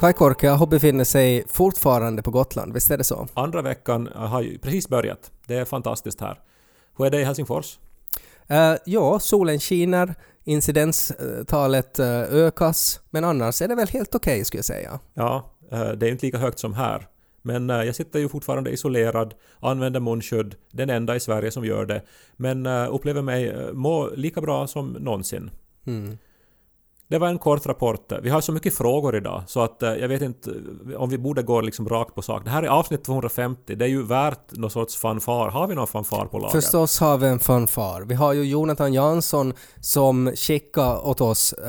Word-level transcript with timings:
Kai 0.00 0.12
Korkeaho 0.12 0.66
befinner 0.66 1.04
sig 1.04 1.44
fortfarande 1.48 2.22
på 2.22 2.30
Gotland, 2.30 2.74
visst 2.74 2.90
är 2.90 2.98
det 2.98 3.04
så? 3.04 3.28
Andra 3.34 3.62
veckan 3.62 4.08
har 4.14 4.42
ju 4.42 4.58
precis 4.58 4.88
börjat. 4.88 5.30
Det 5.46 5.54
är 5.54 5.64
fantastiskt 5.64 6.20
här. 6.20 6.40
Hur 6.96 7.06
är 7.06 7.10
det 7.10 7.20
i 7.20 7.24
Helsingfors? 7.24 7.78
Uh, 8.50 8.76
ja, 8.84 9.18
solen 9.18 9.60
skiner, 9.60 10.14
incidenstalet 10.44 11.98
uh, 12.00 12.06
ökas, 12.06 13.00
men 13.10 13.24
annars 13.24 13.62
är 13.62 13.68
det 13.68 13.74
väl 13.74 13.88
helt 13.88 14.14
okej 14.14 14.44
skulle 14.44 14.58
jag 14.58 14.64
säga. 14.64 15.00
Ja, 15.14 15.50
eh, 15.72 15.88
det 15.88 16.06
är 16.06 16.10
inte 16.10 16.26
lika 16.26 16.38
högt 16.38 16.58
som 16.58 16.74
här. 16.74 17.08
Men 17.42 17.70
eh, 17.70 17.82
jag 17.82 17.94
sitter 17.94 18.18
ju 18.18 18.28
fortfarande 18.28 18.70
isolerad, 18.70 19.34
använder 19.60 20.00
munskydd, 20.00 20.54
den 20.70 20.90
enda 20.90 21.16
i 21.16 21.20
Sverige 21.20 21.50
som 21.50 21.64
gör 21.64 21.86
det. 21.86 22.02
Men 22.36 22.66
eh, 22.66 22.94
upplever 22.94 23.22
mig 23.22 23.48
eh, 23.48 23.72
må 23.72 24.10
lika 24.16 24.40
bra 24.40 24.66
som 24.66 24.92
någonsin. 24.92 25.50
Mm. 25.86 26.18
Det 27.08 27.18
var 27.18 27.28
en 27.28 27.38
kort 27.38 27.66
rapport. 27.66 28.12
Vi 28.22 28.30
har 28.30 28.40
så 28.40 28.52
mycket 28.52 28.74
frågor 28.74 29.16
idag 29.16 29.42
så 29.46 29.60
att 29.60 29.82
eh, 29.82 29.94
jag 29.94 30.08
vet 30.08 30.22
inte 30.22 30.50
eh, 30.50 31.00
om 31.00 31.10
vi 31.10 31.18
borde 31.18 31.42
gå 31.42 31.60
liksom 31.60 31.88
rakt 31.88 32.14
på 32.14 32.22
sak. 32.22 32.44
Det 32.44 32.50
här 32.50 32.62
är 32.62 32.68
avsnitt 32.68 33.04
250. 33.04 33.74
Det 33.74 33.84
är 33.84 33.88
ju 33.88 34.02
värt 34.02 34.52
någon 34.52 34.70
sorts 34.70 34.96
fanfar. 34.96 35.48
Har 35.48 35.66
vi 35.66 35.74
någon 35.74 35.86
fanfar 35.86 36.26
på 36.26 36.38
lager? 36.38 36.60
Förstås 36.60 37.00
har 37.00 37.18
vi 37.18 37.26
en 37.26 37.38
fanfar. 37.38 38.02
Vi 38.02 38.14
har 38.14 38.32
ju 38.32 38.44
Jonathan 38.44 38.92
Jansson 38.92 39.52
som 39.80 40.32
skickade 40.36 40.98
åt 40.98 41.20
oss, 41.20 41.52
eh, 41.52 41.66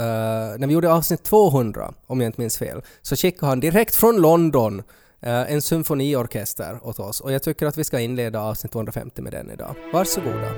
när 0.58 0.67
vi 0.67 0.73
gjorde 0.73 0.94
avsnitt 0.94 1.23
200, 1.23 1.94
om 2.08 2.22
jag 2.22 2.30
inte 2.30 2.42
minns 2.42 2.58
fel, 2.58 2.81
så 3.02 3.16
skickade 3.16 3.45
han 3.50 3.59
direkt 3.59 3.95
från 3.95 4.22
London 4.22 4.84
eh, 5.22 5.52
en 5.52 5.62
symfoniorkester 5.62 6.80
åt 6.84 7.00
oss 7.00 7.22
och 7.22 7.31
jag 7.31 7.44
tycker 7.44 7.66
att 7.66 7.78
vi 7.78 7.84
ska 7.84 8.00
inleda 8.00 8.42
avsnitt 8.42 8.72
250 8.72 9.22
med 9.22 9.31
den 9.34 9.52
idag. 9.52 9.75
Varsågoda. 9.94 10.52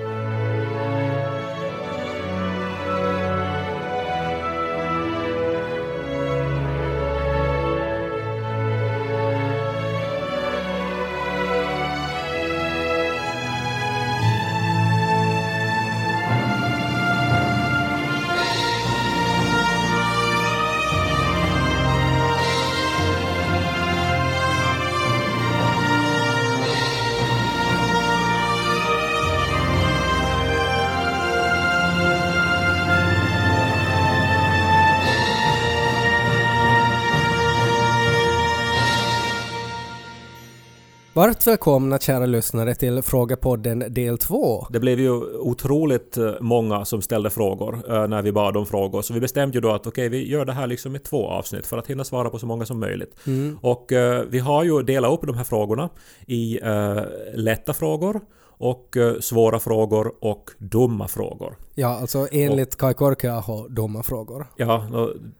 Varmt 41.19 41.47
välkomna 41.47 41.99
kära 41.99 42.25
lyssnare 42.25 42.75
till 42.75 43.01
Frågepodden 43.01 43.83
del 43.89 44.17
2. 44.17 44.67
Det 44.69 44.79
blev 44.79 44.99
ju 44.99 45.11
otroligt 45.37 46.17
eh, 46.17 46.33
många 46.39 46.85
som 46.85 47.01
ställde 47.01 47.29
frågor 47.29 47.73
eh, 47.89 48.07
när 48.07 48.21
vi 48.21 48.31
bad 48.31 48.57
om 48.57 48.65
frågor. 48.65 49.01
Så 49.01 49.13
vi 49.13 49.19
bestämde 49.19 49.57
ju 49.57 49.61
då 49.61 49.71
att 49.71 49.87
okej, 49.87 50.09
vi 50.09 50.29
gör 50.29 50.45
det 50.45 50.53
här 50.53 50.67
liksom 50.67 50.95
i 50.95 50.99
två 50.99 51.27
avsnitt 51.27 51.67
för 51.67 51.77
att 51.77 51.87
hinna 51.87 52.03
svara 52.03 52.29
på 52.29 52.39
så 52.39 52.45
många 52.45 52.65
som 52.65 52.79
möjligt. 52.79 53.15
Och 53.61 53.91
eh, 53.91 54.23
vi 54.29 54.39
har 54.39 54.63
ju 54.63 54.81
delat 54.81 55.11
upp 55.11 55.21
de 55.27 55.37
här 55.37 55.43
frågorna 55.43 55.89
i 56.27 56.59
eh, 56.63 57.01
lätta 57.33 57.73
frågor 57.73 58.21
och 58.59 58.97
eh, 58.97 59.19
svåra 59.19 59.59
frågor 59.59 60.13
och 60.21 60.49
dumma 60.57 61.07
frågor. 61.07 61.57
Ja, 61.75 61.87
alltså 61.87 62.27
enligt 62.31 62.75
Kai 62.75 62.93
Korkeaho 62.93 63.67
dumma 63.67 64.03
frågor. 64.03 64.47
Ja, 64.55 64.87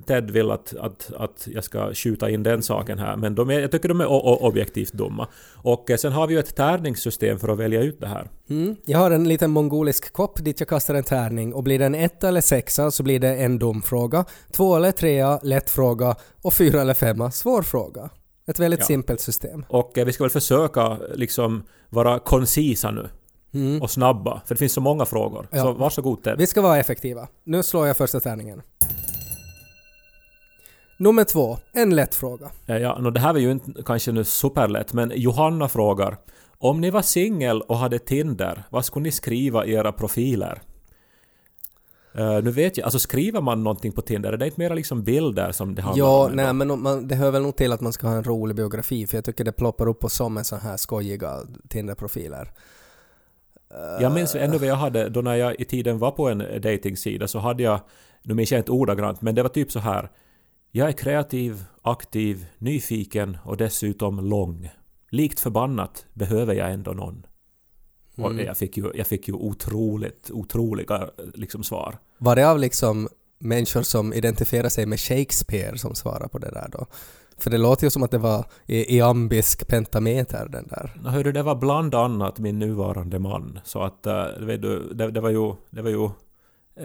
Ted 0.06 0.32
vill 0.32 0.52
att, 0.52 0.76
att, 0.76 1.12
att 1.18 1.48
jag 1.54 1.64
ska 1.64 1.94
skjuta 1.94 2.30
in 2.30 2.44
den 2.44 2.62
saken 2.62 3.00
här, 3.00 3.18
men 3.18 3.36
de 3.36 3.50
är, 3.50 3.60
jag 3.60 3.72
tycker 3.72 3.90
de 3.90 4.02
är 4.02 4.12
objektivt 4.44 4.94
dumma. 4.94 5.28
Och 5.56 5.90
eh, 5.90 5.98
sen 5.98 6.12
har 6.12 6.28
vi 6.28 6.34
ju 6.34 6.40
ett 6.40 6.56
tärningssystem 6.56 7.40
för 7.40 7.50
att 7.50 7.58
välja 7.58 7.82
ut 7.82 8.00
det 8.00 8.08
här. 8.08 8.30
Mm. 8.50 8.76
Jag 8.86 9.00
har 9.00 9.12
en 9.12 9.28
liten 9.28 9.52
mongolisk 9.52 10.14
kopp 10.14 10.44
dit 10.44 10.60
jag 10.60 10.70
kastar 10.70 10.96
en 10.96 11.04
tärning 11.04 11.54
och 11.54 11.64
blir 11.64 11.80
det 11.80 11.86
en 11.86 11.96
etta 11.96 12.28
eller 12.28 12.42
sexa 12.42 12.92
så 12.92 13.04
blir 13.04 13.20
det 13.20 13.36
en 13.36 13.60
dum 13.60 13.82
fråga, 13.82 14.26
två 14.52 14.76
eller 14.76 14.92
trea 14.92 15.40
lätt 15.44 15.70
fråga 15.70 16.16
och 16.42 16.54
fyra 16.54 16.82
eller 16.82 16.94
femma 16.94 17.32
svår 17.32 17.62
fråga. 17.62 18.10
Ett 18.50 18.60
väldigt 18.60 18.80
Ja. 18.80 18.86
simpelt 18.86 19.22
system. 19.22 19.66
Och 19.70 19.98
eh, 19.98 20.06
vi 20.06 20.14
ska 20.14 20.24
väl 20.24 20.32
försöka 20.32 20.98
liksom 21.16 21.64
vara 21.90 22.20
koncisa 22.20 22.92
nu. 22.92 23.10
Och 23.82 23.92
snabba, 23.92 24.42
för 24.46 24.56
det 24.56 24.60
finns 24.60 24.74
så 24.74 24.82
många 24.82 25.06
frågor. 25.06 25.48
Ja. 25.52 25.64
Så 25.64 25.72
varsågod 25.72 26.24
Ted. 26.24 26.38
Vi 26.38 26.48
ska 26.48 26.62
vara 26.62 26.78
effektiva. 26.78 27.28
Nu 27.44 27.64
slår 27.64 27.88
jag 27.88 27.98
första 27.98 28.20
tärningen. 28.20 28.62
Nummer 31.00 31.24
två, 31.24 31.58
en 31.74 31.96
lätt 31.96 32.16
fråga. 32.16 32.50
Eh, 32.68 32.78
Ja, 32.78 32.98
nå, 33.00 33.10
det 33.10 33.20
här 33.20 33.34
var 33.34 33.40
ju 33.40 33.52
inte 33.52 33.72
kanske 33.86 34.12
nu 34.12 34.24
superlätt, 34.24 34.94
men 34.94 35.12
Johanna 35.16 35.70
frågar 35.70 36.18
Om 36.58 36.82
ni 36.82 36.90
var 36.90 37.02
singel 37.02 37.62
och 37.62 37.78
hade 37.78 38.00
Tinder, 38.00 38.64
vad 38.70 38.86
skulle 38.86 39.04
ni 39.04 39.12
skriva 39.12 39.66
i 39.66 39.74
era 39.74 39.92
profiler? 39.92 40.62
Eh, 42.20 42.44
nu 42.44 42.52
vet 42.52 42.78
jag, 42.78 42.86
alltså 42.86 43.00
skriver 43.00 43.42
man 43.42 43.64
någonting 43.64 43.92
på 43.92 44.02
Tinder, 44.02 44.34
är 44.34 44.38
det 44.38 44.46
inte 44.46 44.60
mera 44.60 44.74
liksom 44.74 45.04
bilder 45.04 45.52
som 45.52 45.76
det 45.76 45.82
handlar 45.82 46.06
Ja, 46.06 46.26
om? 46.26 46.32
ändå? 46.32 46.44
nej 46.44 46.54
men 46.54 46.82
man, 46.82 47.08
det 47.08 47.16
hör 47.16 47.32
väl 47.32 47.42
nog 47.42 47.56
till 47.56 47.72
att 47.72 47.82
man 47.82 47.94
ska 47.94 48.08
ha 48.08 48.16
en 48.16 48.24
rolig 48.24 48.56
biografi 48.56 49.08
för 49.08 49.18
jag 49.18 49.26
tycker 49.26 49.44
det 49.44 49.52
ploppar 49.52 49.88
upp 49.88 50.00
på 50.00 50.10
som 50.10 50.38
en 50.38 50.46
sån 50.46 50.60
här 50.60 50.78
skojiga 50.78 51.34
Tinder-profiler. 51.70 52.52
Jag 54.02 54.12
minns 54.12 54.36
ännu 54.36 54.58
vad 54.58 54.68
jag 54.68 54.76
hade 54.76 55.10
då 55.10 55.22
när 55.22 55.36
jag 55.36 55.60
i 55.60 55.66
tiden 55.66 56.00
var 56.00 56.12
på 56.12 56.30
en 56.30 56.38
datingsida 56.62 57.28
så 57.28 57.40
hade 57.40 57.64
jag, 57.64 57.80
nu 58.24 58.34
minns 58.34 58.52
jag 58.52 58.60
inte 58.60 58.72
ordagrant, 58.72 59.22
men 59.22 59.36
det 59.36 59.42
var 59.44 59.50
typ 59.50 59.72
så 59.72 59.80
här. 59.80 60.12
Jag 60.72 60.88
är 60.88 60.92
kreativ, 60.92 61.64
aktiv, 61.82 62.46
nyfiken 62.58 63.38
och 63.46 63.58
dessutom 63.58 64.20
lång. 64.20 64.70
Likt 65.12 65.40
förbannat 65.40 66.06
behöver 66.14 66.54
jag 66.54 66.72
ändå 66.72 66.92
någon. 66.92 67.26
Och 68.24 68.42
jag 68.42 68.58
fick 68.58 68.78
ju, 68.78 68.92
jag 68.96 69.08
fick 69.08 69.28
ju 69.28 69.34
otroligt, 69.34 70.32
otroliga 70.32 71.10
liksom 71.34 71.64
svar. 71.64 71.98
Var 72.18 72.36
det 72.36 72.50
av 72.50 72.60
liksom 72.60 73.10
människor 73.40 73.82
som 73.82 74.14
identifierar 74.14 74.70
sig 74.70 74.86
med 74.86 75.00
Shakespeare 75.00 75.78
som 75.78 75.96
svarar 75.96 76.28
på 76.28 76.38
det 76.38 76.50
där 76.50 76.70
då? 76.72 76.86
För 77.38 77.50
det 77.50 77.58
låter 77.58 77.84
ju 77.84 77.90
som 77.90 78.04
att 78.04 78.12
det 78.12 78.18
var 78.18 78.46
i, 78.66 79.02
ambisk 79.02 79.68
pentameter 79.68 80.48
den 80.50 80.68
där. 80.68 81.10
Hörru, 81.10 81.32
det 81.32 81.44
var 81.44 81.56
bland 81.56 81.96
annat 81.96 82.40
min 82.40 82.60
nuvarande 82.60 83.20
man. 83.20 83.60
Så 83.64 83.84
att 83.84 84.08
uh, 84.08 84.46
vet 84.46 84.62
du, 84.62 84.94
det, 84.94 85.12
det 85.12 85.22
var 85.22 85.30
ju, 85.30 85.54
det 85.70 85.82
var 85.82 85.90
ju 85.90 86.10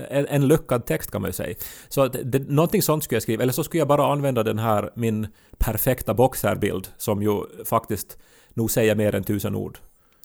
en, 0.08 0.26
en 0.26 0.48
lyckad 0.48 0.86
text 0.86 1.10
kan 1.10 1.22
man 1.22 1.28
ju 1.28 1.32
säga. 1.32 1.54
Så 1.88 2.02
att 2.02 2.16
det, 2.24 2.48
någonting 2.48 2.82
sånt 2.82 3.04
skulle 3.04 3.16
jag 3.16 3.22
skriva, 3.22 3.42
eller 3.42 3.52
så 3.52 3.64
skulle 3.64 3.80
jag 3.80 3.88
bara 3.88 4.12
använda 4.12 4.42
den 4.42 4.58
här 4.58 4.90
min 4.94 5.26
perfekta 5.58 6.14
boxerbild 6.14 6.88
som 6.96 7.22
ju 7.22 7.42
faktiskt 7.64 8.18
nog 8.54 8.70
säger 8.70 8.94
mer 8.94 9.14
än 9.14 9.24
tusen 9.24 9.54
ord. 9.54 9.78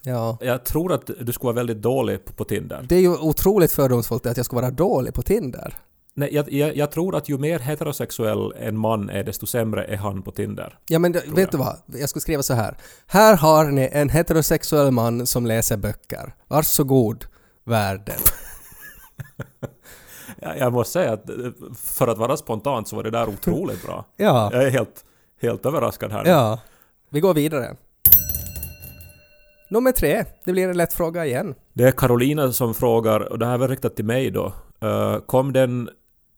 Ja. 0.04 0.38
Jag 0.42 0.64
tror 0.64 0.94
att 0.94 1.10
du 1.20 1.34
skulle 1.34 1.46
vara 1.48 1.56
väldigt 1.56 1.82
dålig 1.82 2.26
på, 2.26 2.34
på 2.34 2.44
Tinder. 2.46 2.86
Det 2.90 2.96
är 2.96 3.00
ju 3.02 3.18
otroligt 3.18 3.72
fördomsfullt 3.72 4.26
att 4.26 4.38
jag 4.38 4.46
ska 4.46 4.56
vara 4.56 4.72
dålig 4.72 5.14
på 5.14 5.22
Tinder. 5.22 5.78
Nej, 6.14 6.36
jag, 6.36 6.52
jag, 6.54 6.76
jag 6.78 6.92
tror 6.92 7.16
att 7.16 7.30
ju 7.30 7.38
mer 7.38 7.60
heterosexuell 7.60 8.54
en 8.60 8.78
man 8.78 9.10
är, 9.10 9.24
desto 9.24 9.46
sämre 9.46 9.84
är 9.86 9.98
han 9.98 10.22
på 10.22 10.32
Tinder. 10.32 10.80
Ja 10.88 11.00
men 11.00 11.12
det, 11.12 11.20
vet 11.28 11.38
jag. 11.38 11.52
du 11.52 11.58
vad? 11.58 11.78
Jag 11.86 12.10
ska 12.10 12.20
skriva 12.20 12.44
så 12.44 12.54
här. 12.54 12.78
Här 13.08 13.36
har 13.38 13.66
ni 13.66 13.90
en 13.92 14.10
heterosexuell 14.10 14.92
man 14.92 15.26
som 15.28 15.46
läser 15.46 15.78
böcker. 15.78 16.34
Varsågod, 16.48 17.26
världen. 17.64 18.20
Jag, 20.42 20.58
jag 20.58 20.74
måste 20.74 20.92
säga 20.94 21.14
att 21.14 21.30
eh, 21.30 21.36
för 21.76 22.08
att 22.08 22.18
vara 22.18 22.38
spontant 22.38 22.88
så 22.88 22.96
var 22.96 23.04
det 23.04 23.12
där 23.12 23.30
otroligt 23.30 23.86
bra. 23.86 24.06
Ja, 24.18 24.50
Jag 24.54 24.64
är 24.64 24.70
helt, 24.70 25.06
helt 25.42 25.66
överraskad 25.66 26.12
här. 26.12 26.24
nu. 26.24 26.30
ja. 26.30 26.60
Vi 27.10 27.20
går 27.20 27.34
vidare. 27.34 27.76
Nummer 29.72 29.92
tre. 29.92 30.26
Det 30.46 30.52
blir 30.52 30.70
en 30.70 30.78
lätt 30.78 30.94
fråga 30.94 31.26
igen. 31.26 31.56
Det 31.74 31.84
är 31.84 31.92
Carolina 31.92 32.52
som 32.52 32.74
frågar, 32.74 33.20
och 33.20 33.40
det 33.40 33.46
här 33.46 33.58
var 33.58 33.68
riktat 33.68 33.96
till 33.96 34.06
mig 34.06 34.32
då. 34.32 34.54
Uh, 34.84 35.20
kom 35.20 35.54
den 35.54 35.90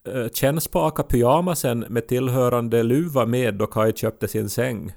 eh, 0.08 0.16
uh, 0.16 0.30
känspaka 0.30 1.04
pyjamasen 1.04 1.80
med 1.90 2.08
tillhörande 2.08 2.84
luva 2.84 3.26
med 3.26 3.54
då 3.54 3.68
Kai 3.68 3.94
köpte 3.94 4.28
sin 4.28 4.50
säng? 4.50 4.92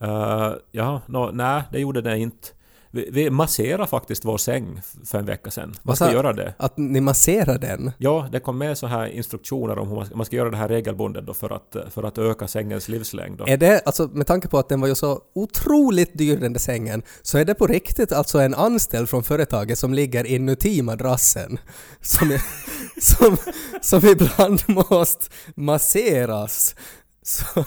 Eh, 0.00 0.08
uh, 0.08 0.54
ja, 0.70 1.00
no, 1.06 1.30
nej, 1.32 1.62
det 1.72 1.78
gjorde 1.78 2.00
den 2.00 2.16
inte. 2.16 2.48
Vi, 2.90 3.08
vi 3.12 3.30
masserade 3.30 3.86
faktiskt 3.86 4.24
vår 4.24 4.38
säng 4.38 4.80
för 5.04 5.18
en 5.18 5.26
vecka 5.26 5.50
sedan. 5.50 5.74
Man 5.82 5.96
ska 5.96 6.04
sa- 6.04 6.12
göra 6.12 6.32
det. 6.32 6.54
Att 6.56 6.76
ni 6.76 7.00
masserar 7.00 7.58
den? 7.58 7.92
Ja, 7.98 8.28
det 8.32 8.40
kom 8.40 8.58
med 8.58 8.78
så 8.78 8.86
här 8.86 9.06
instruktioner 9.06 9.78
om 9.78 9.88
hur 9.88 9.96
man 9.96 10.06
ska, 10.06 10.16
man 10.16 10.26
ska 10.26 10.36
göra 10.36 10.50
det 10.50 10.56
här 10.56 10.68
regelbundet 10.68 11.26
då 11.26 11.34
för 11.34 11.50
att, 11.52 11.76
för 11.90 12.02
att 12.02 12.18
öka 12.18 12.48
sängens 12.48 12.88
livslängd. 12.88 13.38
Då. 13.38 13.44
Är 13.48 13.56
det, 13.56 13.80
alltså 13.86 14.08
med 14.12 14.26
tanke 14.26 14.48
på 14.48 14.58
att 14.58 14.68
den 14.68 14.80
var 14.80 14.88
ju 14.88 14.94
så 14.94 15.20
otroligt 15.34 16.18
dyr 16.18 16.36
den 16.36 16.52
där 16.52 16.60
sängen, 16.60 17.02
så 17.22 17.38
är 17.38 17.44
det 17.44 17.54
på 17.54 17.66
riktigt 17.66 18.12
alltså 18.12 18.38
en 18.38 18.54
anställd 18.54 19.08
från 19.08 19.22
företaget 19.22 19.78
som 19.78 19.94
ligger 19.94 20.26
inuti 20.26 20.82
madrassen 20.82 21.58
som, 22.00 22.30
är, 22.30 22.42
som, 23.00 23.36
som 23.82 24.08
ibland 24.10 24.60
måste 24.90 25.24
masseras. 25.54 26.74
Så, 27.26 27.60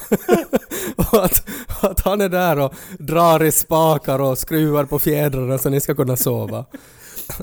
och 0.96 1.14
att, 1.26 1.50
att 1.82 2.00
han 2.00 2.22
är 2.22 2.30
där 2.30 2.60
och 2.60 2.74
drar 3.00 3.44
i 3.44 3.52
spakar 3.52 4.20
och 4.20 4.38
skruvar 4.38 4.86
på 4.86 5.00
fjädrarna 5.00 5.58
så 5.58 5.70
ni 5.70 5.82
ska 5.82 5.96
kunna 5.96 6.18
sova. 6.18 6.66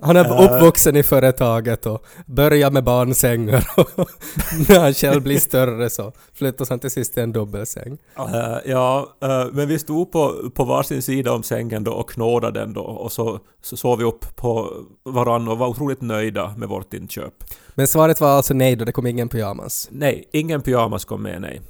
Han 0.03 0.17
är 0.17 0.45
uppvuxen 0.45 0.97
i 0.97 1.03
företaget 1.03 1.87
och 1.87 2.07
börjar 2.27 2.71
med 2.71 2.85
barnsängar 2.85 3.67
och 3.77 3.91
när 4.69 4.81
han 4.81 4.95
själv 4.95 5.23
blir 5.23 5.39
större 5.39 5.91
så 5.91 6.13
flyttas 6.35 6.71
han 6.71 6.79
till 6.79 6.91
sist 6.91 7.15
till 7.15 7.23
en 7.23 7.33
dubbelsäng. 7.33 7.99
Eh, 8.19 8.57
ja, 8.65 9.17
eh, 9.23 9.45
men 9.53 9.69
vi 9.69 9.79
stod 9.79 10.13
på, 10.13 10.51
på 10.55 10.65
varsin 10.65 11.03
sida 11.03 11.33
om 11.33 11.43
sängen 11.43 11.85
då 11.85 11.93
och 11.93 12.11
knådade 12.11 12.61
den 12.61 12.73
då 12.73 12.83
och 12.83 13.13
så, 13.13 13.41
så 13.63 13.77
sov 13.77 13.99
vi 13.99 14.05
upp 14.05 14.37
på 14.37 14.73
varann 15.05 15.49
och 15.49 15.59
var 15.59 15.69
otroligt 15.69 16.01
nöjda 16.01 16.55
med 16.57 16.69
vårt 16.69 16.95
inköp. 16.95 17.35
Men 17.75 17.87
svaret 17.87 18.21
var 18.21 18.29
alltså 18.29 18.55
nej 18.55 18.77
då, 18.77 18.85
det 18.85 18.93
kom 18.93 19.07
ingen 19.07 19.29
pyjamas. 19.29 19.89
Nej, 19.91 20.29
ingen 20.33 20.63
pyjamas 20.63 21.05
kom 21.05 21.23
med, 21.23 21.41
nej. 21.41 21.61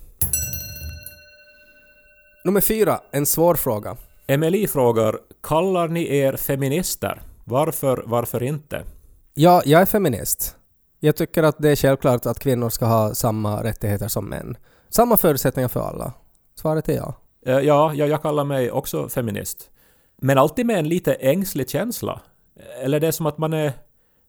Nummer 2.47 2.61
fyra, 2.61 3.01
en 3.11 3.27
svår 3.27 3.55
fråga. 3.55 3.97
Emily 4.27 4.67
frågar, 4.67 5.19
kallar 5.43 5.89
ni 5.89 6.17
er 6.17 6.37
feminister? 6.37 7.23
Varför, 7.45 8.03
varför 8.07 8.43
inte? 8.43 8.83
Ja, 9.35 9.63
jag 9.65 9.81
är 9.83 9.87
feminist. 9.87 10.57
Jag 11.01 11.17
tycker 11.17 11.43
att 11.43 11.59
det 11.59 11.71
är 11.71 11.77
självklart 11.77 12.27
att 12.27 12.39
kvinnor 12.39 12.71
ska 12.71 12.87
ha 12.87 13.15
samma 13.15 13.63
rättigheter 13.63 14.09
som 14.09 14.29
män. 14.29 14.57
Samma 14.89 15.17
förutsättningar 15.17 15.69
för 15.69 15.81
alla. 15.81 16.13
Svaret 16.55 16.89
är 16.89 16.97
ja. 16.97 17.15
Eh, 17.47 17.59
Ja, 17.59 17.95
ja, 17.95 18.07
jag 18.07 18.23
kallar 18.23 18.45
mig 18.45 18.71
också 18.71 19.09
feminist. 19.09 19.71
Men 20.17 20.39
alltid 20.39 20.67
med 20.67 20.79
en 20.79 20.89
lite 20.89 21.15
ängslig 21.15 21.71
känsla. 21.71 22.21
Eller 22.83 23.01
det 23.01 23.07
är 23.07 23.13
som 23.13 23.27
att 23.27 23.39
man 23.39 23.53
är, 23.53 23.73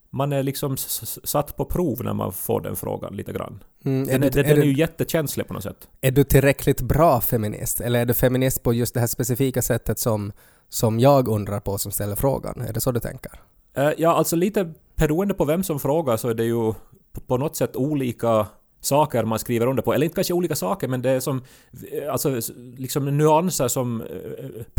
man 0.09 0.33
är 0.33 0.44
liksom 0.44 0.77
satt 1.24 1.56
på 1.57 1.65
prov 1.65 2.04
när 2.04 2.13
man 2.13 2.33
får 2.33 2.62
den 2.62 2.75
frågan 2.75 3.15
lite 3.15 3.33
grann. 3.33 3.63
Mm, 3.86 4.09
är, 4.09 4.12
Den, 4.12 4.21
du, 4.21 4.27
är, 4.27 4.31
den 4.31 4.45
är, 4.45 4.51
är 4.51 4.56
ju 4.56 4.74
du, 4.74 4.80
jättekänslig 4.80 5.48
på 5.48 5.54
något 5.54 5.63
sätt. 5.63 5.88
är 6.01 6.12
du 6.12 6.24
tillräckligt 6.24 6.81
bra 6.81 7.21
feminist? 7.21 7.81
Eller 7.81 8.00
är 8.00 8.06
du 8.06 8.13
feminist 8.13 8.63
på 8.63 8.74
just 8.74 8.94
det 8.94 9.00
här 9.00 9.07
specifika 9.07 9.62
sättet 9.62 10.00
som, 10.00 10.31
som 10.69 11.00
jag 11.00 11.27
undrar 11.27 11.59
på 11.59 11.77
som 11.77 11.92
ställer 11.92 12.15
frågan? 12.15 12.62
Är 12.62 12.74
det 12.74 12.81
så 12.81 12.92
du 12.92 13.00
tänker? 13.00 13.31
Eh, 13.74 13.92
Ja, 13.98 14.13
alltså 14.15 14.36
lite 14.36 14.74
beroende 14.95 15.33
på 15.33 15.45
vem 15.45 15.63
som 15.63 15.80
frågar 15.80 16.18
så 16.18 16.30
är 16.30 16.33
det 16.33 16.45
ju 16.45 16.74
på- 17.13 17.21
på 17.27 17.38
något 17.38 17.56
sätt 17.56 17.75
olika 17.75 18.48
saker 18.81 19.24
man 19.24 19.39
skriver 19.39 19.68
under 19.68 19.83
på. 19.83 19.94
Eller 19.94 20.06
inte 20.06 20.15
kanske 20.15 20.33
olika 20.33 20.56
saker, 20.56 20.88
men 20.88 21.01
det 21.01 21.09
är 21.09 21.19
som 21.19 21.44
eh, 21.92 22.12
alltså 22.12 22.39
liksom 22.77 23.18
nyanser 23.18 23.68
som 23.68 24.01
eh, 24.01 24.07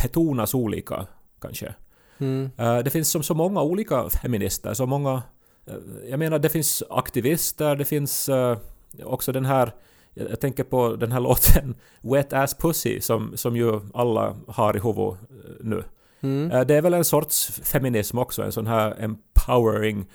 betonas 0.03 0.55
olika 0.55 1.07
kanske. 1.41 1.75
Mm. 2.19 2.50
Eh, 2.56 2.79
Det 2.79 2.91
finns 2.91 3.11
som 3.11 3.23
så 3.23 3.35
många 3.35 3.62
olika 3.62 4.11
feminister, 4.11 4.75
så 4.75 4.87
många... 4.87 5.23
eh, 5.67 5.75
Jag 6.11 6.19
menar, 6.19 6.38
det 6.38 6.49
finns 6.49 6.82
aktivister, 6.91 7.76
det 7.76 7.85
finns 7.85 8.29
eh, 8.29 8.59
också 9.05 9.32
den 9.32 9.44
här... 9.44 9.73
Jag 10.15 10.41
tänker 10.41 10.65
på 10.65 10.97
den 10.97 11.12
här 11.12 11.20
låten 11.29 11.75
Wet 12.00 12.32
Ass 12.32 12.55
Pussy 12.55 13.00
som, 13.00 13.37
som 13.37 13.56
ju 13.56 13.81
alla 13.94 14.37
har 14.49 14.76
i 14.76 14.81
huvudet 14.81 15.19
nu. 15.61 15.82
Mm. 16.20 16.67
Det 16.67 16.75
är 16.75 16.82
väl 16.82 16.94
en 16.94 17.05
sorts 17.05 17.61
feminism 17.65 18.19
också, 18.19 18.43
en 18.43 18.53
sån 18.53 18.67
här 18.67 18.94
empowering 18.99 20.06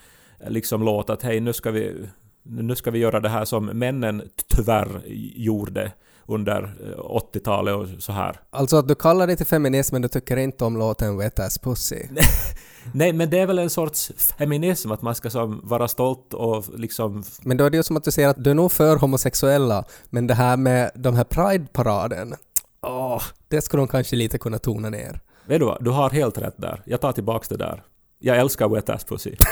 liksom 0.47 0.83
låt 0.83 1.09
att 1.09 1.23
hej 1.23 1.39
nu 1.39 1.53
ska 1.53 1.71
vi 1.71 2.07
nu 2.44 2.75
ska 2.75 2.91
vi 2.91 3.00
göra 3.00 3.19
det 3.19 3.29
här 3.29 3.45
som 3.45 3.65
männen 3.65 4.23
tyvärr 4.47 5.01
gjorde 5.35 5.91
under 6.25 6.63
eh, 6.63 6.99
80-talet 7.33 7.75
och 7.75 7.87
så 8.03 8.11
här. 8.11 8.39
Alltså 8.49 8.77
att 8.77 8.87
du 8.87 8.95
kallar 8.95 9.27
dig 9.27 9.37
till 9.37 9.45
feminist 9.45 9.91
men 9.91 10.01
du 10.01 10.07
tycker 10.07 10.37
inte 10.37 10.65
om 10.65 10.77
låten 10.77 11.17
Wet 11.17 11.39
Ass 11.39 11.59
Pussy. 11.59 12.01
Nej, 12.91 13.13
men 13.13 13.29
det 13.29 13.39
är 13.39 13.47
väl 13.47 13.59
en 13.59 13.69
sorts 13.69 14.11
feminism 14.37 14.91
att 14.91 15.01
man 15.01 15.15
ska 15.15 15.29
som 15.29 15.61
vara 15.63 15.87
stolt 15.87 16.33
och 16.33 16.79
liksom... 16.79 17.23
Men 17.41 17.57
då 17.57 17.65
är 17.65 17.69
det 17.69 17.77
ju 17.77 17.83
som 17.83 17.97
att 17.97 18.03
du 18.03 18.11
säger 18.11 18.27
att 18.27 18.43
du 18.43 18.49
är 18.49 18.55
nog 18.55 18.71
för 18.71 18.97
homosexuella, 18.97 19.85
men 20.09 20.27
det 20.27 20.33
här 20.33 20.57
med 20.57 20.91
de 20.95 21.15
här 21.15 21.23
Pride-paraden, 21.23 22.35
åh, 22.81 23.21
det 23.47 23.61
skulle 23.61 23.81
de 23.81 23.87
kanske 23.87 24.15
lite 24.15 24.37
kunna 24.37 24.59
tona 24.59 24.89
ner. 24.89 25.21
Vet 25.45 25.59
du 25.59 25.65
vad? 25.65 25.83
Du 25.83 25.91
har 25.91 26.09
helt 26.09 26.37
rätt 26.37 26.55
där. 26.57 26.81
Jag 26.85 27.01
tar 27.01 27.11
tillbaks 27.11 27.47
det 27.47 27.57
där. 27.57 27.83
Jag 28.19 28.37
älskar 28.37 28.69
Wet 28.69 28.89
Ass 28.89 29.03
Pussy. 29.03 29.35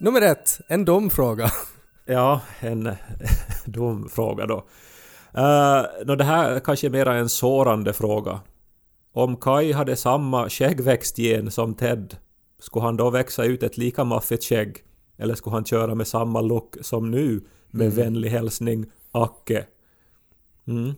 Nummer 0.00 0.22
ett, 0.22 0.60
en 0.68 0.84
dum 0.84 1.10
fråga. 1.10 1.50
Ja, 2.04 2.40
en 2.60 2.90
dum 3.64 4.08
fråga 4.08 4.46
då. 4.46 4.56
Uh, 5.38 6.06
no, 6.06 6.16
det 6.16 6.24
här 6.24 6.60
kanske 6.60 6.86
är 6.86 6.90
mera 6.90 7.14
en 7.14 7.28
sårande 7.28 7.92
fråga. 7.92 8.40
Om 9.12 9.36
Kai 9.36 9.72
hade 9.72 9.96
samma 9.96 10.48
skäggväxtgen 10.48 11.50
som 11.50 11.74
Ted, 11.74 12.16
skulle 12.58 12.84
han 12.84 12.96
då 12.96 13.10
växa 13.10 13.44
ut 13.44 13.62
ett 13.62 13.76
lika 13.76 14.04
maffigt 14.04 14.44
skägg? 14.44 14.76
Eller 15.18 15.34
skulle 15.34 15.56
han 15.56 15.64
köra 15.64 15.94
med 15.94 16.06
samma 16.06 16.40
look 16.40 16.76
som 16.80 17.10
nu? 17.10 17.40
Med 17.70 17.92
vänlig 17.92 18.30
hälsning, 18.30 18.86
Acke. 19.12 19.66
Mm. 20.66 20.92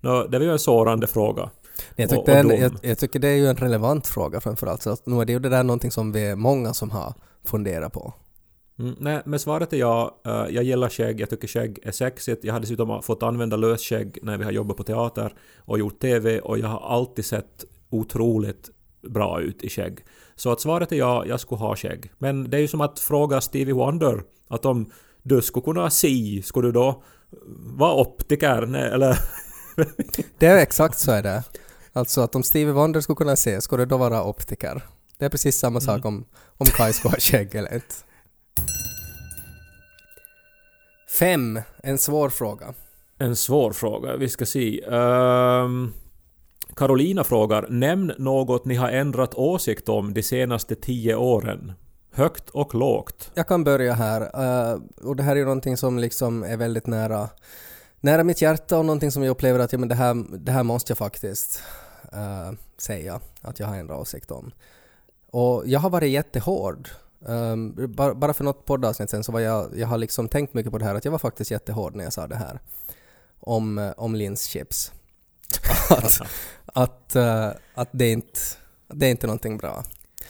No, 0.00 0.26
det 0.28 0.38
var 0.38 0.46
ju 0.46 0.52
en 0.52 0.58
sårande 0.58 1.06
fråga. 1.06 1.50
Jag, 1.96 2.04
Och- 2.04 2.10
tyckte 2.10 2.32
och 2.32 2.38
en, 2.38 2.60
jag, 2.60 2.72
jag 2.82 2.98
tycker 2.98 3.18
det 3.18 3.28
är 3.28 3.36
ju 3.36 3.46
en 3.46 3.56
relevant 3.56 4.06
fråga 4.06 4.40
framförallt, 4.40 4.82
så 4.82 4.90
att 4.90 5.06
nu 5.06 5.20
är 5.20 5.24
det 5.24 5.32
ju 5.32 5.38
det 5.38 5.48
där 5.48 5.62
någonting 5.62 5.90
som 5.90 6.12
vi 6.12 6.26
är 6.26 6.36
många 6.36 6.74
som 6.74 6.90
har 6.90 7.14
funderat 7.44 7.92
på. 7.92 8.14
Mm, 8.78 8.94
nej, 8.98 9.22
men 9.24 9.38
svaret 9.38 9.72
är 9.72 9.76
ja. 9.76 10.20
Eh, 10.26 10.46
jag 10.50 10.64
gillar 10.64 10.88
skägg, 10.88 11.20
jag 11.20 11.30
tycker 11.30 11.48
skägg 11.48 11.78
är 11.82 11.92
sexigt. 11.92 12.44
Jag 12.44 12.52
har 12.52 12.60
dessutom 12.60 13.02
fått 13.02 13.22
använda 13.22 13.56
lösskägg 13.56 14.18
när 14.22 14.38
vi 14.38 14.44
har 14.44 14.52
jobbat 14.52 14.76
på 14.76 14.82
teater 14.84 15.34
och 15.58 15.78
gjort 15.78 16.00
TV 16.00 16.40
och 16.40 16.58
jag 16.58 16.68
har 16.68 16.96
alltid 16.96 17.24
sett 17.24 17.64
otroligt 17.90 18.70
bra 19.02 19.40
ut 19.40 19.62
i 19.62 19.68
skägg. 19.68 20.04
Så 20.36 20.52
att 20.52 20.60
svaret 20.60 20.92
är 20.92 20.96
ja, 20.96 21.26
jag 21.26 21.40
skulle 21.40 21.58
ha 21.58 21.76
skägg. 21.76 22.12
Men 22.18 22.50
det 22.50 22.56
är 22.56 22.60
ju 22.60 22.68
som 22.68 22.80
att 22.80 22.98
fråga 22.98 23.40
Stevie 23.40 23.74
Wonder 23.74 24.22
att 24.48 24.64
om 24.64 24.90
du 25.22 25.42
skulle 25.42 25.64
kunna 25.64 25.90
se, 25.90 26.42
skulle 26.44 26.68
du 26.68 26.72
då 26.72 27.02
vara 27.76 27.94
optiker? 27.94 28.66
Nej, 28.66 28.90
eller... 28.90 29.18
Det 30.38 30.46
är 30.46 30.58
exakt 30.58 30.98
så 30.98 31.12
är 31.12 31.22
det. 31.22 31.42
Alltså 31.92 32.20
att 32.20 32.34
om 32.34 32.42
Stevie 32.42 32.72
Wonder 32.72 33.00
skulle 33.00 33.16
kunna 33.16 33.36
se, 33.36 33.60
skulle 33.60 33.82
det 33.82 33.90
då 33.90 33.96
vara 33.96 34.24
optiker? 34.24 34.82
Det 35.18 35.24
är 35.24 35.28
precis 35.28 35.58
samma 35.58 35.80
sak 35.80 36.04
om, 36.04 36.24
om 36.56 36.66
Kai 36.66 36.92
skulle 36.92 37.12
ha 37.12 37.20
skägg 37.20 37.54
eller 37.54 37.74
inte. 37.74 37.94
Fem, 41.18 41.60
en 41.82 41.98
svår 41.98 42.28
fråga. 42.28 42.74
En 43.18 43.36
svår 43.36 43.72
fråga, 43.72 44.16
vi 44.16 44.28
ska 44.28 44.46
se. 44.46 44.84
Ehm, 44.84 45.92
Carolina 46.76 47.24
frågar, 47.24 47.66
nämn 47.68 48.12
något 48.18 48.64
ni 48.64 48.74
har 48.74 48.88
ändrat 48.88 49.34
åsikt 49.34 49.88
om 49.88 50.14
de 50.14 50.22
senaste 50.22 50.74
tio 50.74 51.16
åren. 51.16 51.72
Högt 52.12 52.50
och 52.50 52.74
lågt. 52.74 53.30
Jag 53.34 53.48
kan 53.48 53.64
börja 53.64 53.92
här. 53.94 54.20
eh, 54.20 54.80
och 55.02 55.16
det 55.16 55.22
här 55.22 55.32
är 55.32 55.36
ju 55.36 55.44
någonting 55.44 55.76
som 55.76 55.98
liksom 55.98 56.42
är 56.42 56.56
väldigt 56.56 56.86
nära, 56.86 57.28
nära 58.00 58.24
mitt 58.24 58.42
hjärta 58.42 58.78
och 58.78 58.84
någonting 58.84 59.12
som 59.12 59.22
jag 59.22 59.30
upplever 59.30 59.60
att 59.60 59.72
ja, 59.72 59.78
men 59.78 59.88
det, 59.88 59.94
här, 59.94 60.38
det 60.38 60.52
här 60.52 60.62
måste 60.62 60.90
jag 60.90 60.98
faktiskt 60.98 61.62
eh, 62.12 62.52
säga 62.78 63.20
att 63.40 63.60
jag 63.60 63.66
har 63.66 63.76
ändrat 63.76 64.00
åsikt 64.00 64.30
om. 64.30 64.52
Och 65.30 65.62
jag 65.66 65.80
har 65.80 65.90
varit 65.90 66.10
jättehård. 66.10 66.88
Um, 67.20 67.74
bara, 67.94 68.14
bara 68.14 68.34
för 68.34 68.44
något 68.44 68.66
poddavsnitt 68.66 69.10
sen 69.10 69.24
så 69.24 69.32
var 69.32 69.40
jag, 69.40 69.78
jag 69.78 69.86
har 69.88 69.98
liksom 69.98 70.28
tänkt 70.28 70.54
mycket 70.54 70.72
på 70.72 70.78
det 70.78 70.84
här 70.84 70.94
att 70.94 71.04
jag 71.04 71.12
var 71.12 71.18
faktiskt 71.18 71.50
jättehård 71.50 71.94
när 71.96 72.04
jag 72.04 72.12
sa 72.12 72.26
det 72.26 72.36
här. 72.36 72.60
Om, 73.40 73.78
eh, 73.78 73.92
om 73.96 74.14
linschips. 74.14 74.92
att, 75.90 76.20
att, 76.66 77.16
uh, 77.16 77.50
att 77.74 77.88
det 77.92 78.08
inte 78.10 78.40
det 78.88 79.06
är 79.06 79.10
inte 79.10 79.26
någonting 79.26 79.58
bra. 79.58 79.84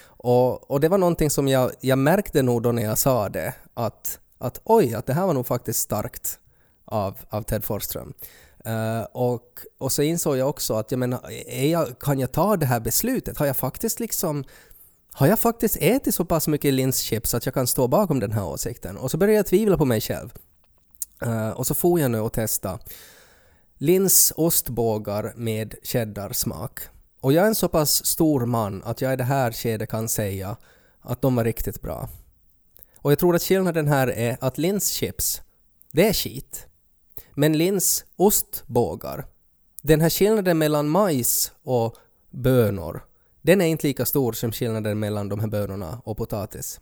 Och, 0.04 0.70
och 0.70 0.80
det 0.80 0.88
var 0.88 0.98
någonting 0.98 1.30
som 1.30 1.48
jag, 1.48 1.72
jag 1.80 1.98
märkte 1.98 2.42
nog 2.42 2.62
då 2.62 2.72
när 2.72 2.82
jag 2.82 2.98
sa 2.98 3.28
det, 3.28 3.54
att, 3.74 4.18
att 4.38 4.60
oj, 4.64 4.94
att 4.94 5.06
det 5.06 5.12
här 5.12 5.26
var 5.26 5.34
nog 5.34 5.46
faktiskt 5.46 5.80
starkt 5.80 6.38
av, 6.84 7.16
av 7.28 7.42
Ted 7.42 7.64
Forsström. 7.64 8.12
Uh, 8.66 8.72
eh, 8.72 9.02
och, 9.02 9.60
och 9.78 9.92
så 9.92 10.02
insåg 10.02 10.36
jag 10.36 10.48
också 10.48 10.74
att 10.74 10.90
jag 10.90 10.98
menar, 10.98 11.30
är 11.46 11.70
jag, 11.70 11.98
kan 11.98 12.18
jag 12.18 12.32
ta 12.32 12.56
det 12.56 12.66
här 12.66 12.80
beslutet? 12.80 13.38
Har 13.38 13.46
jag 13.46 13.56
faktiskt 13.56 14.00
liksom 14.00 14.44
har 15.12 15.26
jag 15.26 15.38
faktiskt 15.38 15.76
ätit 15.80 16.14
så 16.14 16.24
pass 16.24 16.48
mycket 16.48 16.74
linschips 16.74 17.34
att 17.34 17.46
jag 17.46 17.54
kan 17.54 17.66
stå 17.66 17.88
bakom 17.88 18.20
den 18.20 18.32
här 18.32 18.44
åsikten? 18.44 18.96
Och 18.96 19.10
så 19.10 19.16
började 19.16 19.36
jag 19.36 19.46
tvivla 19.46 19.76
på 19.76 19.84
mig 19.84 20.00
själv. 20.00 20.32
Uh, 21.26 21.50
och 21.50 21.66
så 21.66 21.74
får 21.74 22.00
jag 22.00 22.10
nu 22.10 22.20
och 22.20 22.32
testa 22.32 22.78
lins 23.78 24.32
ostbågar 24.36 25.32
med 25.36 25.74
cheddarsmak. 25.82 26.80
Och 27.20 27.32
jag 27.32 27.44
är 27.44 27.48
en 27.48 27.54
så 27.54 27.68
pass 27.68 28.06
stor 28.06 28.46
man 28.46 28.82
att 28.84 29.00
jag 29.00 29.12
i 29.12 29.16
det 29.16 29.24
här 29.24 29.52
skedet 29.52 29.90
kan 29.90 30.08
säga 30.08 30.56
att 31.00 31.22
de 31.22 31.36
var 31.36 31.44
riktigt 31.44 31.82
bra. 31.82 32.08
Och 32.96 33.12
jag 33.12 33.18
tror 33.18 33.34
att 33.34 33.42
skillnaden 33.42 33.88
här 33.88 34.08
är 34.08 34.36
att 34.40 34.58
linschips, 34.58 35.42
det 35.92 36.08
är 36.08 36.12
skit. 36.12 36.66
Men 37.34 37.58
lins 37.58 38.04
ostbågar, 38.16 39.26
den 39.82 40.00
här 40.00 40.10
skillnaden 40.10 40.58
mellan 40.58 40.88
majs 40.88 41.52
och 41.62 41.96
bönor, 42.30 43.04
den 43.48 43.60
är 43.60 43.66
inte 43.66 43.86
lika 43.86 44.06
stor 44.06 44.32
som 44.32 44.52
skillnaden 44.52 44.98
mellan 44.98 45.28
de 45.28 45.40
här 45.40 45.46
bönorna 45.46 46.00
och 46.04 46.16
potatis. 46.16 46.80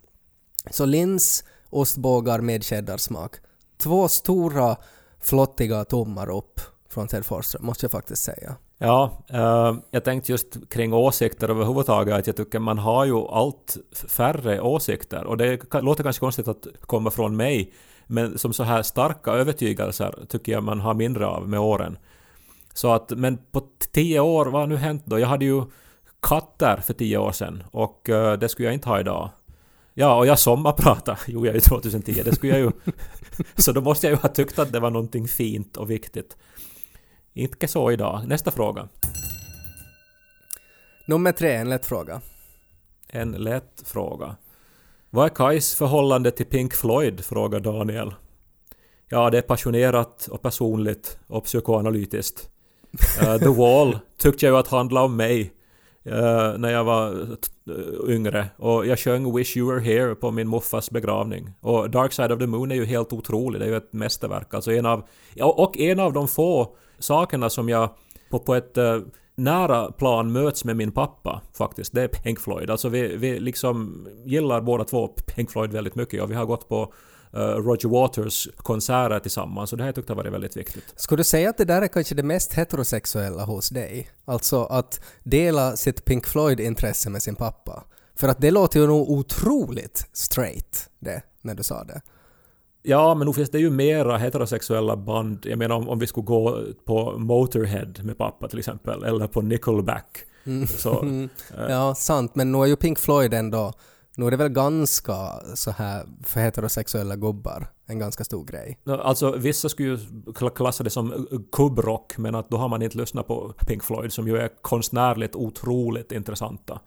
Så 0.71 0.85
lins, 0.85 1.43
ostbågar 1.69 2.41
med 2.41 2.63
cheddarsmak. 2.63 3.35
Två 3.77 4.07
stora 4.07 4.75
flottiga 5.19 5.85
tummar 5.85 6.29
upp 6.29 6.61
från 6.89 7.07
Ted 7.07 7.25
Forsström, 7.25 7.65
måste 7.65 7.85
jag 7.85 7.91
faktiskt 7.91 8.23
säga. 8.23 8.55
Ja, 8.77 9.25
eh, 9.29 9.75
jag 9.91 10.03
tänkte 10.03 10.31
just 10.31 10.69
kring 10.69 10.93
åsikter 10.93 11.49
överhuvudtaget 11.49 12.15
att 12.15 12.27
jag 12.27 12.35
tycker 12.35 12.59
man 12.59 12.77
har 12.77 13.05
ju 13.05 13.15
allt 13.15 13.77
färre 14.07 14.61
åsikter 14.61 15.23
och 15.23 15.37
det 15.37 15.73
låter 15.81 16.03
kanske 16.03 16.19
konstigt 16.19 16.47
att 16.47 16.67
komma 16.81 17.11
från 17.11 17.35
mig 17.35 17.73
men 18.07 18.37
som 18.37 18.53
så 18.53 18.63
här 18.63 18.83
starka 18.83 19.31
övertygelser 19.31 20.25
tycker 20.29 20.51
jag 20.51 20.63
man 20.63 20.79
har 20.79 20.93
mindre 20.93 21.27
av 21.27 21.49
med 21.49 21.59
åren. 21.59 21.97
Så 22.73 22.93
att, 22.93 23.09
men 23.09 23.37
på 23.51 23.61
tio 23.91 24.19
år, 24.19 24.45
vad 24.45 24.61
har 24.61 24.67
nu 24.67 24.77
hänt 24.77 25.03
då? 25.05 25.19
Jag 25.19 25.27
hade 25.27 25.45
ju 25.45 25.63
katter 26.21 26.77
för 26.77 26.93
tio 26.93 27.17
år 27.17 27.31
sedan 27.31 27.63
och 27.71 28.09
eh, 28.09 28.37
det 28.39 28.49
skulle 28.49 28.67
jag 28.67 28.73
inte 28.73 28.89
ha 28.89 28.99
idag. 28.99 29.29
Ja, 29.93 30.15
och 30.15 30.27
jag 30.27 30.39
sommarpratade, 30.39 31.17
jo 31.27 31.45
jag 31.45 31.55
ju 31.55 31.61
2010, 31.61 32.21
det 32.25 32.35
skulle 32.35 32.53
jag 32.53 32.61
ju... 32.61 32.71
så 33.55 33.71
då 33.71 33.81
måste 33.81 34.07
jag 34.07 34.11
ju 34.11 34.21
ha 34.21 34.29
tyckt 34.29 34.59
att 34.59 34.71
det 34.71 34.79
var 34.79 34.91
någonting 34.91 35.27
fint 35.27 35.77
och 35.77 35.91
viktigt. 35.91 36.37
Inte 37.33 37.67
så 37.67 37.91
idag. 37.91 38.21
Nästa 38.27 38.51
fråga. 38.51 38.89
Nummer 41.07 41.31
tre, 41.31 41.55
en 41.55 41.69
lätt 41.69 41.85
fråga. 41.85 42.21
En 43.07 43.31
lätt 43.31 43.83
fråga. 43.85 44.35
Vad 45.09 45.25
är 45.25 45.29
Kais 45.29 45.75
förhållande 45.75 46.31
till 46.31 46.45
Pink 46.45 46.73
Floyd? 46.73 47.25
frågar 47.25 47.59
Daniel. 47.59 48.13
Ja, 49.09 49.29
det 49.29 49.37
är 49.37 49.41
passionerat 49.41 50.27
och 50.31 50.41
personligt 50.41 51.19
och 51.27 51.43
psykoanalytiskt. 51.43 52.49
Eh, 53.21 53.37
The 53.37 53.49
Wall 53.49 53.99
tyckte 54.17 54.45
jag 54.45 54.53
ju 54.53 54.59
att 54.59 54.67
handla 54.67 55.03
om 55.03 55.15
mig 55.15 55.53
uh, 56.07 56.57
när 56.57 56.71
jag 56.71 56.83
var 56.83 57.21
eh, 57.69 58.15
yngre 58.15 58.45
och 58.57 58.85
jag 58.85 58.99
sjöng 58.99 59.35
Wish 59.35 59.57
You 59.57 59.73
Were 59.73 59.81
Here 59.81 60.15
på 60.15 60.31
min 60.31 60.47
morfars 60.47 60.89
begravning. 60.89 61.49
Och 61.61 61.89
Dark 61.89 62.13
Side 62.13 62.31
of 62.31 62.39
the 62.39 62.47
Moon 62.47 62.71
är 62.71 62.75
ju 62.75 62.85
helt 62.85 63.13
otrolig, 63.13 63.61
det 63.61 63.65
är 63.65 63.69
ju 63.69 63.77
ett 63.77 63.93
mästerverk. 63.93 64.53
Alltså 64.53 64.71
en 64.71 64.85
av, 64.85 65.03
och 65.41 65.77
en 65.77 65.99
av 65.99 66.13
de 66.13 66.27
få 66.27 66.75
sakerna 66.99 67.49
som 67.49 67.69
jag 67.69 67.89
på, 68.29 68.39
på 68.39 68.55
ett 68.55 68.77
eh, 68.77 68.99
nära 69.37 69.91
plan 69.91 70.31
möts 70.31 70.65
med 70.65 70.75
min 70.75 70.91
pappa 70.91 71.41
faktiskt. 71.53 71.93
Det 71.93 72.01
är 72.01 72.07
Pink 72.07 72.39
Floyd. 72.39 72.69
Alltså 72.69 72.89
vi, 72.89 73.17
vi 73.17 73.39
liksom 73.39 74.07
gillar 74.25 74.61
båda 74.61 74.83
två 74.83 75.07
Pink 75.07 75.51
Floyd 75.51 75.71
väldigt 75.71 75.95
mycket 75.95 76.23
och 76.23 76.31
vi 76.31 76.35
har 76.35 76.45
gått 76.45 76.69
på 76.69 76.93
eh, 77.33 77.39
Roger 77.39 77.89
Waters 77.89 78.47
konserter 78.57 79.19
tillsammans 79.19 79.71
och 79.71 79.77
det 79.77 79.83
här 79.83 79.91
tyckte 79.91 80.11
jag 80.11 80.17
var 80.17 80.23
väldigt 80.23 80.57
viktigt. 80.57 80.93
Skulle 80.95 81.19
du 81.19 81.23
säga 81.23 81.49
att 81.49 81.57
det 81.57 81.65
där 81.65 81.81
är 81.81 81.87
kanske 81.87 82.15
det 82.15 82.23
mest 82.23 82.53
heterosexuella 82.53 83.45
hos 83.45 83.69
dig? 83.69 84.09
Alltså 84.25 84.63
att 84.63 85.01
dela 85.23 85.75
sitt 85.75 86.05
Pink 86.05 86.27
Floyd-intresse 86.27 87.09
med 87.09 87.23
sin 87.23 87.35
pappa? 87.35 87.83
För 88.15 88.27
att 88.27 88.41
det 88.41 88.51
låter 88.51 88.79
ju 88.79 88.87
nog 88.87 89.09
otroligt 89.09 90.09
straight, 90.13 90.89
det, 90.99 91.21
när 91.41 91.55
du 91.55 91.63
sa 91.63 91.83
det. 91.83 92.01
Ja, 92.87 93.15
men 93.15 93.25
nog 93.25 93.35
finns 93.35 93.49
det 93.49 93.59
ju 93.59 93.69
mera 93.69 94.17
heterosexuella 94.17 94.95
band. 94.95 95.45
Jag 95.45 95.59
menar 95.59 95.75
om, 95.75 95.89
om 95.89 95.99
vi 95.99 96.07
skulle 96.07 96.25
gå 96.25 96.59
på 96.85 97.15
Motorhead 97.17 97.93
med 98.03 98.17
pappa 98.17 98.47
till 98.47 98.59
exempel, 98.59 99.03
eller 99.03 99.27
på 99.27 99.41
Nickelback. 99.41 100.17
Så, 100.77 100.99
Mm. 101.01 101.29
Ja, 101.69 101.95
sant, 101.95 102.35
men 102.35 102.51
nu 102.51 102.57
är 102.57 102.65
ju 102.65 102.75
Pink 102.75 102.99
Floyd 102.99 103.33
ändå, 103.33 103.73
nu 104.17 104.27
är 104.27 104.31
det 104.31 104.37
väl 104.37 104.49
ganska 104.49 105.13
så 105.55 105.71
här 105.71 106.05
för 106.23 106.39
heterosexuella 106.39 107.15
gubbar, 107.15 107.67
en 107.85 107.99
ganska 107.99 108.23
stor 108.23 108.45
grej. 108.45 108.79
alltså 108.85 109.31
vissa 109.31 109.69
skulle 109.69 109.87
ju 109.89 109.97
kla- 110.25 110.49
klassa 110.55 110.83
det 110.83 110.89
som 110.89 111.27
kubbrock, 111.51 112.17
men 112.17 112.35
att 112.35 112.49
då 112.49 112.57
har 112.57 112.69
man 112.69 112.81
inte 112.81 112.97
lyssnat 112.97 113.27
på 113.27 113.53
Pink 113.67 113.83
Floyd 113.83 114.13
som 114.13 114.27
ju 114.27 114.37
är 114.37 114.49
konstnärligt 114.61 115.35
otroligt 115.35 116.11
intressanta. 116.11 116.79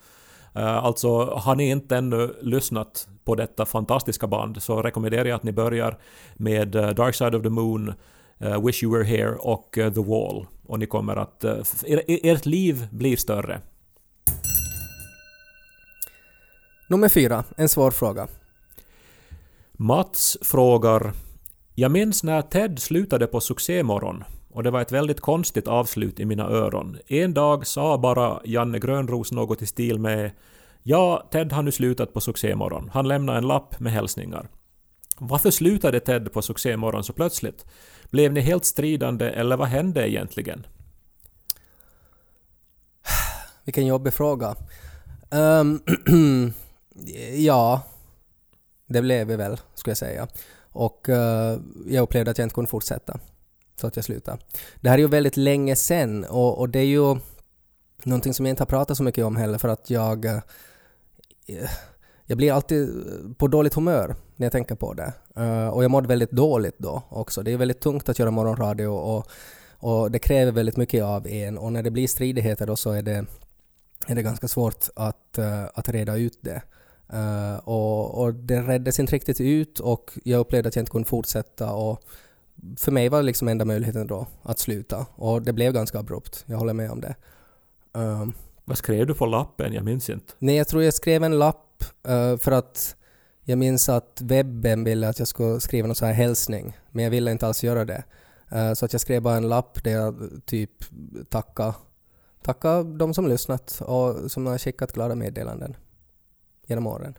Eh, 0.55 0.85
Alltså, 0.85 1.25
har 1.25 1.55
ni 1.57 1.71
inte 1.71 1.97
ännu 1.97 2.35
lyssnat 2.43 3.09
på 3.25 3.35
detta 3.35 3.67
fantastiska 3.67 4.27
band 4.27 4.63
så 4.63 4.83
rekommenderar 4.83 5.25
jag 5.25 5.37
att 5.37 5.43
ni 5.43 5.53
börjar 5.53 5.99
med 6.35 6.75
eh, 6.75 6.89
Dark 6.89 7.15
Side 7.15 7.35
of 7.35 7.43
the 7.43 7.49
Moon, 7.49 7.95
eh, 8.39 8.65
Wish 8.67 8.83
You 8.83 8.93
Were 8.99 9.05
Here 9.05 9.35
och 9.35 9.71
The 9.73 10.01
Wall. 10.03 10.47
Och 10.67 10.79
ni 10.79 10.87
kommer 10.87 11.17
att... 11.17 11.45
er- 11.45 12.03
Ert 12.07 12.47
liv 12.47 12.87
blir 12.91 13.17
större. 13.17 13.61
Nummer 16.89 17.09
fyra, 17.09 17.45
en 17.57 17.69
svår 17.69 17.91
fråga. 17.91 18.29
Mats 19.73 20.39
frågar 20.43 21.13
Jag 21.75 21.91
minns 21.91 22.23
när 22.25 22.43
Ted 22.43 22.79
slutade 22.79 23.27
på 23.27 23.41
Succémorgon 23.41 24.25
och 24.53 24.63
det 24.63 24.71
var 24.71 24.81
ett 24.81 24.93
väldigt 24.93 25.21
konstigt 25.21 25.69
avslut 25.69 26.21
i 26.21 26.25
mina 26.25 26.45
öron. 26.45 26.99
En 27.07 27.35
dag 27.35 27.67
sa 27.67 27.99
bara 27.99 28.41
Janne 28.45 28.79
Grönros 28.79 29.33
något 29.33 29.63
i 29.63 29.67
stil 29.67 29.99
med 29.99 30.31
Ja, 30.83 31.29
Ted 31.31 31.53
har 31.53 31.63
nu 31.63 31.73
slutat 31.73 32.13
på 32.13 32.21
Succémorgon. 32.21 32.91
Han 32.93 33.09
lämnar 33.09 33.35
en 33.35 33.47
lapp 33.47 33.81
med 33.81 33.93
hälsningar. 33.93 34.49
Varför 35.19 35.51
slutade 35.51 36.01
Ted 36.01 36.33
på 36.33 36.43
Succémorgon 36.43 37.05
så 37.05 37.13
plötsligt? 37.13 37.67
Blev 38.11 38.33
ni 38.33 38.41
helt 38.41 38.65
stridande 38.65 39.31
eller 39.31 39.57
vad 39.57 39.69
hände 39.69 40.11
egentligen? 40.11 40.67
Vilken 43.65 43.87
jobbig 43.87 44.15
fråga. 44.15 44.57
Um, 45.31 45.83
ja, 47.37 47.83
det 48.87 49.03
blev 49.03 49.27
vi 49.27 49.37
väl, 49.37 49.61
skulle 49.75 49.91
jag 49.91 49.99
säga. 49.99 50.29
Och 50.73 51.07
uh, 51.09 51.61
jag 51.87 52.03
upplevde 52.03 52.31
att 52.31 52.39
jag 52.39 52.45
inte 52.45 52.55
kunde 52.55 52.71
fortsätta. 52.71 53.19
Så 53.81 53.87
att 53.87 53.97
jag 53.97 54.05
slutade. 54.05 54.39
Det 54.81 54.89
här 54.89 54.99
är 54.99 55.03
ju 55.03 55.09
väldigt 55.09 55.37
länge 55.37 55.77
sen 55.77 56.25
och, 56.25 56.59
och 56.59 56.69
det 56.69 56.79
är 56.79 56.85
ju 56.85 57.17
någonting 58.05 58.35
som 58.35 58.47
jag 58.47 58.53
inte 58.53 58.63
har 58.63 58.67
pratat 58.67 58.97
så 58.97 59.03
mycket 59.03 59.25
om 59.25 59.37
heller 59.37 59.59
för 59.59 59.69
att 59.69 59.91
jag 59.91 60.25
eh, 60.25 60.41
jag 62.27 62.37
blir 62.37 62.53
alltid 62.53 62.89
på 63.39 63.49
dåligt 63.49 63.75
humör 63.75 64.17
när 64.37 64.45
jag 64.45 64.53
tänker 64.53 64.75
på 64.75 64.95
det. 64.95 65.13
Eh, 65.37 65.69
och 65.69 65.85
jag 65.85 65.91
mådde 65.91 66.09
väldigt 66.09 66.31
dåligt 66.31 66.79
då 66.79 67.03
också. 67.09 67.43
Det 67.43 67.53
är 67.53 67.57
väldigt 67.57 67.81
tungt 67.81 68.09
att 68.09 68.19
göra 68.19 68.31
morgonradio 68.31 68.87
och, 68.87 69.27
och 69.79 70.11
det 70.11 70.19
kräver 70.19 70.53
väldigt 70.53 70.77
mycket 70.77 71.05
av 71.05 71.27
en 71.27 71.59
och 71.59 71.73
när 71.73 71.83
det 71.83 71.91
blir 71.91 72.07
stridigheter 72.09 72.67
då 72.67 72.77
så 72.77 72.91
är 72.91 73.03
det, 73.03 73.25
är 74.07 74.15
det 74.15 74.23
ganska 74.23 74.49
svårt 74.49 74.89
att, 74.97 75.39
eh, 75.39 75.65
att 75.75 75.89
reda 75.89 76.17
ut 76.17 76.39
det. 76.41 76.63
Och, 77.65 78.23
och 78.23 78.35
det 78.35 78.63
reddes 78.63 79.01
inte 79.01 79.15
riktigt 79.15 79.41
ut 79.41 79.81
och 79.81 80.19
jag 80.25 80.41
upplevde 80.41 80.69
att 80.69 80.77
jag 80.77 80.83
inte 80.83 80.93
kunde 80.93 81.09
fortsätta 81.09 81.73
och 81.73 82.03
för 82.77 82.93
mig 82.93 83.09
var 83.09 83.19
det 83.19 83.25
liksom 83.25 83.49
enda 83.49 83.65
möjligheten 83.65 84.07
då 84.07 84.27
att 84.43 84.59
sluta 84.59 85.07
och 85.15 85.43
det 85.43 85.53
blev 85.53 85.73
ganska 85.73 85.99
abrupt, 85.99 86.45
jag 86.47 86.57
håller 86.57 86.73
med 86.73 86.91
om 86.91 87.01
det. 87.01 87.15
Um, 87.93 88.33
Vad 88.65 88.79
skrev 88.79 89.07
du 89.07 89.15
på 89.15 89.27
lappen? 89.27 89.73
Jag 89.73 89.85
minns 89.85 90.11
inte. 90.11 90.33
Nej, 90.39 90.57
jag 90.57 90.69
tror 90.69 90.83
jag 90.83 90.95
skrev 90.95 91.25
en 91.25 91.39
lapp 91.39 91.85
eh, 92.09 92.37
för 92.37 92.53
att 92.53 92.97
jag 93.45 93.59
minns 93.59 93.89
att 93.89 94.21
webben 94.23 94.85
ville 94.85 95.09
att 95.09 95.19
jag 95.19 95.29
skulle 95.29 95.61
skriva 95.61 95.87
någon 95.87 95.95
så 95.95 96.07
här 96.07 96.13
hälsning, 96.13 96.79
men 96.91 97.05
jag 97.05 97.11
ville 97.11 97.31
inte 97.31 97.47
alls 97.47 97.65
göra 97.65 97.85
det. 97.85 98.05
Eh, 98.51 98.73
så 98.73 98.85
att 98.85 98.93
jag 98.93 99.01
skrev 99.01 99.23
bara 99.23 99.37
en 99.37 99.49
lapp 99.49 99.85
där 99.85 99.91
jag 99.91 100.31
typ 100.45 100.71
tacka, 101.29 101.75
tacka 102.43 102.83
de 102.83 103.15
som 103.15 103.29
lyssnat 103.29 103.81
och 103.81 104.31
som 104.31 104.47
har 104.47 104.59
skickat 104.59 104.93
glada 104.93 105.15
meddelanden 105.15 105.77
genom 106.67 106.87
åren. 106.87 107.19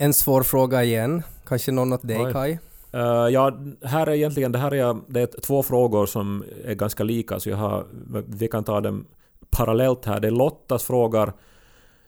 En 0.00 0.14
svår 0.14 0.42
fråga 0.42 0.84
igen. 0.84 1.22
Kanske 1.46 1.72
någon 1.72 1.92
åt 1.92 2.08
dig 2.08 2.20
Oj. 2.20 2.32
Kai? 2.32 2.58
Eh, 2.92 3.28
ja, 3.32 3.58
här 3.82 4.06
är 4.06 4.14
egentligen 4.14 4.52
det 4.52 4.58
här 4.58 4.74
är, 4.74 4.96
det 5.08 5.20
är 5.20 5.40
två 5.40 5.62
frågor 5.62 6.06
som 6.06 6.44
är 6.64 6.74
ganska 6.74 7.04
lika, 7.04 7.40
så 7.40 7.50
jag 7.50 7.56
har, 7.56 7.86
vi 8.26 8.48
kan 8.48 8.64
ta 8.64 8.80
dem 8.80 9.06
parallellt 9.50 10.04
här. 10.04 10.20
Det 10.20 10.28
är 10.28 10.32
Lottas 10.32 10.84
frågar 10.84 11.32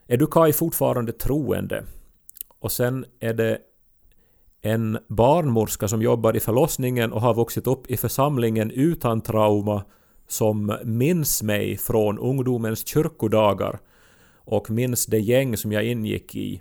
Är 0.07 0.17
du 0.17 0.27
Kai 0.27 0.53
fortfarande 0.53 1.13
troende? 1.13 1.85
Och 2.59 2.73
sen 2.73 3.05
är 3.21 3.35
det 3.35 3.59
en 4.63 4.99
barnmorska 5.09 5.89
som 5.89 6.03
jobbar 6.03 6.37
i 6.37 6.41
förlossningen 6.41 7.13
och 7.13 7.21
har 7.21 7.35
vuxit 7.35 7.67
upp 7.67 7.91
i 7.91 7.97
församlingen 7.97 8.71
utan 8.71 9.21
trauma 9.21 9.85
som 10.29 10.79
minns 10.85 11.43
mig 11.43 11.77
från 11.77 12.19
ungdomens 12.19 12.87
kyrkodagar 12.87 13.79
och 14.35 14.71
minns 14.71 15.07
det 15.07 15.19
gäng 15.19 15.57
som 15.57 15.73
jag 15.73 15.85
ingick 15.85 16.35
i. 16.35 16.61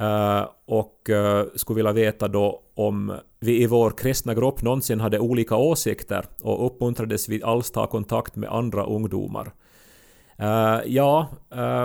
Eh, 0.00 0.48
och 0.64 1.10
eh, 1.10 1.46
skulle 1.54 1.76
vilja 1.76 1.92
veta 1.92 2.28
då 2.28 2.62
om 2.74 3.12
vi 3.40 3.62
i 3.62 3.66
vår 3.66 3.90
kristna 3.90 4.34
grupp 4.34 4.62
någonsin 4.62 5.00
hade 5.00 5.18
olika 5.18 5.56
åsikter 5.56 6.24
och 6.42 6.66
uppmuntrades 6.66 7.28
vi 7.28 7.42
alls 7.42 7.70
ta 7.70 7.86
kontakt 7.86 8.36
med 8.36 8.52
andra 8.52 8.84
ungdomar. 8.84 9.52
Eh, 10.36 10.80
ja, 10.86 11.28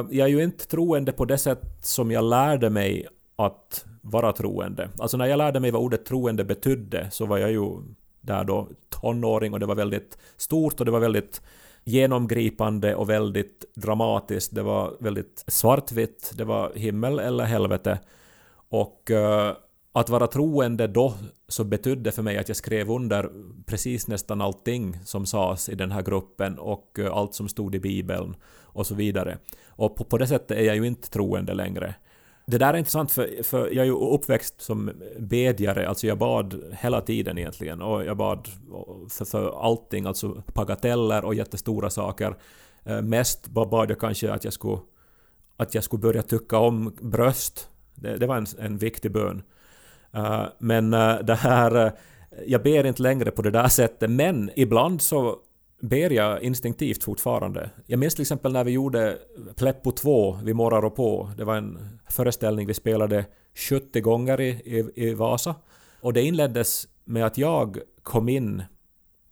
jag 0.09 0.19
är 0.19 0.27
ju 0.27 0.43
inte 0.43 0.67
troende 0.67 1.11
på 1.11 1.25
det 1.25 1.37
sätt 1.37 1.61
som 1.81 2.11
jag 2.11 2.23
lärde 2.23 2.69
mig 2.69 3.07
att 3.35 3.85
vara 4.01 4.31
troende. 4.31 4.89
Alltså 4.99 5.17
när 5.17 5.25
jag 5.25 5.37
lärde 5.37 5.59
mig 5.59 5.71
vad 5.71 5.81
ordet 5.81 6.05
troende 6.05 6.43
betydde 6.43 7.07
så 7.11 7.25
var 7.25 7.37
jag 7.37 7.51
ju 7.51 7.71
där 8.21 8.43
då 8.43 8.67
tonåring 8.89 9.53
och 9.53 9.59
det 9.59 9.65
var 9.65 9.75
väldigt 9.75 10.17
stort 10.37 10.79
och 10.79 10.85
det 10.85 10.91
var 10.91 10.99
väldigt 10.99 11.41
genomgripande 11.85 12.95
och 12.95 13.09
väldigt 13.09 13.65
dramatiskt. 13.75 14.55
Det 14.55 14.63
var 14.63 14.97
väldigt 14.99 15.43
svartvitt. 15.47 16.31
Det 16.35 16.43
var 16.43 16.71
himmel 16.75 17.19
eller 17.19 17.43
helvete. 17.43 17.99
Och 18.69 19.11
eh, 19.11 19.55
att 19.91 20.09
vara 20.09 20.27
troende 20.27 20.87
då 20.87 21.13
så 21.47 21.63
betydde 21.63 22.11
för 22.11 22.21
mig 22.21 22.37
att 22.37 22.47
jag 22.47 22.57
skrev 22.57 22.91
under 22.91 23.29
precis 23.65 24.07
nästan 24.07 24.41
allting 24.41 24.97
som 25.05 25.25
sades 25.25 25.69
i 25.69 25.75
den 25.75 25.91
här 25.91 26.01
gruppen 26.01 26.59
och 26.59 26.99
eh, 26.99 27.13
allt 27.13 27.33
som 27.33 27.49
stod 27.49 27.75
i 27.75 27.79
Bibeln 27.79 28.35
och 28.61 28.87
så 28.87 28.95
vidare. 28.95 29.37
Och 29.67 29.95
på, 29.95 30.03
på 30.03 30.17
det 30.17 30.27
sättet 30.27 30.57
är 30.57 30.63
jag 30.63 30.75
ju 30.75 30.87
inte 30.87 31.09
troende 31.09 31.53
längre. 31.53 31.95
Det 32.47 32.57
där 32.57 32.73
är 32.73 32.77
intressant 32.77 33.11
för, 33.11 33.43
för 33.43 33.59
jag 33.59 33.77
är 33.77 33.85
ju 33.85 33.95
uppväxt 33.95 34.61
som 34.61 34.91
bedjare, 35.19 35.87
alltså 35.87 36.07
jag 36.07 36.17
bad 36.17 36.75
hela 36.79 37.01
tiden 37.01 37.37
egentligen 37.37 37.81
och 37.81 38.05
jag 38.05 38.17
bad 38.17 38.47
för, 39.09 39.25
för 39.25 39.63
allting, 39.65 40.05
alltså 40.05 40.43
bagateller 40.53 41.25
och 41.25 41.35
jättestora 41.35 41.89
saker. 41.89 42.35
Eh, 42.83 43.01
mest 43.01 43.47
bad 43.47 43.91
jag 43.91 43.99
kanske 43.99 44.33
att 44.33 44.43
jag 44.43 44.53
skulle, 44.53 44.77
att 45.57 45.75
jag 45.75 45.83
skulle 45.83 46.01
börja 46.01 46.21
tycka 46.21 46.57
om 46.57 46.95
bröst. 47.01 47.69
Det, 47.95 48.17
det 48.17 48.27
var 48.27 48.37
en, 48.37 48.45
en 48.59 48.77
viktig 48.77 49.11
bön. 49.11 49.43
Uh, 50.15 50.45
men 50.59 50.93
uh, 50.93 51.19
det 51.23 51.35
här, 51.35 51.85
uh, 51.85 51.91
jag 52.47 52.63
ber 52.63 52.85
inte 52.85 53.01
längre 53.01 53.31
på 53.31 53.41
det 53.41 53.51
där 53.51 53.67
sättet, 53.67 54.09
men 54.09 54.51
ibland 54.55 55.01
så 55.01 55.39
ber 55.81 56.09
jag 56.09 56.41
instinktivt 56.41 57.03
fortfarande. 57.03 57.69
Jag 57.85 57.99
minns 57.99 58.15
till 58.15 58.21
exempel 58.21 58.53
när 58.53 58.63
vi 58.63 58.71
gjorde 58.71 59.17
Pleppo 59.55 59.91
2, 59.91 60.39
Vi 60.43 60.53
morrar 60.53 60.85
och 60.85 60.95
på. 60.95 61.31
Det 61.37 61.43
var 61.43 61.55
en 61.55 61.99
föreställning 62.09 62.67
vi 62.67 62.73
spelade 62.73 63.25
70 63.55 64.01
gånger 64.01 64.41
i, 64.41 64.49
i, 64.49 64.91
i 64.95 65.13
Vasa. 65.13 65.55
Och 65.99 66.13
det 66.13 66.21
inleddes 66.21 66.87
med 67.03 67.25
att 67.25 67.37
jag 67.37 67.79
kom 68.03 68.29
in 68.29 68.63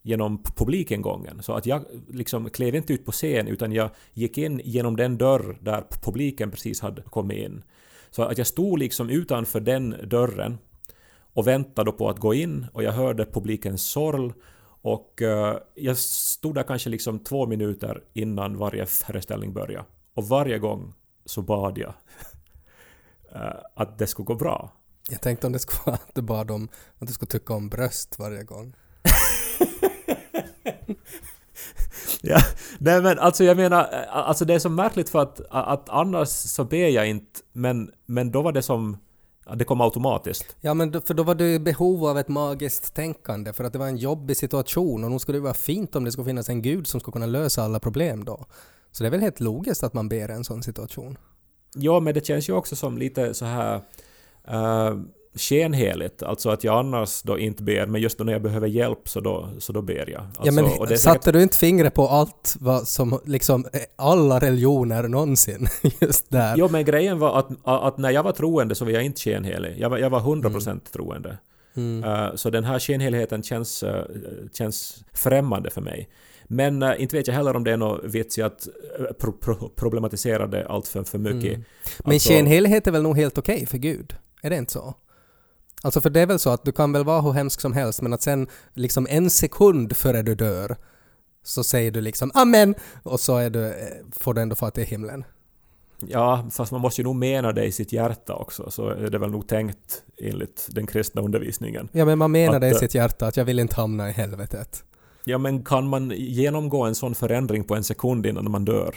genom 0.01 0.43
publikingången. 0.43 1.43
Så 1.43 1.53
att 1.53 1.65
jag 1.65 1.85
liksom 2.09 2.50
klev 2.50 2.75
inte 2.75 2.93
ut 2.93 3.05
på 3.05 3.12
scen 3.12 3.47
utan 3.47 3.71
jag 3.71 3.89
gick 4.13 4.38
in 4.38 4.62
genom 4.63 4.95
den 4.95 5.17
dörr 5.17 5.57
där 5.62 5.83
publiken 6.01 6.51
precis 6.51 6.81
hade 6.81 7.01
kommit 7.01 7.38
in. 7.38 7.63
Så 8.09 8.23
att 8.23 8.38
jag 8.38 8.47
stod 8.47 8.79
liksom 8.79 9.09
utanför 9.09 9.59
den 9.59 9.95
dörren 10.03 10.57
och 11.33 11.47
väntade 11.47 11.91
på 11.91 12.09
att 12.09 12.19
gå 12.19 12.33
in 12.33 12.65
och 12.73 12.83
jag 12.83 12.91
hörde 12.91 13.25
publikens 13.25 13.83
sorl 13.83 14.33
och 14.83 15.21
uh, 15.21 15.57
jag 15.75 15.97
stod 15.97 16.55
där 16.55 16.63
kanske 16.63 16.89
liksom 16.89 17.19
två 17.19 17.45
minuter 17.45 18.03
innan 18.13 18.57
varje 18.57 18.85
föreställning 18.85 19.53
började. 19.53 19.85
Och 20.13 20.27
varje 20.27 20.59
gång 20.59 20.93
så 21.25 21.41
bad 21.41 21.77
jag 21.77 21.93
uh, 23.35 23.61
att 23.75 23.97
det 23.97 24.07
skulle 24.07 24.25
gå 24.25 24.35
bra. 24.35 24.71
Jag 25.09 25.21
tänkte 25.21 25.47
om 25.47 25.53
det 25.53 25.59
skulle 25.59 25.81
vara 25.85 25.95
att 26.07 26.15
du 26.15 26.21
bad 26.21 26.51
om 26.51 26.69
att 26.99 27.07
du 27.07 27.13
skulle 27.13 27.29
tycka 27.29 27.53
om 27.53 27.69
bröst 27.69 28.19
varje 28.19 28.43
gång. 28.43 28.73
ja, 32.21 32.39
nej 32.79 33.01
men 33.01 33.19
alltså 33.19 33.43
jag 33.43 33.57
menar, 33.57 33.83
alltså 34.09 34.45
det 34.45 34.53
är 34.53 34.59
så 34.59 34.69
märkligt 34.69 35.09
för 35.09 35.19
att, 35.19 35.41
att 35.49 35.89
annars 35.89 36.29
så 36.29 36.63
ber 36.63 36.87
jag 36.87 37.09
inte, 37.09 37.39
men, 37.51 37.91
men 38.05 38.31
då 38.31 38.41
var 38.41 38.51
det 38.51 38.61
som 38.61 38.97
det 39.55 39.65
kom 39.65 39.81
automatiskt. 39.81 40.55
Ja, 40.62 40.73
men 40.73 40.91
då, 40.91 41.01
för 41.01 41.13
då 41.13 41.23
var 41.23 41.35
du 41.35 41.53
i 41.53 41.59
behov 41.59 42.05
av 42.05 42.19
ett 42.19 42.27
magiskt 42.27 42.93
tänkande 42.93 43.53
för 43.53 43.63
att 43.63 43.73
det 43.73 43.79
var 43.79 43.88
en 43.88 43.97
jobbig 43.97 44.38
situation 44.38 45.03
och 45.03 45.12
nog 45.12 45.21
skulle 45.21 45.38
det 45.38 45.43
vara 45.43 45.53
fint 45.53 45.95
om 45.95 46.03
det 46.03 46.12
skulle 46.12 46.25
finnas 46.25 46.50
en 46.50 46.62
gud 46.62 46.88
som 46.88 47.00
skulle 47.00 47.13
kunna 47.13 47.25
lösa 47.25 47.63
alla 47.63 47.79
problem 47.79 48.25
då. 48.25 48.45
Så 48.91 49.03
det 49.03 49.07
är 49.07 49.12
väl 49.12 49.21
helt 49.21 49.39
logiskt 49.39 49.83
att 49.83 49.93
man 49.93 50.09
ber 50.09 50.31
i 50.31 50.33
en 50.33 50.43
sån 50.43 50.63
situation. 50.63 51.17
Ja, 51.75 52.00
men 52.00 52.13
det 52.13 52.25
känns 52.25 52.50
ju 52.50 52.53
också 52.53 52.75
som 52.75 52.97
lite 52.97 53.33
så 53.33 53.45
här 53.45 53.75
uh, 54.51 55.01
skenheligt, 55.35 56.23
alltså 56.23 56.49
att 56.49 56.63
jag 56.63 56.79
annars 56.79 57.21
då 57.21 57.39
inte 57.39 57.63
ber, 57.63 57.85
men 57.85 58.01
just 58.01 58.17
då 58.17 58.23
när 58.23 58.33
jag 58.33 58.41
behöver 58.41 58.67
hjälp 58.67 59.09
så 59.09 59.19
då, 59.19 59.49
så 59.59 59.73
då 59.73 59.81
ber 59.81 60.09
jag. 60.09 60.21
Alltså, 60.21 60.45
ja, 60.45 60.51
men 60.51 60.69
satte 60.69 60.97
säkert... 60.97 61.33
du 61.33 61.43
inte 61.43 61.57
fingret 61.57 61.93
på 61.93 62.07
allt 62.07 62.55
vad 62.59 62.87
som 62.87 63.19
liksom 63.25 63.65
alla 63.95 64.39
religioner 64.39 65.03
någonsin 65.03 65.67
just 66.01 66.29
där? 66.29 66.55
Jo, 66.57 66.67
men 66.71 66.85
grejen 66.85 67.19
var 67.19 67.39
att, 67.39 67.49
att 67.63 67.97
när 67.97 68.11
jag 68.11 68.23
var 68.23 68.31
troende 68.31 68.75
så 68.75 68.85
var 68.85 68.91
jag 68.91 69.03
inte 69.03 69.21
skenhelig. 69.21 69.75
Jag 69.77 69.89
var, 69.89 69.97
jag 69.97 70.09
var 70.09 70.19
100% 70.19 70.69
mm. 70.69 70.79
troende. 70.93 71.37
Mm. 71.75 72.03
Uh, 72.03 72.35
så 72.35 72.49
den 72.49 72.63
här 72.63 72.79
skenheligheten 72.79 73.43
känns, 73.43 73.83
uh, 73.83 74.01
känns 74.53 75.03
främmande 75.13 75.69
för 75.69 75.81
mig. 75.81 76.09
Men 76.43 76.83
uh, 76.83 77.01
inte 77.01 77.15
vet 77.15 77.27
jag 77.27 77.35
heller 77.35 77.55
om 77.55 77.63
det 77.63 77.71
är 77.71 77.77
något 77.77 78.01
vits 78.03 78.37
i 78.37 78.41
att 78.41 78.67
pro 79.19 79.31
pro 79.31 79.69
problematisera 79.69 80.47
det 80.47 80.67
allt 80.67 80.87
för, 80.87 81.03
för 81.03 81.17
mycket. 81.17 81.53
Mm. 81.53 81.63
Men 82.03 82.13
alltså, 82.13 82.29
skenhelighet 82.29 82.88
är 82.88 82.91
väl 82.91 83.03
nog 83.03 83.17
helt 83.17 83.38
okej 83.38 83.55
okay 83.55 83.65
för 83.65 83.77
Gud? 83.77 84.15
Är 84.41 84.49
det 84.49 84.55
inte 84.55 84.71
så? 84.71 84.93
Alltså 85.86 86.02
för 86.02 86.10
det 86.10 86.19
är 86.19 86.26
väl 86.26 86.39
så 86.39 86.50
att 86.50 86.65
du 86.65 86.72
kan 86.72 86.93
väl 86.93 87.04
vara 87.04 87.22
hur 87.22 87.32
hemsk 87.32 87.62
som 87.62 87.74
helst 87.74 88.02
men 88.02 88.13
att 88.13 88.22
sen 88.22 88.48
liksom 88.74 89.08
en 89.10 89.30
sekund 89.30 89.98
före 89.98 90.22
du 90.22 90.36
dör 90.36 90.76
så 91.43 91.63
säger 91.63 91.91
du 91.91 92.02
liksom 92.02 92.32
amen 92.34 92.76
och 93.04 93.19
så 93.19 93.38
är 93.38 93.50
du, 93.50 93.67
eh, 93.67 93.74
får 94.12 94.34
du 94.34 94.41
ändå 94.41 94.56
fara 94.56 94.72
till 94.72 94.84
himlen. 94.84 95.24
Ja, 96.08 96.46
fast 96.52 96.72
man 96.72 96.82
måste 96.82 97.02
ju 97.02 97.06
nog 97.06 97.15
mena 97.15 97.52
det 97.52 97.65
i 97.65 97.72
sitt 97.72 97.93
hjärta 97.93 98.36
också, 98.36 98.72
så 98.72 98.89
är 98.89 99.10
det 99.10 99.17
väl 99.17 99.32
nog 99.32 99.48
tänkt 99.48 100.04
enligt 100.17 100.67
den 100.72 100.88
kristna 100.88 101.22
undervisningen. 101.22 101.89
Ja, 101.91 102.06
men 102.06 102.17
man 102.17 102.32
menar 102.32 102.56
att, 102.56 102.62
det 102.62 102.69
i 102.69 102.74
sitt 102.74 102.96
hjärta, 102.96 103.28
att 103.28 103.38
jag 103.38 103.46
vill 103.46 103.60
inte 103.60 103.76
hamna 103.76 104.10
i 104.10 104.12
helvetet. 104.12 104.84
Ja, 105.26 105.38
men 105.38 105.63
kan 105.63 105.88
man 105.88 106.12
genomgå 106.15 106.84
en 106.84 106.96
sån 106.96 107.15
förändring 107.15 107.63
på 107.63 107.76
en 107.76 107.84
sekund 107.84 108.26
innan 108.26 108.52
man 108.52 108.65
dör? 108.65 108.96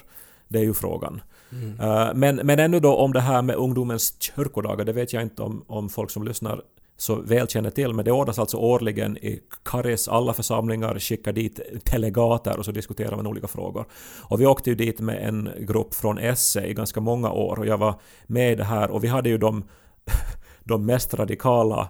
Det 0.48 0.58
är 0.58 0.62
ju 0.62 0.74
frågan. 0.74 1.20
Mm. 1.52 1.80
Uh, 1.80 2.14
men, 2.14 2.36
men 2.36 2.58
ännu 2.58 2.80
då 2.80 2.96
om 2.96 3.12
det 3.12 3.20
här 3.20 3.42
med 3.42 3.56
ungdomens 3.56 4.14
kyrkodagar, 4.20 4.84
det 4.84 4.92
vet 4.92 5.12
jag 5.12 5.22
inte 5.22 5.42
om, 5.42 5.64
om 5.66 5.88
folk 5.88 6.10
som 6.10 6.24
lyssnar 6.24 6.62
så 6.96 7.14
väl 7.14 7.48
känner 7.48 7.70
till, 7.70 7.92
men 7.92 8.04
det 8.04 8.12
ordnas 8.12 8.38
alltså 8.38 8.56
årligen 8.56 9.16
i 9.16 9.40
Karis, 9.64 10.08
alla 10.08 10.32
församlingar 10.32 10.98
skickar 10.98 11.32
dit 11.32 11.60
delegater 11.92 12.58
och 12.58 12.64
så 12.64 12.72
diskuterar 12.72 13.16
man 13.16 13.26
olika 13.26 13.46
frågor. 13.46 13.84
Och 14.22 14.40
vi 14.40 14.46
åkte 14.46 14.70
ju 14.70 14.76
dit 14.76 15.00
med 15.00 15.28
en 15.28 15.50
grupp 15.58 15.94
från 15.94 16.18
Esse 16.18 16.66
i 16.66 16.74
ganska 16.74 17.00
många 17.00 17.30
år 17.30 17.58
och 17.58 17.66
jag 17.66 17.78
var 17.78 17.94
med 18.26 18.52
i 18.52 18.54
det 18.54 18.64
här 18.64 18.90
och 18.90 19.04
vi 19.04 19.08
hade 19.08 19.28
ju 19.28 19.38
de, 19.38 19.64
de 20.64 20.86
mest 20.86 21.14
radikala 21.14 21.88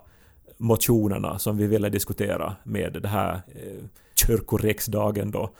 motionerna 0.57 1.38
som 1.38 1.57
vi 1.57 1.66
ville 1.66 1.88
diskutera 1.88 2.57
med 2.64 2.99
det 3.03 3.09
här 3.09 3.35
eh, 3.35 3.85
kyrkoriksdagen 4.14 5.31
då. 5.31 5.51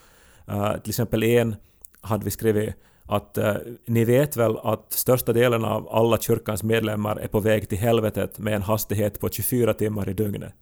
Uh, 0.50 0.76
till 0.76 0.90
exempel 0.90 1.22
en 1.22 1.56
hade 2.00 2.24
vi 2.24 2.30
skrivit 2.30 2.74
att 3.08 3.38
eh, 3.38 3.54
ni 3.86 4.04
vet 4.04 4.36
väl 4.36 4.56
att 4.62 4.92
största 4.92 5.32
delen 5.32 5.64
av 5.64 5.88
alla 5.88 6.18
kyrkans 6.18 6.62
medlemmar 6.62 7.16
är 7.16 7.28
på 7.28 7.40
väg 7.40 7.68
till 7.68 7.78
helvetet 7.78 8.38
med 8.38 8.54
en 8.54 8.62
hastighet 8.62 9.20
på 9.20 9.28
24 9.28 9.74
timmar 9.74 10.08
i 10.08 10.12
dygnet. 10.12 10.54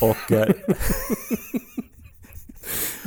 Och... 0.00 0.32
Eh, 0.32 0.48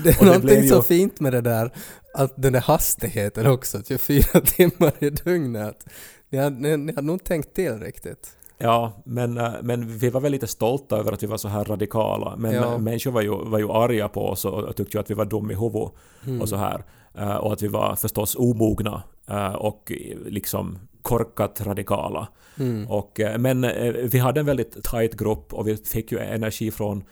det 0.03 0.09
är 0.09 0.19
och 0.19 0.25
någonting 0.25 0.61
det 0.61 0.67
så 0.67 0.81
fint 0.81 1.19
med 1.19 1.33
det 1.33 1.41
där, 1.41 1.71
att 2.13 2.33
den 2.35 2.53
där 2.53 2.61
hastigheten 2.61 3.47
också, 3.47 3.83
24 3.87 4.41
timmar 4.45 4.93
i 4.99 5.09
dygnet. 5.09 5.85
Ni 6.29 6.37
hade, 6.37 6.55
ni, 6.55 6.77
ni 6.77 6.93
hade 6.95 7.07
nog 7.07 7.23
tänkt 7.23 7.53
till 7.53 7.79
riktigt. 7.79 8.35
Ja, 8.57 9.01
men, 9.05 9.37
eh, 9.37 9.53
men 9.61 9.97
vi 9.97 10.09
var 10.09 10.21
väl 10.21 10.31
lite 10.31 10.47
stolta 10.47 10.97
över 10.97 11.11
att 11.11 11.23
vi 11.23 11.27
var 11.27 11.37
så 11.37 11.47
här 11.47 11.63
radikala. 11.63 12.35
Men 12.37 12.53
ja. 12.53 12.77
människor 12.77 13.11
var 13.11 13.21
ju, 13.21 13.29
var 13.29 13.59
ju 13.59 13.71
arga 13.71 14.07
på 14.07 14.27
oss 14.27 14.45
och 14.45 14.75
tyckte 14.75 14.99
att 14.99 15.09
vi 15.09 15.13
var 15.13 15.25
dum 15.25 15.51
i 15.51 15.55
huvudet 15.55 15.91
mm. 16.25 16.41
och 16.41 16.49
så 16.49 16.55
här. 16.55 16.83
Eh, 17.17 17.35
och 17.35 17.53
att 17.53 17.61
vi 17.61 17.67
var 17.67 17.95
förstås 17.95 18.35
omogna 18.35 19.03
eh, 19.29 19.53
och 19.53 19.91
liksom 20.25 20.79
korkat 21.01 21.61
radikala. 21.65 22.27
Mm. 22.59 22.87
Och, 22.87 23.19
men 23.39 23.61
vi 24.09 24.19
hade 24.19 24.39
en 24.39 24.45
väldigt 24.45 24.83
tight 24.83 25.17
grupp 25.17 25.53
och 25.53 25.67
vi 25.67 25.77
fick 25.77 26.11
ju 26.11 26.19
energi 26.19 26.71
från 26.71 27.03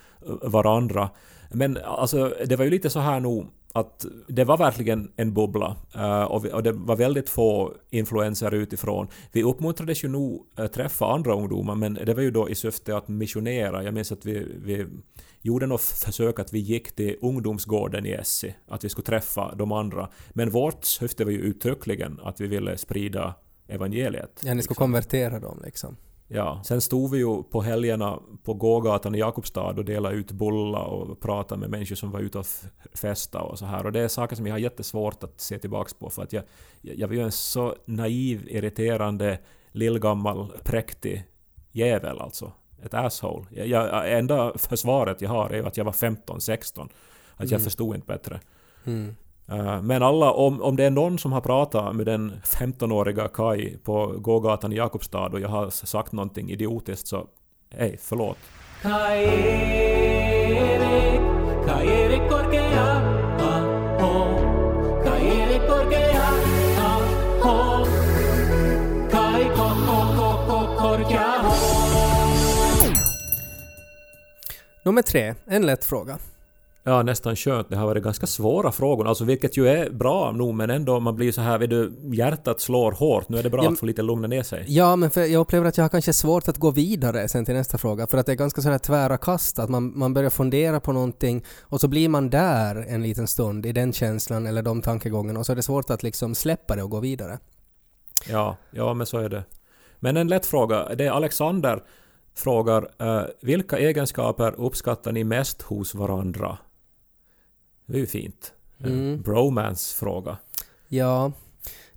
varandra. 0.41 1.09
Men 1.51 1.77
alltså, 1.85 2.33
det 2.45 2.55
var 2.55 2.65
ju 2.65 2.71
lite 2.71 2.89
så 2.89 2.99
här 2.99 3.19
nog 3.19 3.47
att 3.73 4.05
det 4.27 4.43
var 4.43 4.57
verkligen 4.57 5.11
en 5.15 5.33
bubbla 5.33 5.75
och, 6.29 6.63
det 6.63 6.71
var 6.71 6.95
väldigt 6.95 7.29
få 7.29 7.73
influenser 7.89 8.53
utifrån. 8.53 9.07
Vi 9.31 9.43
uppmuntrades 9.43 10.03
ju 10.03 10.07
nog 10.07 10.45
träffa 10.73 11.05
andra 11.05 11.33
ungdomar 11.33 11.75
men 11.75 11.93
det 11.93 12.13
var 12.13 12.21
ju 12.21 12.31
då 12.31 12.49
i 12.49 12.55
syfte 12.55 12.97
att 12.97 13.07
missionera. 13.07 13.83
Jag 13.83 13.93
minns 13.93 14.11
att 14.11 14.25
vi, 14.25 14.47
vi 14.63 14.85
gjorde 15.43 15.67
något 15.67 15.81
försök 15.81 16.39
att 16.39 16.53
vi 16.53 16.59
gick 16.59 16.95
till 16.95 17.17
ungdomsgården 17.21 18.05
i 18.05 18.11
Essi, 18.11 18.55
att 18.67 18.83
vi 18.83 18.89
skulle 18.89 19.05
träffa 19.05 19.55
de 19.55 19.71
andra. 19.71 20.09
Men 20.29 20.49
vårt 20.49 20.85
syfte 20.85 21.25
var 21.25 21.31
ju 21.31 21.39
uttryckligen 21.39 22.19
att 22.23 22.41
vi 22.41 22.47
ville 22.47 22.77
sprida 22.77 23.35
evangeliet. 23.67 24.21
Ja, 24.23 24.29
ni 24.29 24.39
skulle 24.41 24.55
liksom. 24.55 24.75
konvertera 24.75 25.39
dem 25.39 25.61
liksom. 25.65 25.97
Ja, 26.27 26.61
sen 26.65 26.81
stod 26.81 27.11
vi 27.11 27.17
ju 27.17 27.43
på 27.43 27.61
helgerna 27.61 28.19
på 28.43 28.53
gågatan 28.53 29.15
i 29.15 29.17
Jakobstad 29.17 29.61
och 29.61 29.85
delade 29.85 30.15
ut 30.15 30.31
bullar 30.31 30.85
och 30.85 31.19
pratade 31.19 31.61
med 31.61 31.69
människor 31.69 31.95
som 31.95 32.11
var 32.11 32.19
ute 32.19 32.37
och 32.37 32.45
festade 32.93 33.43
och 33.43 33.59
så 33.59 33.65
här. 33.65 33.85
Och 33.85 33.91
det 33.91 33.99
är 33.99 34.07
saker 34.07 34.35
som 34.35 34.47
jag 34.47 34.53
har 34.53 34.59
jättesvårt 34.59 35.23
att 35.23 35.41
se 35.41 35.59
tillbaks 35.59 35.93
på 35.93 36.09
för 36.09 36.23
att 36.23 36.33
jag, 36.33 36.43
jag 36.81 37.07
var 37.07 37.15
ju 37.15 37.21
en 37.21 37.31
så 37.31 37.75
naiv, 37.85 38.47
irriterande, 38.47 39.39
lillgammal, 39.71 40.51
präktig 40.63 41.25
jävel 41.71 42.19
alltså. 42.19 42.51
Ett 42.85 42.93
asshole. 42.93 43.45
Jag, 43.49 43.67
jag, 43.67 44.17
enda 44.19 44.57
försvaret 44.57 45.21
jag 45.21 45.29
har 45.29 45.49
är 45.49 45.63
att 45.63 45.77
jag 45.77 45.85
var 45.85 45.91
15-16. 45.91 46.81
Att 46.81 46.89
jag 47.37 47.51
mm. 47.51 47.61
förstod 47.61 47.95
inte 47.95 48.07
bättre. 48.07 48.39
Mm. 48.85 49.15
Eh, 49.47 49.81
men 49.81 50.03
alla, 50.03 50.31
om, 50.31 50.61
om 50.61 50.75
det 50.75 50.83
är 50.83 50.89
någon 50.89 51.19
som 51.19 51.31
har 51.31 51.41
pratat 51.41 51.95
med 51.95 52.05
den 52.05 52.33
15-åriga 52.43 53.27
Kai 53.27 53.77
på 53.77 54.13
gågatan 54.17 54.73
i 54.73 54.75
Jakobstad 54.75 55.25
och 55.25 55.39
jag 55.39 55.49
har 55.49 55.69
sagt 55.69 56.11
någonting 56.11 56.49
idiotiskt 56.49 57.07
så 57.07 57.27
hej, 57.69 57.97
förlåt. 58.01 58.37
Kai-Erik, 58.81 59.21
Kai-Erik 61.67 62.29
Korkea, 62.29 63.22
Nummer 74.85 75.01
tre, 75.01 75.35
en 75.45 75.65
lätt 75.65 75.85
fråga. 75.85 76.17
Ja, 76.83 77.03
nästan 77.03 77.35
skönt. 77.35 77.69
Det 77.69 77.75
har 77.75 77.85
varit 77.85 78.03
ganska 78.03 78.27
svåra 78.27 78.71
frågor, 78.71 79.07
alltså 79.07 79.25
vilket 79.25 79.57
ju 79.57 79.67
är 79.67 79.89
bra 79.89 80.31
nog, 80.31 80.53
men 80.53 80.69
ändå 80.69 80.99
man 80.99 81.15
blir 81.15 81.31
så 81.31 81.41
här, 81.41 81.57
vet 81.57 81.69
du, 81.69 81.93
hjärtat 82.13 82.61
slår 82.61 82.91
hårt. 82.91 83.29
Nu 83.29 83.37
är 83.37 83.43
det 83.43 83.49
bra 83.49 83.63
Ja, 83.63 83.71
att 83.71 83.79
få 83.79 83.85
lite 83.85 84.01
lugna 84.01 84.27
ner 84.27 84.43
sig. 84.43 84.65
Ja, 84.67 84.95
men 84.95 85.11
jag 85.15 85.33
upplever 85.33 85.67
att 85.67 85.77
jag 85.77 85.83
har 85.83 85.89
kanske 85.89 86.13
svårt 86.13 86.47
att 86.47 86.57
gå 86.57 86.71
vidare 86.71 87.27
sen 87.27 87.45
till 87.45 87.53
nästa 87.53 87.77
fråga, 87.77 88.07
för 88.07 88.17
att 88.17 88.25
det 88.25 88.31
är 88.31 88.35
ganska 88.35 88.61
sådär 88.61 88.77
tvära 88.77 89.17
kast, 89.17 89.59
att 89.59 89.69
man, 89.69 89.99
man 89.99 90.13
börjar 90.13 90.29
fundera 90.29 90.79
på 90.79 90.91
någonting 90.91 91.45
och 91.61 91.81
så 91.81 91.87
blir 91.87 92.09
man 92.09 92.29
där 92.29 92.75
en 92.89 93.03
liten 93.03 93.27
stund 93.27 93.65
i 93.65 93.71
den 93.71 93.93
känslan 93.93 94.47
eller 94.47 94.61
de 94.61 94.81
tankegångarna 94.81 95.39
och 95.39 95.45
så 95.45 95.51
är 95.51 95.55
det 95.55 95.63
svårt 95.63 95.89
att 95.89 96.03
liksom 96.03 96.35
släppa 96.35 96.75
det 96.75 96.83
och 96.83 96.89
gå 96.89 96.99
vidare. 96.99 97.39
Ja, 98.29 98.57
ja 98.71 98.93
men 98.93 99.07
så 99.07 99.17
är 99.17 99.29
det. 99.29 99.43
Men 99.99 100.17
en 100.17 100.27
lätt 100.27 100.45
fråga, 100.45 100.95
det 100.95 101.05
är 101.05 101.11
Alexander 101.11 101.83
frågar 102.33 102.89
eh, 102.99 103.25
vilka 103.41 103.77
egenskaper 103.77 104.55
uppskattar 104.57 105.11
ni 105.11 105.23
mest 105.23 105.61
hos 105.61 105.95
varandra? 105.95 106.57
Det 107.85 107.95
är 107.95 107.99
ju 107.99 108.07
fint. 108.07 108.53
Mm. 108.79 109.21
Bromance-fråga. 109.21 110.37
Ja, 110.87 111.31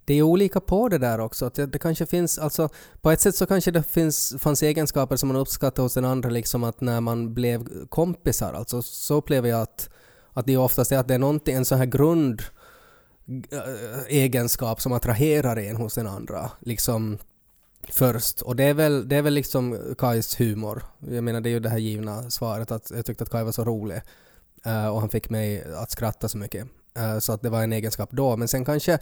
det 0.05 0.14
är 0.14 0.22
olika 0.22 0.61
på 0.61 0.88
det 0.88 0.99
där 0.99 1.20
också. 1.20 1.51
Det, 1.55 1.66
det 1.66 1.79
kanske 1.79 2.07
finns, 2.07 2.38
alltså 2.38 2.68
på 3.01 3.11
ett 3.11 3.20
sätt 3.20 3.37
så 3.37 3.46
kanske 3.46 3.70
det 3.70 3.83
finns, 3.83 4.35
fanns 4.38 4.62
egenskaper 4.62 5.16
som 5.16 5.29
man 5.29 5.37
uppskattar 5.37 5.83
hos 5.83 5.94
den 5.94 6.05
andra, 6.05 6.31
liksom 6.31 6.64
att 6.64 6.81
när 6.81 7.01
man 7.01 7.35
blev 7.35 7.87
kompisar, 7.87 8.53
alltså 8.53 8.83
så 8.83 9.14
upplever 9.14 9.49
jag 9.49 9.61
att, 9.61 9.88
att 10.33 10.46
det 10.46 10.57
oftast 10.57 10.92
är 10.92 10.99
att 10.99 11.09
det 11.09 11.14
är 11.14 11.18
någonting, 11.18 11.55
en 11.55 11.64
sån 11.64 11.79
här 11.79 11.87
grund 11.87 12.42
äh, 13.53 14.05
egenskap 14.09 14.81
som 14.81 14.92
attraherar 14.92 15.57
en 15.57 15.77
hos 15.77 15.94
den 15.94 16.07
andra, 16.07 16.51
liksom 16.61 17.18
först. 17.88 18.42
Och 18.42 18.57
det 18.57 18.64
är 18.64 18.75
väl, 18.75 19.09
det 19.09 19.16
är 19.16 19.22
väl 19.22 19.35
liksom 19.35 19.94
Kais 19.99 20.40
humor. 20.40 20.83
Jag 20.99 21.25
menar 21.25 21.40
det 21.40 21.49
är 21.49 21.51
ju 21.51 21.61
det 21.61 21.68
här 21.68 21.79
givna 21.79 22.31
svaret 22.31 22.70
att 22.70 22.90
jag 22.94 23.07
tyckte 23.07 23.25
att 23.25 23.31
Kai 23.31 23.44
var 23.44 23.53
så 23.53 23.64
rolig. 23.64 24.01
Uh, 24.66 24.87
och 24.87 25.01
han 25.01 25.09
fick 25.09 25.31
mig 25.31 25.64
att 25.77 25.90
skratta 25.90 26.29
så 26.29 26.38
mycket. 26.38 26.66
Uh, 26.99 27.18
så 27.18 27.33
att 27.33 27.42
det 27.42 27.51
var 27.51 27.62
en 27.62 27.72
egenskap 27.72 28.11
då. 28.12 28.37
Men 28.37 28.49
sen 28.49 28.64
kanske 28.64 28.99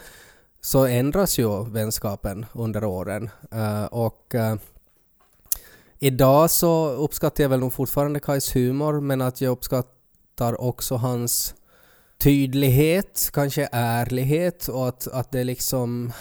så 0.60 0.84
ändras 0.84 1.38
ju 1.38 1.64
vänskapen 1.64 2.46
under 2.52 2.84
åren. 2.84 3.30
Uh, 3.54 3.84
och 3.84 4.34
idag 5.98 6.50
så 6.50 6.88
uppskattar 6.88 7.44
jag 7.44 7.48
väl 7.48 7.60
nog 7.60 7.72
fortfarande 7.72 8.20
Kais 8.20 8.56
humor 8.56 9.00
men 9.00 9.20
att 9.20 9.40
jag 9.40 9.50
uppskattar 9.50 10.60
också 10.60 10.96
hans 10.96 11.54
tydlighet, 12.18 13.30
kanske 13.32 13.68
ärlighet 13.72 14.68
och 14.68 14.88
att, 14.88 15.06
att 15.06 15.32
det 15.32 15.44
liksom 15.44 16.12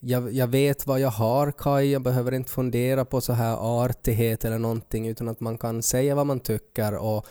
jag, 0.00 0.32
jag 0.32 0.46
vet 0.46 0.86
vad 0.86 1.00
jag 1.00 1.10
har 1.10 1.52
Kaj, 1.52 1.90
jag 1.90 2.02
behöver 2.02 2.32
inte 2.34 2.50
fundera 2.50 3.04
på 3.04 3.20
så 3.20 3.32
här 3.32 3.84
artighet 3.84 4.44
eller 4.44 4.58
någonting 4.58 5.08
utan 5.08 5.28
att 5.28 5.40
man 5.40 5.58
kan 5.58 5.82
säga 5.82 6.14
vad 6.14 6.26
man 6.26 6.40
tycker 6.40 6.94
och, 6.94 7.26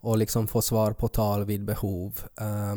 och 0.00 0.18
liksom 0.18 0.48
få 0.48 0.62
svar 0.62 0.92
på 0.92 1.08
tal 1.08 1.44
vid 1.44 1.64
behov. 1.64 2.20
Uh, 2.40 2.76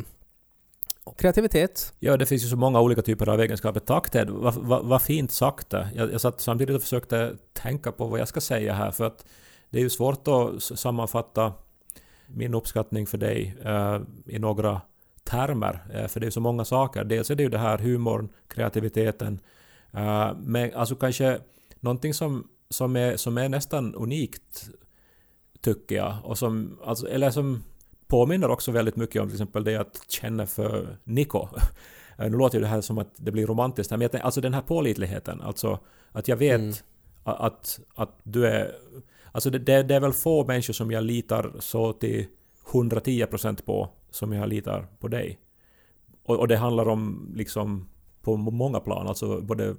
och 1.04 1.20
kreativitet. 1.20 1.94
Ja, 2.00 2.18
det 2.18 2.26
finns 2.26 2.44
ju 2.44 2.48
så 2.48 2.56
många 2.56 2.82
olika 2.82 3.02
typer 3.02 3.30
av 3.30 3.42
egenskaper. 3.42 3.80
Tack 3.80 4.10
Ted, 4.10 4.30
vad 4.30 4.56
va, 4.56 4.82
va 4.82 5.00
fint 5.00 5.32
sagt 5.32 5.70
det. 5.70 5.90
Jag, 5.96 6.14
jag 6.14 6.22
satt 6.22 6.42
samtidigt 6.42 6.76
och 6.76 6.82
försökte 6.82 7.36
tänka 7.54 7.92
på 7.92 8.08
vad 8.08 8.20
jag 8.20 8.28
ska 8.28 8.42
säga 8.42 8.74
här 8.74 8.92
för 8.92 9.04
att 9.04 9.26
det 9.70 9.78
är 9.78 9.82
ju 9.82 9.90
svårt 9.90 10.28
att 10.28 10.64
sammanfatta 10.64 11.54
min 12.28 12.54
uppskattning 12.54 13.08
för 13.08 13.18
dig 13.18 13.58
uh, 13.66 14.00
i 14.26 14.40
några 14.40 14.82
termer. 15.28 15.80
Eh, 15.94 16.08
för 16.08 16.20
det 16.20 16.28
är 16.28 16.32
så 16.32 16.40
många 16.42 16.66
saker. 16.66 17.04
Dels 17.04 17.32
är 17.32 17.36
det 17.36 17.44
ju 17.44 17.50
det 17.50 17.58
här 17.58 17.78
humorn, 17.78 18.30
kreativiteten. 18.48 19.40
Eh, 19.92 20.32
men 20.40 20.74
alltså 20.74 20.96
kanske 20.96 21.40
någonting 21.80 22.14
som, 22.14 22.48
som, 22.70 22.96
är, 22.96 23.18
som 23.18 23.38
är 23.38 23.50
nästan 23.50 23.96
unikt 23.96 24.70
tycker 25.62 25.96
jag. 25.96 26.16
Och 26.24 26.38
som, 26.38 26.80
alltså, 26.86 27.08
eller 27.10 27.32
som 27.32 27.64
påminner 28.08 28.50
också 28.50 28.72
väldigt 28.72 28.96
mycket 28.96 29.22
om 29.22 29.28
till 29.28 29.36
exempel 29.36 29.64
det 29.64 29.72
jag 29.72 29.86
känner 30.10 30.46
för 30.46 30.98
Niko. 31.04 31.48
Eh, 32.20 32.30
Nu 32.30 32.38
låter 32.38 32.58
ju 32.58 32.62
det 32.62 32.68
här 32.68 32.82
som 32.82 32.98
att 32.98 33.14
det 33.16 33.32
blir 33.32 33.48
romantiskt 33.48 33.92
men 33.92 34.02
jag 34.02 34.12
tänker, 34.12 34.26
alltså 34.26 34.42
den 34.42 34.54
här 34.54 34.62
pålitligheten, 34.62 35.42
alltså 35.42 35.80
att 36.12 36.28
jag 36.28 36.38
vet 36.38 36.60
Mm. 36.60 36.74
att, 37.24 37.80
att 37.96 38.20
du 38.24 38.48
är... 38.48 38.76
Alltså 39.32 39.50
det, 39.50 39.60
det, 39.60 39.84
det 39.84 39.96
är 39.96 40.00
väl 40.00 40.14
få 40.14 40.46
människor 40.46 40.74
som 40.74 40.92
jag 40.92 41.04
litar 41.04 41.52
så 41.60 41.94
till 41.94 42.26
110% 42.72 43.64
på 43.66 43.90
som 44.10 44.34
jag 44.34 44.50
litar 44.50 44.88
på 45.00 45.08
dig. 45.08 45.40
Och, 46.24 46.40
och 46.40 46.48
det 46.48 46.58
handlar 46.58 46.88
om 46.88 47.32
liksom 47.36 47.90
på 48.22 48.38
många 48.38 48.80
plan, 48.80 49.08
alltså 49.08 49.42
både 49.42 49.76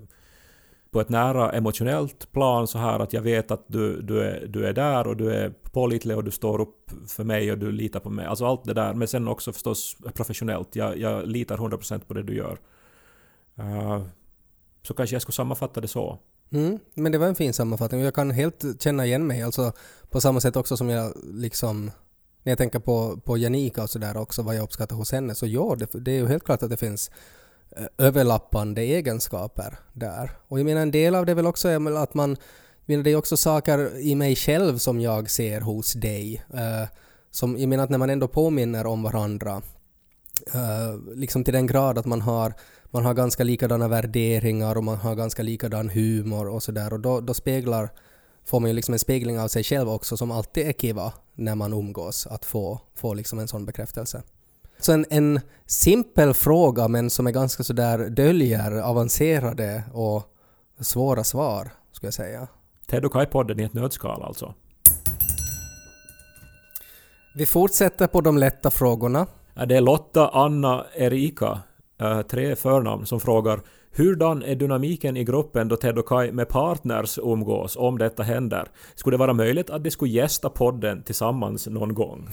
på 0.91 1.01
ett 1.01 1.09
nära 1.09 1.53
emotionellt 1.53 2.33
plan 2.33 2.67
så 2.67 2.79
här 2.79 3.01
att 3.01 3.12
jag 3.12 3.23
vet 3.23 3.51
att 3.51 3.64
du, 3.67 4.03
du, 4.03 4.23
är, 4.23 4.47
du 4.47 4.67
är 4.67 4.73
där 4.73 5.07
och 5.07 5.17
du 5.17 5.33
är 5.33 5.51
pålitlig 5.51 6.17
och 6.17 6.25
du 6.25 6.31
står 6.31 6.61
upp 6.61 6.91
för 7.09 7.25
mig 7.25 7.53
och 7.53 7.59
du 7.59 7.73
litar 7.73 8.01
på 8.01 8.11
mig. 8.11 8.27
Alltså 8.27 8.47
allt 8.47 8.64
det 8.64 8.75
där, 8.75 8.95
men 8.95 9.09
sen 9.09 9.29
också 9.29 9.53
förstås 9.53 9.97
professionellt. 10.14 10.77
Jag, 10.77 10.99
jag 10.99 11.27
litar 11.27 11.57
100% 11.57 12.01
på 12.07 12.14
det 12.14 12.23
du 12.23 12.37
gör. 12.37 12.59
Uh, 13.59 14.03
så 14.83 14.95
kanske 14.95 15.14
jag 15.14 15.23
skulle 15.23 15.35
sammanfatta 15.35 15.81
det 15.81 15.88
så. 15.88 16.19
Mm, 16.51 16.79
men 16.95 17.12
det 17.12 17.19
var 17.19 17.27
en 17.27 17.35
fin 17.35 17.53
sammanfattning 17.53 18.01
och 18.01 18.07
jag 18.07 18.14
kan 18.14 18.31
helt 18.31 18.83
känna 18.83 19.07
igen 19.07 19.27
mig. 19.27 19.43
Alltså 19.43 19.73
på 20.11 20.21
samma 20.21 20.41
sätt 20.41 20.57
också 20.57 20.77
som 20.77 20.88
jag 20.88 21.12
liksom 21.25 21.91
när 22.42 22.51
jag 22.51 22.59
tänker 22.59 22.79
på, 22.79 23.20
på 23.24 23.38
Janika 23.38 23.83
och 23.83 23.90
sådär 23.90 24.16
också 24.16 24.42
vad 24.42 24.57
jag 24.57 24.62
uppskattar 24.62 24.96
hos 24.96 25.12
henne 25.12 25.35
så 25.35 25.46
ja, 25.46 25.77
det, 25.79 26.05
det 26.05 26.11
är 26.11 26.16
ju 26.16 26.27
helt 26.27 26.44
klart 26.44 26.62
att 26.62 26.70
det 26.70 26.77
finns 26.77 27.11
eh, 27.77 27.87
överlappande 27.98 28.83
egenskaper 28.83 29.79
där. 29.92 30.31
Och 30.48 30.59
jag 30.59 30.64
menar 30.64 30.83
en 30.83 30.90
del 30.90 31.14
av 31.14 31.27
det 31.27 31.33
är 31.33 31.37
väl 31.37 31.46
också 31.46 31.68
att 31.96 32.14
man 32.14 32.37
jag 32.87 32.92
menar, 32.92 33.05
det 33.05 33.11
är 33.11 33.16
också 33.16 33.37
saker 33.37 33.98
i 33.98 34.14
mig 34.14 34.37
själv 34.37 34.79
som 34.79 35.01
jag 35.01 35.31
ser 35.31 35.61
hos 35.61 35.92
dig. 35.92 36.44
Eh, 36.55 36.88
som, 37.31 37.59
jag 37.59 37.68
menar 37.68 37.85
att 37.85 37.90
när 37.90 37.98
man 37.98 38.11
ändå 38.11 38.29
påminner 38.29 38.87
om 38.87 39.03
varandra 39.03 39.62
eh, 40.55 41.14
liksom 41.14 41.44
till 41.44 41.55
den 41.55 41.66
grad 41.66 41.98
att 41.98 42.07
man 42.07 42.20
har 42.20 42.55
man 42.90 43.05
har 43.05 43.14
ganska 43.14 43.44
likadana 43.44 43.88
värderingar 43.88 44.77
och 44.77 44.85
man 44.85 44.96
har 44.96 45.14
ganska 45.14 45.42
likadan 45.42 45.88
humor 45.88 46.48
och 46.48 46.62
sådär 46.62 46.92
och 46.92 47.01
då, 47.01 47.20
då 47.20 47.35
speglar, 47.35 47.90
får 48.49 48.61
man 48.61 48.71
ju 48.71 48.75
liksom 48.75 48.93
en 48.93 48.99
spegling 48.99 49.41
av 49.41 49.49
sig 49.49 49.65
själv 49.65 49.89
också 49.89 50.17
som 50.17 50.31
alltid 50.31 50.67
är 50.67 50.73
kiva 50.73 51.13
när 51.35 51.55
man 51.55 51.73
umgås, 51.73 52.27
att 52.27 52.45
få, 52.45 52.81
få 52.95 53.15
liksom 53.15 53.39
en 53.39 53.49
sån 53.49 53.65
bekräftelse. 53.65 54.23
Så 54.79 54.93
en, 54.93 55.07
en 55.11 55.41
simpel 55.67 56.35
fråga 56.35 56.89
men 56.89 57.11
som 57.11 57.27
är 57.27 57.31
ganska 57.31 57.63
sådär 57.63 57.99
döljer 57.99 58.81
avancerade 58.81 59.83
och 59.93 60.23
svåra 60.81 61.25
svar, 61.25 61.71
skulle 61.93 62.07
jag 62.07 62.15
säga. 62.15 62.49
Ted 62.87 63.05
och 63.05 63.13
Kai-podden 63.13 63.61
i 63.61 63.65
ett 63.65 63.75
nötskal 63.75 64.23
alltså. 64.23 64.55
Vi 67.35 67.47
fortsätter 67.47 68.07
på 68.07 68.21
de 68.21 68.39
lätta 68.39 68.71
frågorna. 68.71 69.27
Det 69.67 69.77
är 69.77 69.81
Lotta, 69.81 70.29
Anna, 70.29 70.87
Erika, 70.95 71.61
eh, 72.01 72.23
tre 72.23 72.57
förnamn, 72.57 73.07
som 73.07 73.21
frågar 73.21 73.61
Hurdan 73.99 74.43
är 74.43 74.55
dynamiken 74.55 75.17
i 75.17 75.25
gruppen 75.25 75.69
då 75.69 75.77
Ted 75.77 75.99
och 75.99 76.09
Kai 76.09 76.33
med 76.33 76.49
partners 76.49 77.19
umgås 77.19 77.77
om 77.77 77.99
detta 77.99 78.23
händer? 78.23 78.69
Skulle 78.95 79.15
det 79.15 79.19
vara 79.19 79.33
möjligt 79.33 79.71
att 79.71 79.85
de 79.85 79.91
skulle 79.91 80.11
gästa 80.11 80.51
podden 80.51 81.03
tillsammans 81.03 81.67
någon 81.67 81.95
gång? 81.95 82.29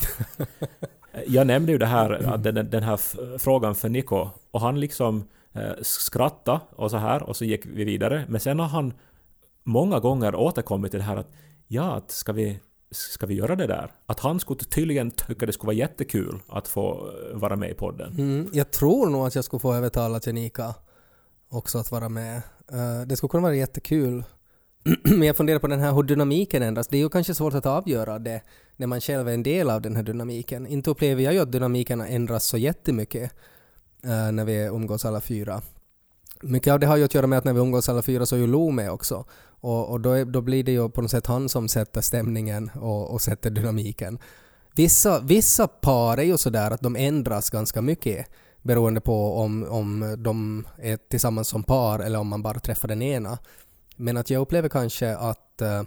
Jag 1.27 1.47
nämnde 1.47 1.71
ju 1.71 1.77
det 1.77 1.85
här, 1.85 2.37
den, 2.37 2.69
den 2.69 2.83
här 2.83 2.99
frågan 3.37 3.75
för 3.75 3.89
Nico 3.89 4.29
och 4.51 4.61
han 4.61 4.79
liksom 4.79 5.23
eh, 5.53 5.71
skrattade 5.81 6.59
och 6.75 6.91
så 6.91 6.97
här 6.97 7.23
och 7.23 7.35
så 7.35 7.45
gick 7.45 7.65
vi 7.65 7.83
vidare. 7.83 8.25
Men 8.27 8.39
sen 8.39 8.59
har 8.59 8.67
han 8.67 8.93
många 9.63 9.99
gånger 9.99 10.35
återkommit 10.35 10.91
till 10.91 10.99
det 10.99 11.05
här 11.05 11.17
att 11.17 11.31
ja, 11.67 11.95
att 11.95 12.11
ska 12.11 12.33
vi 12.33 12.59
Ska 12.91 13.25
vi 13.25 13.35
göra 13.35 13.55
det 13.55 13.67
där? 13.67 13.91
Att 14.05 14.19
han 14.19 14.39
skulle 14.39 14.59
tydligen 14.59 15.11
tycka 15.11 15.45
det 15.45 15.53
skulle 15.53 15.67
vara 15.67 15.75
jättekul 15.75 16.39
att 16.47 16.67
få 16.67 17.09
eh, 17.31 17.37
vara 17.37 17.55
med 17.55 17.69
i 17.69 17.73
podden. 17.73 18.13
Mm, 18.17 18.49
jag 18.53 18.71
tror 18.71 19.09
nog 19.09 19.27
att 19.27 19.35
jag 19.35 19.45
skulle 19.45 19.59
få 19.59 19.73
övertala 19.73 20.19
Janika 20.25 20.75
också 21.49 21.77
att 21.77 21.91
vara 21.91 22.09
med. 22.09 22.41
Eh, 22.71 23.01
det 23.05 23.15
skulle 23.15 23.29
kunna 23.29 23.43
vara 23.43 23.55
jättekul. 23.55 24.23
Men 25.03 25.23
jag 25.23 25.37
funderar 25.37 25.59
på 25.59 25.67
den 25.67 25.79
här 25.79 25.93
hur 25.93 26.03
dynamiken 26.03 26.63
ändras. 26.63 26.87
Det 26.87 26.97
är 26.97 27.01
ju 27.01 27.09
kanske 27.09 27.35
svårt 27.35 27.53
att 27.53 27.65
avgöra 27.65 28.19
det 28.19 28.41
när 28.75 28.87
man 28.87 29.01
själv 29.01 29.27
är 29.27 29.33
en 29.33 29.43
del 29.43 29.69
av 29.69 29.81
den 29.81 29.95
här 29.95 30.03
dynamiken. 30.03 30.67
Inte 30.67 30.89
upplever 30.89 31.23
jag 31.23 31.33
ju 31.33 31.39
att 31.39 31.51
dynamiken 31.51 32.01
ändras 32.01 32.45
så 32.45 32.57
jättemycket 32.57 33.31
eh, 34.03 34.31
när 34.31 34.45
vi 34.45 34.55
umgås 34.55 35.05
alla 35.05 35.21
fyra. 35.21 35.61
Mycket 36.41 36.73
av 36.73 36.79
det 36.79 36.87
har 36.87 36.97
ju 36.97 37.03
att 37.03 37.13
göra 37.13 37.27
med 37.27 37.39
att 37.39 37.45
när 37.45 37.53
vi 37.53 37.59
umgås 37.59 37.89
alla 37.89 38.01
fyra 38.01 38.25
så 38.25 38.35
är 38.35 38.39
ju 38.39 38.47
Lo 38.47 38.71
med 38.71 38.91
också. 38.91 39.25
Och, 39.45 39.89
och 39.89 40.01
då, 40.01 40.11
är, 40.11 40.25
då 40.25 40.41
blir 40.41 40.63
det 40.63 40.71
ju 40.71 40.89
på 40.89 41.01
något 41.01 41.11
sätt 41.11 41.27
han 41.27 41.49
som 41.49 41.67
sätter 41.67 42.01
stämningen 42.01 42.71
och, 42.75 43.13
och 43.13 43.21
sätter 43.21 43.49
dynamiken. 43.49 44.19
Vissa, 44.75 45.19
vissa 45.19 45.67
par 45.67 46.17
är 46.17 46.23
ju 46.23 46.37
sådär 46.37 46.71
att 46.71 46.81
de 46.81 46.95
ändras 46.95 47.49
ganska 47.49 47.81
mycket 47.81 48.27
beroende 48.65 49.01
på 49.01 49.37
om, 49.37 49.63
om 49.69 50.15
de 50.17 50.67
är 50.77 50.97
tillsammans 50.97 51.47
som 51.47 51.63
par 51.63 51.99
eller 51.99 52.19
om 52.19 52.27
man 52.27 52.41
bara 52.41 52.59
träffar 52.59 52.87
den 52.87 53.01
ena. 53.01 53.37
Men 53.95 54.17
att 54.17 54.29
jag 54.29 54.41
upplever 54.41 54.69
kanske 54.69 55.15
att, 55.15 55.61
eh, 55.61 55.83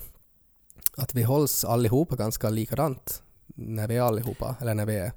att 0.96 1.14
vi 1.14 1.22
hålls 1.22 1.64
allihopa 1.64 2.16
ganska 2.16 2.50
likadant 2.50 3.22
när 3.46 3.88
vi 3.88 3.96
är 3.96 4.02
allihopa, 4.02 4.56
eller 4.60 4.74
när 4.74 4.86
vi 4.86 4.96
är 4.96 5.12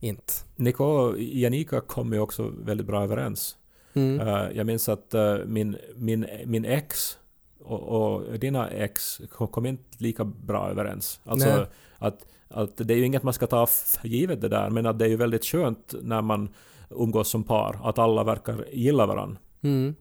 inte. 0.00 0.32
Nico 0.56 0.84
och 0.84 1.20
Janika 1.20 1.80
kom 1.80 2.12
ju 2.12 2.18
också 2.18 2.52
väldigt 2.58 2.86
bra 2.86 3.04
överens. 3.04 3.56
Mm. 3.94 4.28
Eh, 4.28 4.50
jag 4.54 4.66
minns 4.66 4.88
att 4.88 5.14
eh, 5.14 5.36
min, 5.46 5.76
min, 5.96 6.26
min 6.46 6.64
ex 6.64 7.18
och, 7.60 7.82
och 7.82 8.38
dina 8.38 8.70
ex 8.70 9.20
kom, 9.30 9.48
kom 9.48 9.66
inte 9.66 9.84
lika 9.98 10.24
bra 10.24 10.70
överens. 10.70 11.20
Alltså 11.24 11.48
Nej. 11.48 11.66
att, 11.98 12.26
att 12.48 12.76
det 12.76 12.94
är 12.94 12.98
ju 12.98 13.04
inget 13.04 13.22
man 13.22 13.34
ska 13.34 13.46
ta 13.46 13.66
för 13.66 14.08
givet 14.08 14.40
det 14.40 14.48
där, 14.48 14.70
men 14.70 14.86
att 14.86 14.98
det 14.98 15.04
är 15.04 15.08
ju 15.08 15.16
väldigt 15.16 15.44
skönt 15.44 15.94
när 16.02 16.22
man 16.22 16.48
umgås 16.90 17.28
som 17.28 17.44
par, 17.44 17.80
att 17.82 17.98
alla 17.98 18.24
verkar 18.24 18.64
gilla 18.72 19.06
varandra. 19.06 19.36
Mm. 19.62 19.94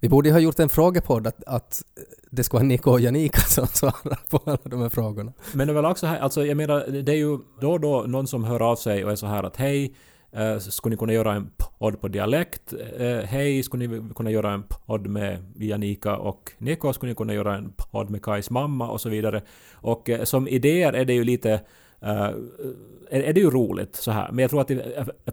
Vi 0.00 0.08
borde 0.08 0.32
ha 0.32 0.38
gjort 0.38 0.58
en 0.58 0.68
frågepodd 0.68 1.26
att, 1.26 1.44
att 1.44 1.82
det 2.30 2.44
ska 2.44 2.56
vara 2.56 2.66
Niko 2.66 2.90
och 2.90 3.00
Janika 3.00 3.40
som 3.40 3.66
svarar 3.66 4.30
på 4.30 4.40
alla 4.44 4.58
de 4.62 4.82
här 4.82 4.88
frågorna. 4.88 5.32
Men 5.52 5.70
överlag 5.70 5.98
så 5.98 6.06
här, 6.06 6.18
alltså 6.18 6.46
jag 6.46 6.56
menar, 6.56 6.86
det 6.86 7.12
är 7.12 7.16
ju 7.16 7.38
då 7.60 7.72
och 7.72 7.80
då 7.80 8.02
någon 8.06 8.26
som 8.26 8.44
hör 8.44 8.62
av 8.62 8.76
sig 8.76 9.04
och 9.04 9.12
är 9.12 9.16
så 9.16 9.26
här 9.26 9.42
att 9.42 9.56
hej, 9.56 9.94
eh, 10.32 10.58
skulle 10.58 10.92
ni 10.92 10.98
kunna 10.98 11.12
göra 11.12 11.34
en 11.34 11.50
podd 11.78 12.00
på 12.00 12.08
dialekt? 12.08 12.74
Eh, 12.98 13.16
hej, 13.16 13.62
skulle 13.62 13.86
ni 13.86 14.14
kunna 14.14 14.30
göra 14.30 14.52
en 14.52 14.62
podd 14.62 15.06
med 15.06 15.52
Janika 15.56 16.16
och 16.16 16.52
Niko? 16.58 16.92
Skulle 16.92 17.10
ni 17.12 17.16
kunna 17.16 17.34
göra 17.34 17.56
en 17.56 17.72
podd 17.76 18.10
med 18.10 18.22
Kais 18.24 18.50
mamma? 18.50 18.90
Och 18.90 19.00
så 19.00 19.08
vidare. 19.08 19.42
Och 19.72 20.10
eh, 20.10 20.24
som 20.24 20.48
idéer 20.48 20.92
är 20.92 21.04
det 21.04 21.14
ju 21.14 21.24
lite 21.24 21.60
är, 22.04 23.20
är 23.20 23.32
det 23.32 23.40
ju 23.40 23.50
roligt 23.50 23.96
så 23.96 24.10
här. 24.10 24.28
Men 24.32 24.38
jag 24.38 24.50
tror 24.50 24.60
att 24.60 24.70
i 24.70 24.80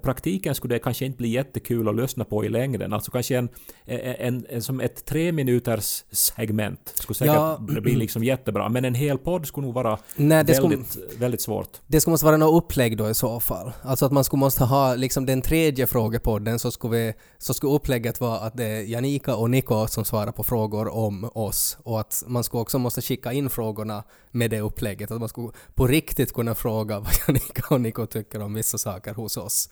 praktiken 0.01 0.55
skulle 0.55 0.75
det 0.75 0.79
kanske 0.79 1.05
inte 1.05 1.17
bli 1.17 1.29
jättekul 1.29 1.89
att 1.89 1.95
lyssna 1.95 2.23
på 2.25 2.45
i 2.45 2.49
längden. 2.49 2.93
Alltså 2.93 3.11
kanske 3.11 3.37
en, 3.37 3.49
en, 3.85 4.45
en, 4.49 4.61
som 4.61 4.79
ett 4.79 5.05
tre 5.05 5.31
minuters 5.31 6.03
segment 6.11 6.91
skulle 6.95 7.15
säkert 7.15 7.35
Ja. 7.35 7.57
bli 7.59 7.95
liksom 7.95 8.23
jättebra. 8.23 8.69
Men 8.69 8.85
en 8.85 8.95
hel 8.95 9.17
podd 9.17 9.47
skulle 9.47 9.65
nog 9.67 9.75
vara 9.75 9.97
Nej, 10.15 10.43
det 10.43 10.53
skulle, 10.53 10.75
väldigt, 10.75 10.97
väldigt 11.17 11.41
svårt. 11.41 11.69
det 11.87 12.01
skulle 12.01 12.11
måste 12.11 12.25
vara 12.25 12.37
något 12.37 12.63
upplägg 12.63 12.97
då 12.97 13.09
i 13.09 13.13
så 13.13 13.39
fall. 13.39 13.71
Alltså 13.81 14.05
att 14.05 14.11
man 14.11 14.23
skulle 14.23 14.39
måste 14.39 14.63
ha 14.63 14.95
liksom 14.95 15.25
den 15.25 15.41
tredje 15.41 15.87
frågepodden 15.87 16.59
så 16.59 16.71
skulle, 16.71 16.97
vi, 16.97 17.13
så 17.37 17.53
skulle 17.53 17.73
upplägget 17.73 18.19
vara 18.21 18.39
att 18.39 18.57
det 18.57 18.65
är 18.65 18.81
Janika 18.81 19.35
och 19.35 19.49
Niko 19.49 19.87
som 19.87 20.05
svarar 20.05 20.31
på 20.31 20.43
frågor 20.43 20.87
om 20.93 21.29
oss 21.33 21.77
och 21.83 21.99
att 21.99 22.23
man 22.27 22.43
skulle 22.43 22.61
också 22.61 22.79
måste 22.79 23.01
skicka 23.01 23.33
in 23.33 23.49
frågorna 23.49 24.03
med 24.31 24.51
det 24.51 24.59
upplägget. 24.61 25.11
Att 25.11 25.19
man 25.19 25.29
skulle 25.29 25.49
på 25.75 25.87
riktigt 25.87 26.33
kunna 26.33 26.55
fråga 26.61 26.99
vad 26.99 27.11
Janika 27.27 27.61
och 27.75 27.81
Niko 27.81 28.05
tycker 28.05 28.41
om 28.41 28.53
vissa 28.53 28.77
saker 28.77 29.13
hos 29.13 29.37
oss. 29.37 29.69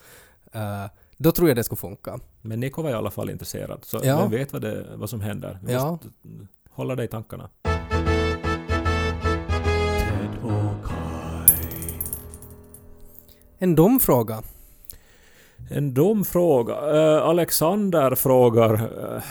Eh, 0.52 0.84
då 1.16 1.32
tror 1.32 1.48
jag 1.48 1.56
det 1.56 1.64
skulle 1.64 1.76
funka. 1.78 2.18
Men 2.42 2.60
Niko 2.60 2.82
var 2.82 2.90
i 2.90 2.94
alla 2.94 3.10
fall 3.10 3.30
intresserad. 3.30 3.84
Så 3.84 4.00
Ja. 4.04 4.20
vem 4.22 4.30
vet 4.30 4.52
vad, 4.52 4.62
det, 4.62 4.86
vad 4.96 5.10
som 5.10 5.20
händer. 5.20 5.58
Vi 5.62 5.72
Ja. 5.72 5.90
måste 5.90 6.08
hålla 6.70 6.96
det 6.96 7.04
i 7.04 7.08
tankarna. 7.08 7.48
Ted 9.98 10.38
och 10.44 10.86
Kai. 10.88 11.94
En 13.58 13.74
dum 13.74 14.00
fråga. 14.00 14.42
En 15.70 15.94
dum 15.94 16.24
fråga. 16.24 16.74
Eh, 16.74 17.22
Alexander 17.22 18.14
frågar, 18.14 18.74
eh, 19.16 19.22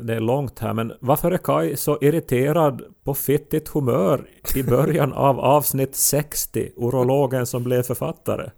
det 0.00 0.14
är 0.14 0.20
långt 0.20 0.58
här, 0.58 0.74
men 0.74 0.92
varför 1.00 1.30
är 1.30 1.38
Kai 1.38 1.76
så 1.76 1.98
irriterad 2.00 2.82
på 3.04 3.14
fittigt 3.14 3.68
humör 3.68 4.28
i 4.54 4.62
början 4.62 5.12
av 5.12 5.40
avsnitt 5.40 5.96
60, 5.96 6.72
urologen 6.76 7.46
som 7.46 7.64
blev 7.64 7.82
författare? 7.82 8.50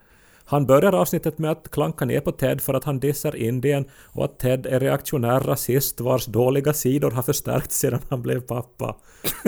Han 0.44 0.66
börjar 0.66 0.92
avsnittet 0.92 1.38
med 1.38 1.50
att 1.50 1.70
klanka 1.70 2.04
ner 2.04 2.20
på 2.20 2.32
Ted 2.32 2.60
för 2.60 2.74
att 2.74 2.84
han 2.84 3.00
dissar 3.00 3.36
Indien 3.36 3.84
och 4.12 4.24
att 4.24 4.38
Ted 4.38 4.66
är 4.66 4.80
reaktionär 4.80 5.40
rasist 5.40 6.00
vars 6.00 6.26
dåliga 6.26 6.72
sidor 6.72 7.10
har 7.10 7.22
förstärkts 7.22 7.78
sedan 7.78 8.00
han 8.08 8.22
blev 8.22 8.40
pappa. 8.40 8.96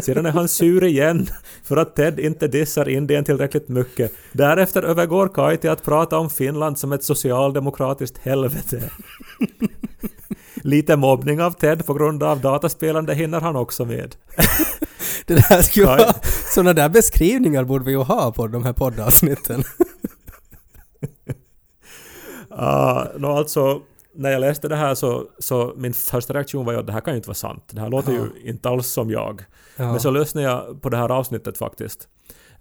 Sedan 0.03 0.27
är 0.27 0.31
han 0.31 0.49
sur 0.49 0.85
igen 0.85 1.27
för 1.65 1.77
att 1.77 1.97
Ted 1.97 2.21
inte 2.21 2.49
dissar 2.49 2.89
Indien 2.89 3.25
tillräckligt 3.25 3.69
mycket. 3.69 4.13
Därefter 4.33 4.83
övergår 4.83 5.29
Kai 5.29 5.57
till 5.57 5.71
att 5.71 5.85
prata 5.85 6.19
om 6.19 6.31
Finland 6.31 6.79
som 6.79 6.93
ett 6.93 7.05
socialdemokratiskt 7.05 8.19
helvete. 8.19 8.91
Lite 10.65 10.97
mobbning 10.97 11.43
av 11.43 11.51
Ted 11.51 11.87
på 11.87 11.95
grund 11.95 12.23
av 12.23 12.41
dataspelande 12.41 13.15
hinner 13.15 13.41
han 13.41 13.57
också 13.57 13.85
med. 13.85 14.17
Det 15.27 15.35
där 15.35 15.63
skulle 15.63 15.87
Ja. 15.87 15.97
vara, 15.97 16.15
sådana 16.55 16.73
där 16.73 16.89
beskrivningar 16.89 17.65
borde 17.65 17.85
vi 17.85 17.91
ju 17.91 17.99
ha 18.03 18.33
på 18.33 18.47
de 18.47 18.65
här 18.65 18.73
poddavsnitten. 18.73 19.65
Uh, 22.53 23.05
no, 23.19 23.27
alltså, 23.27 23.81
när 24.15 24.31
jag 24.31 24.41
läste 24.41 24.69
det 24.69 24.77
här 24.77 24.95
så, 24.95 25.25
så 25.39 25.75
min 25.77 25.93
första 25.95 26.35
reaktion 26.35 26.65
var 26.65 26.73
ju 26.73 26.79
att 26.79 26.87
det 26.87 26.93
här 26.93 27.01
kan 27.01 27.13
ju 27.15 27.17
inte 27.17 27.29
vara 27.29 27.35
sant. 27.35 27.65
Det 27.71 27.81
här 27.81 27.89
låter 27.89 28.13
Ja. 28.13 28.19
ju 28.45 28.51
inte 28.51 28.69
alls 28.69 28.87
som 28.87 29.11
jag. 29.11 29.45
Ja. 29.77 29.91
Men 29.91 30.01
så 30.01 30.11
lyssnade 30.11 30.47
jag 30.47 30.83
på 30.83 30.89
det 30.89 30.97
här 30.97 31.09
avsnittet 31.09 31.59
faktiskt. 31.59 32.09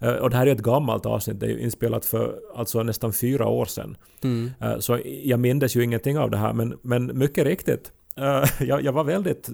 Eh, 0.04 0.12
och 0.12 0.30
det 0.30 0.36
här 0.36 0.46
är 0.46 0.52
ett 0.52 0.62
gammalt 0.62 1.06
avsnitt, 1.06 1.40
det 1.40 1.46
är 1.46 1.50
ju 1.50 1.60
inspelat 1.60 2.04
för 2.04 2.38
alltså 2.54 2.82
nästan 2.82 3.12
fyra 3.12 3.48
år 3.48 3.64
sedan. 3.64 3.96
Mm. 4.22 4.50
Eh, 4.60 4.78
så 4.78 4.98
jag 5.24 5.40
mindes 5.40 5.76
ju 5.76 5.84
ingenting 5.84 6.18
av 6.18 6.30
det 6.30 6.36
här, 6.36 6.52
men, 6.52 6.78
men 6.82 7.18
mycket 7.18 7.44
riktigt. 7.44 7.92
eh, 8.16 8.44
jag, 8.60 8.82
jag 8.82 8.92
var 8.92 9.04
väldigt, 9.04 9.48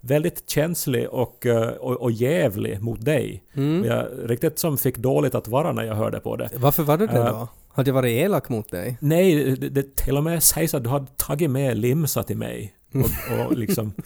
väldigt 0.00 0.50
känslig 0.50 1.08
och, 1.08 1.46
och, 1.80 2.02
och 2.02 2.12
jävlig 2.12 2.82
mot 2.82 3.04
dig. 3.04 3.44
Mm. 3.54 3.84
Jag 3.84 4.06
riktigt 4.24 4.58
som 4.58 4.78
fick 4.78 4.96
dåligt 4.96 5.34
att 5.34 5.48
vara 5.48 5.72
när 5.72 5.84
jag 5.84 5.94
hörde 5.94 6.20
på 6.20 6.36
det. 6.36 6.50
Varför 6.56 6.82
var 6.82 6.98
du 6.98 7.06
det 7.06 7.14
då? 7.14 7.48
Hade 7.68 7.90
jag 7.90 7.94
varit 7.94 8.24
elak 8.24 8.48
mot 8.48 8.70
dig? 8.70 8.98
Nej, 9.00 9.56
det, 9.56 9.68
det 9.68 9.96
till 9.96 10.16
och 10.16 10.24
med 10.24 10.42
sägs 10.42 10.74
att 10.74 10.84
du 10.84 10.90
hade 10.90 11.06
tagit 11.16 11.50
med 11.50 11.78
limsa 11.78 12.22
till 12.22 12.36
mig. 12.36 12.74
Och, 12.94 13.10
och 13.46 13.56
liksom... 13.58 13.92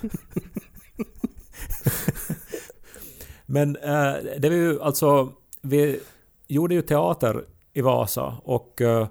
Men 3.46 3.76
eh, 3.76 4.14
det 4.38 4.48
var 4.48 4.56
ju 4.56 4.82
alltså... 4.82 5.32
Vi 5.60 6.00
gjorde 6.48 6.74
ju 6.74 6.82
teater 6.82 7.44
i 7.72 7.80
Vasa 7.80 8.36
och... 8.44 8.80
Eh, 8.80 9.08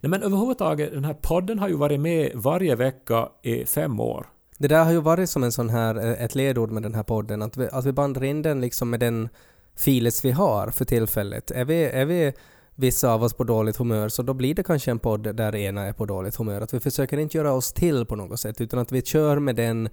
nej 0.00 0.10
men 0.10 0.22
överhuvudtaget, 0.22 0.92
den 0.92 1.04
här 1.04 1.14
podden 1.14 1.58
har 1.58 1.68
ju 1.68 1.76
varit 1.76 2.00
med 2.00 2.32
varje 2.34 2.74
vecka 2.74 3.28
i 3.42 3.66
fem 3.66 4.00
år. 4.00 4.26
Det 4.58 4.68
där 4.68 4.84
har 4.84 4.92
ju 4.92 5.00
varit 5.00 5.30
som 5.30 5.42
en 5.42 5.52
sån 5.52 5.70
här, 5.70 5.96
eh, 5.96 6.24
ett 6.24 6.34
ledord 6.34 6.70
med 6.70 6.82
den 6.82 6.94
här 6.94 7.02
podden, 7.02 7.42
att 7.42 7.56
vi, 7.56 7.68
att 7.72 7.84
vi 7.84 7.92
bandar 7.92 8.24
in 8.24 8.42
den 8.42 8.60
liksom 8.60 8.90
med 8.90 9.00
den 9.00 9.28
files 9.76 10.24
vi 10.24 10.30
har 10.30 10.70
för 10.70 10.84
tillfället. 10.84 11.50
Är 11.50 11.64
vi, 11.64 11.84
är 11.84 12.04
vi 12.04 12.32
vissa 12.74 13.12
av 13.12 13.22
oss 13.22 13.34
på 13.34 13.44
dåligt 13.44 13.76
humör 13.76 14.08
så 14.08 14.22
då 14.22 14.34
blir 14.34 14.54
det 14.54 14.62
kanske 14.62 14.90
en 14.90 14.98
podd 14.98 15.36
där 15.36 15.56
ena 15.56 15.82
är 15.82 15.92
på 15.92 16.06
dåligt 16.06 16.36
humör. 16.36 16.60
Att 16.60 16.74
vi 16.74 16.80
försöker 16.80 17.18
inte 17.18 17.36
göra 17.36 17.52
oss 17.52 17.72
till 17.72 18.06
på 18.06 18.16
något 18.16 18.40
sätt 18.40 18.60
utan 18.60 18.78
att 18.78 18.92
vi 18.92 19.02
kör 19.02 19.38
med 19.38 19.56
den 19.56 19.88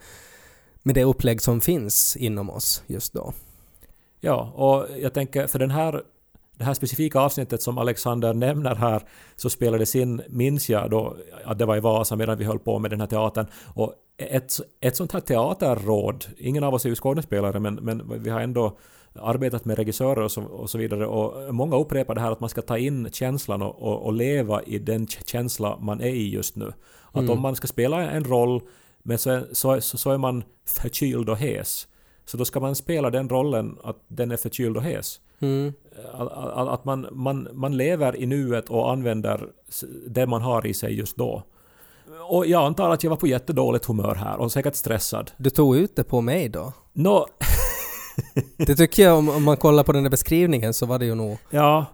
med 0.83 0.95
det 0.95 1.03
upplägg 1.03 1.41
som 1.41 1.61
finns 1.61 2.15
inom 2.15 2.49
oss 2.49 2.83
just 2.87 3.13
då. 3.13 3.33
Ja, 4.21 4.51
och 4.55 4.99
jag 4.99 5.13
tänker 5.13 5.47
för 5.47 5.59
den 5.59 5.71
här 5.71 6.01
det 6.61 6.65
här 6.65 6.73
specifika 6.73 7.19
avsnittet 7.19 7.61
som 7.61 7.77
Alexander 7.77 8.33
nämner 8.33 8.75
här 8.75 9.01
så 9.35 9.49
spelades 9.49 9.95
in, 9.95 10.21
minns 10.29 10.69
jag 10.69 10.89
då, 10.89 11.15
att 11.45 11.59
det 11.59 11.65
var 11.65 11.77
i 11.77 11.79
Vasa 11.79 12.15
medan 12.15 12.37
vi 12.37 12.45
höll 12.45 12.59
på 12.59 12.79
med 12.79 12.91
den 12.91 12.99
här 12.99 13.07
teatern. 13.07 13.45
Och 13.73 13.93
ett, 14.17 14.53
ett 14.81 14.95
sånt 14.95 15.11
här 15.11 15.19
teaterråd, 15.19 16.25
ingen 16.37 16.63
av 16.63 16.73
oss 16.73 16.85
är 16.85 16.89
ju 16.89 16.95
skådespelare 16.95 17.59
men, 17.59 17.75
men 17.75 18.23
vi 18.23 18.29
har 18.29 18.39
ändå 18.39 18.77
arbetat 19.15 19.65
med 19.65 19.77
regissörer 19.77 20.21
och 20.21 20.31
så, 20.31 20.41
och 20.41 20.69
så 20.69 20.77
vidare 20.77 21.05
och 21.05 21.55
många 21.55 21.77
upprepar 21.77 22.15
det 22.15 22.21
här 22.21 22.31
att 22.31 22.39
man 22.39 22.49
ska 22.49 22.61
ta 22.61 22.77
in 22.77 23.09
känslan 23.11 23.61
och, 23.61 23.81
och, 23.81 24.05
och 24.05 24.13
leva 24.13 24.63
i 24.63 24.79
den 24.79 25.07
känsla 25.07 25.77
man 25.77 26.01
är 26.01 26.05
i 26.05 26.29
just 26.29 26.55
nu. 26.55 26.73
Att 27.11 27.21
Mm. 27.21 27.31
om 27.31 27.39
man 27.41 27.55
ska 27.55 27.67
spela 27.67 28.11
en 28.11 28.23
roll 28.23 28.61
men 29.03 29.17
så, 29.17 29.41
så, 29.51 29.81
så, 29.81 29.97
så 29.97 30.11
är 30.11 30.17
man 30.17 30.43
förkyld 30.65 31.29
och 31.29 31.37
hes. 31.37 31.87
Så 32.31 32.37
då 32.37 32.45
ska 32.45 32.59
man 32.59 32.75
spela 32.75 33.09
den 33.09 33.29
rollen 33.29 33.77
att 33.83 33.97
den 34.07 34.31
är 34.31 34.37
förkyld 34.37 34.77
och 34.77 34.83
hes. 34.83 35.19
Mm. 35.39 35.73
Att, 36.53 36.85
man, 36.85 37.07
man, 37.11 37.47
man 37.53 37.77
lever 37.77 38.15
i 38.15 38.25
nuet 38.25 38.69
och 38.69 38.91
använder 38.91 39.47
det 40.07 40.27
man 40.27 40.41
har 40.41 40.65
i 40.65 40.73
sig 40.73 40.93
just 40.93 41.17
då. 41.17 41.43
Och 42.29 42.45
jag 42.45 42.63
antar 42.63 42.89
att 42.89 43.03
jag 43.03 43.09
var 43.09 43.17
på 43.17 43.27
jättedåligt 43.27 43.85
humör 43.85 44.15
här 44.15 44.37
och 44.37 44.51
säkert 44.51 44.75
stressad. 44.75 45.31
Du 45.37 45.49
tog 45.49 45.77
ut 45.77 45.95
det 45.95 46.03
på 46.03 46.21
mig 46.21 46.49
då? 46.49 46.73
Nå, 46.93 47.27
Det 48.57 48.75
tycker 48.75 49.03
jag 49.03 49.17
om, 49.17 49.29
om 49.29 49.43
man 49.43 49.57
kollar 49.57 49.83
på 49.83 49.91
den 49.91 50.03
där 50.03 50.09
beskrivningen 50.09 50.73
så 50.73 50.85
var 50.85 50.99
det 50.99 51.05
ju 51.05 51.15
nog... 51.15 51.37
ja. 51.49 51.85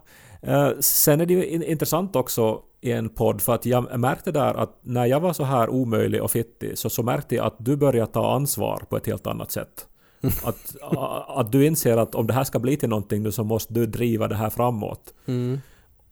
Eh, 0.42 0.70
sen 0.80 1.20
är 1.20 1.26
det 1.26 1.34
ju 1.34 1.46
in, 1.46 1.62
intressant 1.62 2.16
också 2.16 2.60
i 2.80 2.92
en 2.92 3.08
podd 3.08 3.42
för 3.42 3.54
att 3.54 3.66
jag 3.66 3.98
märkte 3.98 4.32
där 4.32 4.54
att 4.54 4.78
när 4.82 5.06
jag 5.06 5.20
var 5.20 5.32
så 5.32 5.44
här 5.44 5.68
omöjlig 5.68 6.22
och 6.22 6.30
fittig 6.30 6.78
så, 6.78 6.90
så 6.90 7.02
märkte 7.02 7.34
jag 7.34 7.46
att 7.46 7.56
du 7.58 7.76
börjar 7.76 8.06
ta 8.06 8.34
ansvar 8.34 8.82
på 8.88 8.96
ett 8.96 9.06
helt 9.06 9.26
annat 9.26 9.50
sätt. 9.50 9.87
Att, 10.44 10.76
att 11.28 11.52
du 11.52 11.66
inser 11.66 11.96
att 11.96 12.14
om 12.14 12.26
det 12.26 12.32
här 12.32 12.44
ska 12.44 12.58
bli 12.58 12.76
till 12.76 12.88
någonting 12.88 13.32
så 13.32 13.44
måste 13.44 13.74
du 13.74 13.86
driva 13.86 14.28
det 14.28 14.34
här 14.36 14.50
framåt. 14.50 15.14
Mm. 15.26 15.58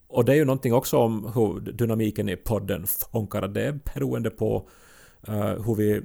Och 0.09 0.25
det 0.25 0.33
är 0.33 0.37
ju 0.37 0.45
någonting 0.45 0.75
också 0.75 0.99
om 0.99 1.33
hur 1.35 1.61
dynamiken 1.73 2.29
i 2.29 2.37
podden 2.37 2.87
funkar. 3.13 3.49
Det 3.49 3.63
är 3.63 3.79
beroende 3.95 4.31
på 4.31 4.69
eh, 5.29 5.35
hur 5.37 5.75
vi 5.75 5.93
eh, 5.97 6.03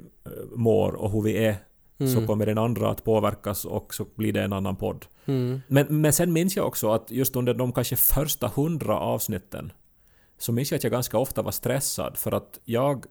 mår 0.55 0.93
och 0.93 1.11
hur 1.11 1.21
vi 1.21 1.45
är. 1.45 1.55
Så 1.97 2.05
Mm. 2.17 2.27
kommer 2.27 2.45
den 2.45 2.57
andra 2.57 2.89
att 2.89 3.03
påverkas 3.03 3.65
och 3.65 3.93
så 3.93 4.05
blir 4.15 4.33
det 4.33 4.41
en 4.43 4.53
annan 4.53 4.75
podd. 4.75 5.05
Mm. 5.25 5.61
Men, 5.67 6.01
men 6.01 6.13
sen 6.13 6.33
minns 6.33 6.55
jag 6.55 6.67
också 6.67 6.91
att 6.91 7.11
just 7.11 7.35
under 7.35 7.53
de 7.53 7.71
kanske 7.71 7.95
första 7.95 8.47
hundra 8.55 8.99
avsnitten 8.99 9.71
så 10.37 10.51
minns 10.51 10.71
jag 10.71 10.77
att 10.77 10.83
jag 10.83 10.91
ganska 10.91 11.17
ofta 11.17 11.41
var 11.41 11.51
stressad 11.51 12.17
för 12.17 12.31
att 12.31 12.59
jag 12.65 13.05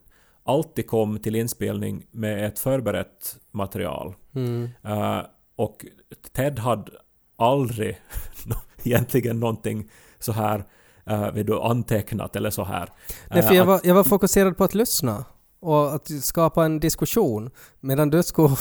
alltid 0.45 0.87
kom 0.87 1.19
till 1.19 1.37
inspelning 1.37 2.07
med 2.11 2.47
ett 2.47 2.59
förberett 2.59 3.37
material. 3.51 4.15
Mm. 4.35 4.69
Eh, 4.85 5.19
och 5.57 5.85
Ted 6.33 6.59
hade 6.59 6.93
aldrig 7.37 7.99
egentligen 8.85 9.41
någonting 9.41 9.91
så 10.19 10.33
här 10.33 10.65
uh, 11.11 11.31
vet 11.33 11.47
du, 11.47 11.61
antecknat 11.61 12.37
eller 12.37 12.51
så 12.51 12.65
här. 12.65 12.89
Nej, 13.31 13.43
för 13.43 13.51
Eh, 13.51 13.57
jag 13.57 13.63
att- 13.63 13.69
var, 13.69 13.81
jag 13.85 13.95
var 13.95 14.05
fokuserad 14.05 14.57
på 14.57 14.65
att 14.65 14.75
lyssna. 14.75 15.25
och 15.63 15.95
att 15.95 16.11
skapa 16.25 16.65
en 16.65 16.81
diskussion 16.81 17.51
medan 17.81 18.11
du 18.11 18.23
skulle... 18.23 18.57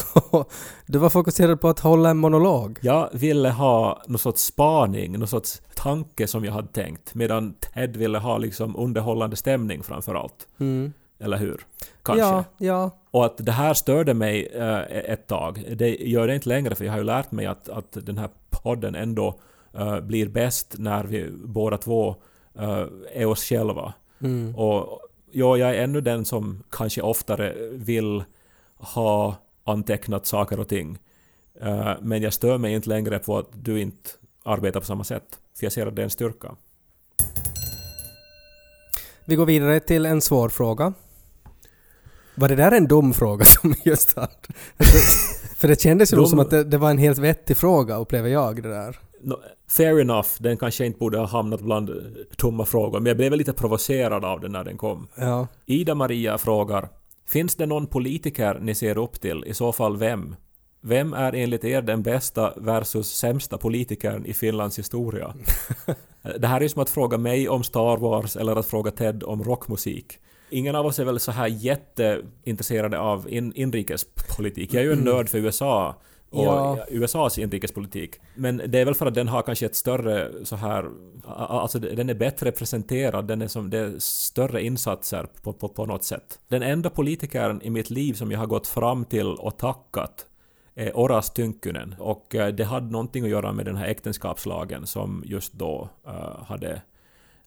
du 0.86 0.98
var 1.00 1.10
fokuserad 1.10 1.62
på 1.62 1.68
att 1.70 1.80
hålla 1.80 2.10
en 2.10 2.18
monolog. 2.18 2.80
Jag 2.82 3.10
ville 3.14 3.50
ha 3.50 4.04
någon 4.08 4.20
sorts 4.20 4.42
spaning, 4.44 5.20
någon 5.20 5.28
sorts 5.28 5.62
tanke 5.76 6.28
som 6.28 6.46
jag 6.46 6.54
hade 6.54 6.68
tänkt, 6.68 7.16
medan 7.16 7.54
Ted 7.54 7.98
ville 7.98 8.18
ha 8.18 8.38
liksom 8.38 8.76
underhållande 8.76 9.36
stämning 9.36 9.84
framför 9.84 10.16
allt. 10.16 10.48
Mm. 10.60 10.94
Eller 11.20 11.38
hur? 11.38 11.66
Kanske. 12.04 12.26
Ja, 12.26 12.44
ja. 12.58 12.92
Och 13.12 13.26
att 13.26 13.46
det 13.46 13.52
här 13.52 13.74
störde 13.74 14.14
mig 14.14 14.46
eh, 14.46 14.82
ett 15.12 15.28
tag. 15.28 15.66
Det 15.78 15.96
gör 15.96 16.28
det 16.28 16.36
inte 16.36 16.50
längre 16.50 16.76
för 16.76 16.86
jag 16.86 16.92
har 16.92 17.00
ju 17.00 17.06
lärt 17.06 17.32
mig 17.32 17.46
att, 17.46 17.70
att 17.70 17.98
den 18.06 18.18
här 18.18 18.30
podden 18.50 18.96
ändå 18.96 19.40
eh, 19.74 20.00
blir 20.00 20.28
bäst 20.28 20.76
när 20.78 21.04
vi 21.04 21.32
båda 21.32 21.78
två 21.78 22.16
eh, 22.60 22.86
är 23.14 23.26
oss 23.26 23.44
själva. 23.44 23.94
Mm. 24.22 24.56
Och 24.56 25.00
ja, 25.32 25.58
jag 25.58 25.70
är 25.70 25.84
ännu 25.84 26.02
den 26.02 26.26
som 26.26 26.64
kanske 26.70 27.02
oftare 27.02 27.56
vill 27.72 28.24
ha 28.78 29.36
antecknat 29.64 30.26
saker 30.26 30.60
och 30.60 30.68
ting. 30.68 30.98
Men 32.02 32.22
jag 32.22 32.34
stör 32.34 32.58
mig 32.58 32.74
inte 32.74 32.90
längre 32.90 33.20
på 33.20 33.38
att 33.38 33.48
du 33.54 33.82
inte 33.82 34.10
arbetar 34.44 34.80
på 34.80 34.86
samma 34.86 35.04
sätt. 35.04 35.40
För 35.58 35.66
jag 35.66 35.74
ser 35.74 35.88
att 35.88 35.96
det 35.96 36.02
är 36.02 36.04
en 36.04 36.10
styrka. 36.10 36.56
Vi 39.26 39.36
går 39.36 39.46
vidare 39.46 39.80
till 39.80 40.06
en 40.06 40.22
svår 40.22 40.50
fråga. 40.50 40.94
Var 42.40 42.50
det 42.50 42.56
där 42.56 42.72
en 42.72 42.88
dum 42.88 43.14
fråga 43.14 43.46
som 43.46 43.74
just 43.84 44.16
hade? 44.16 44.30
För 45.58 45.68
det 45.68 45.82
kändes 45.82 46.14
ju 46.14 46.18
Dum- 46.18 46.26
som 46.26 46.40
att 46.40 46.50
det, 46.50 46.64
det 46.64 46.78
var 46.78 46.90
en 46.90 46.98
helt 46.98 47.18
vettig 47.18 47.58
fråga, 47.58 47.98
upplever 47.98 48.30
jag 48.30 48.64
det 48.64 48.70
där. 48.70 49.00
No, 49.22 49.36
fair 49.70 50.00
enough, 50.00 50.28
den 50.40 50.58
kanske 50.58 50.86
inte 50.86 51.00
borde 51.00 51.18
ha 51.18 51.26
hamnat 51.26 51.62
bland 51.62 51.90
eh, 51.90 51.96
tomma 52.38 52.66
frågor, 52.66 53.00
men 53.00 53.08
jag 53.08 53.18
blev 53.18 53.34
lite 53.34 53.54
provocerad 53.54 54.26
av 54.26 54.42
den 54.42 54.52
när 54.52 54.64
den 54.64 54.78
kom. 54.78 55.08
Ja. 55.16 55.48
Ida-Maria 55.66 56.38
frågar 56.38 56.90
Finns 57.28 57.56
det 57.56 57.66
någon 57.66 57.88
politiker 57.88 58.60
ni 58.62 58.76
ser 58.76 58.98
upp 58.98 59.22
till? 59.22 59.44
I 59.48 59.54
så 59.54 59.72
fall 59.72 59.98
vem? 59.98 60.36
Vem 60.82 61.14
är 61.14 61.36
enligt 61.36 61.64
er 61.64 61.82
den 61.82 62.04
bästa 62.04 62.54
versus 62.58 63.08
sämsta 63.08 63.58
politikern 63.58 64.26
i 64.26 64.34
Finlands 64.34 64.80
historia? 64.80 65.34
det 66.40 66.48
här 66.48 66.58
är 66.58 66.62
ju 66.62 66.70
som 66.70 66.82
att 66.82 66.90
fråga 66.90 67.18
mig 67.18 67.50
om 67.50 67.64
Star 67.64 67.98
Wars 67.98 68.36
eller 68.36 68.56
att 68.56 68.66
fråga 68.66 68.92
Ted 68.92 69.24
om 69.24 69.44
rockmusik. 69.44 70.20
Ingen 70.50 70.76
av 70.76 70.86
oss 70.86 71.00
är 71.00 71.06
väl 71.06 71.20
så 71.20 71.32
här 71.32 71.48
jätteintresserade 71.48 73.00
av 73.00 73.30
in, 73.30 73.54
inrikespolitik. 73.56 74.74
Jag 74.74 74.82
är 74.82 74.88
ju 74.88 74.94
en 74.94 75.00
nörd 75.00 75.30
för 75.30 75.38
USA 75.38 75.96
och 76.30 76.46
Ja. 76.46 76.86
USAs 76.90 77.38
inrikespolitik. 77.38 78.20
Men 78.36 78.62
det 78.68 78.80
är 78.80 78.86
väl 78.86 78.96
för 78.96 79.06
att 79.06 79.14
den 79.14 79.28
har 79.28 79.42
kanske 79.42 79.66
ett 79.66 79.76
större 79.76 80.46
så 80.46 80.56
här... 80.56 80.90
Alltså 81.28 81.80
den 81.80 82.10
är 82.10 82.14
bättre 82.14 82.52
presenterad, 82.52 83.28
den 83.28 83.42
är 83.42 83.48
som, 83.48 83.70
det 83.70 83.78
är 83.78 83.94
större 84.00 84.64
insatser 84.64 85.28
på, 85.44 85.54
på, 85.54 85.70
på 85.70 85.86
något 85.86 86.04
sätt. 86.04 86.40
Den 86.48 86.64
enda 86.64 86.90
politikern 86.90 87.62
i 87.62 87.70
mitt 87.70 87.90
liv 87.90 88.14
som 88.14 88.32
jag 88.32 88.40
har 88.40 88.48
gått 88.48 88.68
fram 88.68 89.06
till 89.06 89.28
och 89.28 89.58
tackat 89.58 90.26
är 90.76 90.98
Oras 90.98 91.34
Tynkkynen. 91.34 91.96
Och 92.00 92.36
eh, 92.36 92.48
det 92.48 92.64
hade 92.64 92.92
någonting 92.92 93.24
att 93.24 93.30
göra 93.30 93.52
med 93.54 93.66
den 93.66 93.76
här 93.76 93.86
äktenskapslagen 93.86 94.88
som 94.88 95.24
just 95.26 95.54
då 95.54 95.90
eh, 96.08 96.44
hade 96.44 96.82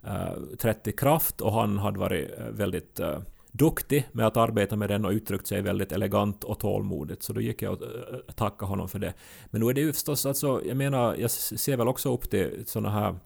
Eh, 0.07 0.57
trätt 0.59 0.89
i 0.89 0.93
kraft 0.93 1.41
och 1.41 1.53
han 1.53 1.79
hade 1.79 1.99
varit 1.99 2.31
eh, 2.39 2.47
väldigt 2.47 3.01
eh, 3.01 3.19
duktig 3.53 4.09
med 4.13 4.27
att 4.27 4.37
arbeta 4.37 4.77
med 4.77 4.89
den 4.89 5.05
och 5.05 5.11
uttryckt 5.11 5.47
sig 5.47 5.63
väldigt 5.63 5.93
elegant 5.93 6.45
och 6.45 6.59
tålmodigt. 6.59 7.23
Så 7.23 7.33
då 7.33 7.41
gick 7.41 7.63
jag 7.63 7.73
och 7.73 8.37
tackade 8.37 8.71
honom 8.71 8.89
för 8.89 8.99
det. 8.99 9.15
Men 9.47 9.61
nu 9.61 9.69
är 9.69 9.75
det 9.75 9.81
ju 9.81 9.93
förstås 9.93 10.27
alltså, 10.27 10.63
jag 10.65 10.77
menar, 10.77 11.17
jag 11.17 11.31
ser 11.31 11.77
väl 11.77 11.89
också 11.89 12.15
upp 12.15 12.31
till 12.31 12.65
såna 12.67 12.91
här 12.91 13.17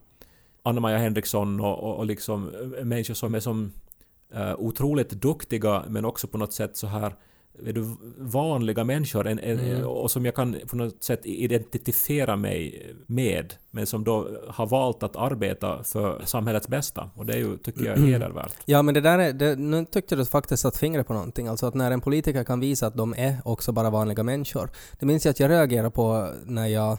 Anna-Maja 0.63 0.97
Henriksson 0.97 1.59
och, 1.59 1.79
och, 1.79 1.97
och 1.97 2.05
liksom 2.05 2.43
människor 2.83 3.13
som 3.13 3.35
är 3.35 3.39
som 3.39 3.71
uh, 4.35 4.55
otroligt 4.57 5.09
duktiga 5.09 5.83
men 5.87 6.05
också 6.05 6.27
på 6.27 6.37
något 6.37 6.53
sätt 6.53 6.77
så 6.77 6.87
här 6.87 7.13
du, 7.61 7.95
vanliga 8.17 8.83
människor 8.83 9.27
en, 9.27 9.39
en, 9.39 9.57
Mm. 9.59 9.87
och 9.87 10.11
som 10.11 10.25
jag 10.25 10.35
kan 10.35 10.55
på 10.67 10.75
något 10.75 11.03
sätt 11.03 11.25
identifiera 11.25 12.35
mig 12.35 12.85
med 13.05 13.53
men 13.71 13.85
som 13.85 14.03
då 14.03 14.27
har 14.47 14.67
valt 14.67 15.03
att 15.03 15.15
arbeta 15.15 15.83
för 15.83 16.21
samhällets 16.25 16.67
bästa 16.67 17.09
och 17.15 17.25
det 17.25 17.33
är 17.33 17.37
ju, 17.37 17.57
tycker 17.57 17.85
jag, 17.85 17.97
hedervärt. 17.97 18.53
Ja, 18.65 18.81
men 18.81 18.93
det 18.93 19.01
där 19.01 19.19
är... 19.19 19.33
Det, 19.33 19.55
nu 19.55 19.85
tyckte 19.85 20.15
du 20.15 20.25
faktiskt 20.25 20.61
satt 20.63 20.77
fingret 20.77 21.07
på 21.07 21.13
någonting. 21.13 21.47
Alltså 21.47 21.65
att 21.65 21.73
när 21.73 21.91
en 21.91 22.01
politiker 22.01 22.43
kan 22.43 22.59
visa 22.59 22.87
att 22.87 22.95
de 22.95 23.13
är 23.17 23.37
också 23.45 23.71
bara 23.71 23.89
vanliga 23.89 24.23
människor. 24.23 24.69
Det 24.99 25.05
minns 25.05 25.25
jag 25.25 25.31
att 25.31 25.39
jag 25.39 25.49
reagerade 25.49 25.91
på 25.91 26.29
när 26.45 26.67
jag 26.67 26.97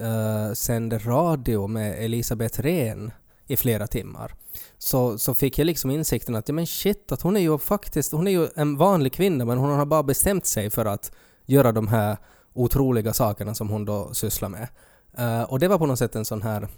uh, 0.00 0.54
sände 0.54 0.98
radio 0.98 1.66
med 1.66 2.04
Elisabeth 2.04 2.60
Rehn 2.60 3.10
i 3.46 3.56
flera 3.56 3.86
timmar. 3.86 4.34
Så, 4.84 5.18
så 5.18 5.34
fick 5.34 5.58
jag 5.58 5.64
liksom 5.64 5.90
insikten 5.90 6.34
att 6.34 6.48
ja, 6.48 6.54
men 6.54 6.66
shit, 6.66 7.12
att 7.12 7.22
hon 7.22 7.36
är 7.36 7.40
ju 7.40 7.58
faktiskt 7.58 8.12
hon 8.12 8.26
är 8.26 8.30
ju 8.30 8.48
en 8.56 8.76
vanlig 8.76 9.12
kvinna 9.12 9.44
men 9.44 9.58
hon 9.58 9.70
har 9.70 9.86
bara 9.86 10.02
bestämt 10.02 10.46
sig 10.46 10.70
för 10.70 10.86
att 10.86 11.12
göra 11.46 11.72
de 11.72 11.88
här 11.88 12.16
otroliga 12.52 13.12
sakerna 13.12 13.54
som 13.54 13.68
hon 13.68 13.84
då 13.84 14.14
sysslar 14.14 14.48
med. 14.48 14.68
Uh, 15.18 15.42
och 15.42 15.58
det 15.58 15.68
var 15.68 15.78
på 15.78 15.86
något 15.86 15.98
sätt 15.98 16.14
en 16.14 16.24
sån 16.24 16.42
här 16.42 16.68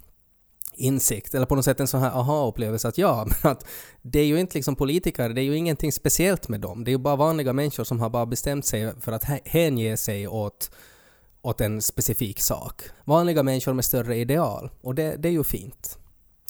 insikt, 0.75 1.33
eller 1.33 1.45
på 1.45 1.55
något 1.55 1.65
sätt 1.65 1.79
en 1.79 1.87
sån 1.87 2.01
här 2.01 2.11
aha-upplevelse 2.11 2.87
att 2.87 2.97
ja, 2.97 3.27
men 3.43 3.51
att 3.51 3.65
det 4.01 4.19
är 4.19 4.25
ju 4.25 4.39
inte 4.39 4.57
liksom 4.57 4.75
politiker, 4.75 5.29
det 5.29 5.41
är 5.41 5.45
ju 5.45 5.55
ingenting 5.57 5.91
speciellt 5.91 6.49
med 6.49 6.61
dem. 6.61 6.83
Det 6.83 6.89
är 6.89 6.93
ju 6.93 6.97
bara 6.97 7.15
vanliga 7.15 7.53
människor 7.53 7.83
som 7.83 7.99
har 7.99 8.09
bara 8.09 8.25
bestämt 8.25 8.65
sig 8.65 9.01
för 9.01 9.11
att 9.11 9.23
hänge 9.45 9.97
sig 9.97 10.27
åt, 10.27 10.71
åt 11.41 11.61
en 11.61 11.81
specifik 11.81 12.41
sak. 12.41 12.81
Vanliga 13.05 13.43
människor 13.43 13.73
med 13.73 13.85
större 13.85 14.15
ideal. 14.15 14.69
Och 14.81 14.95
det, 14.95 15.15
det 15.15 15.27
är 15.27 15.33
ju 15.33 15.43
fint. 15.43 15.99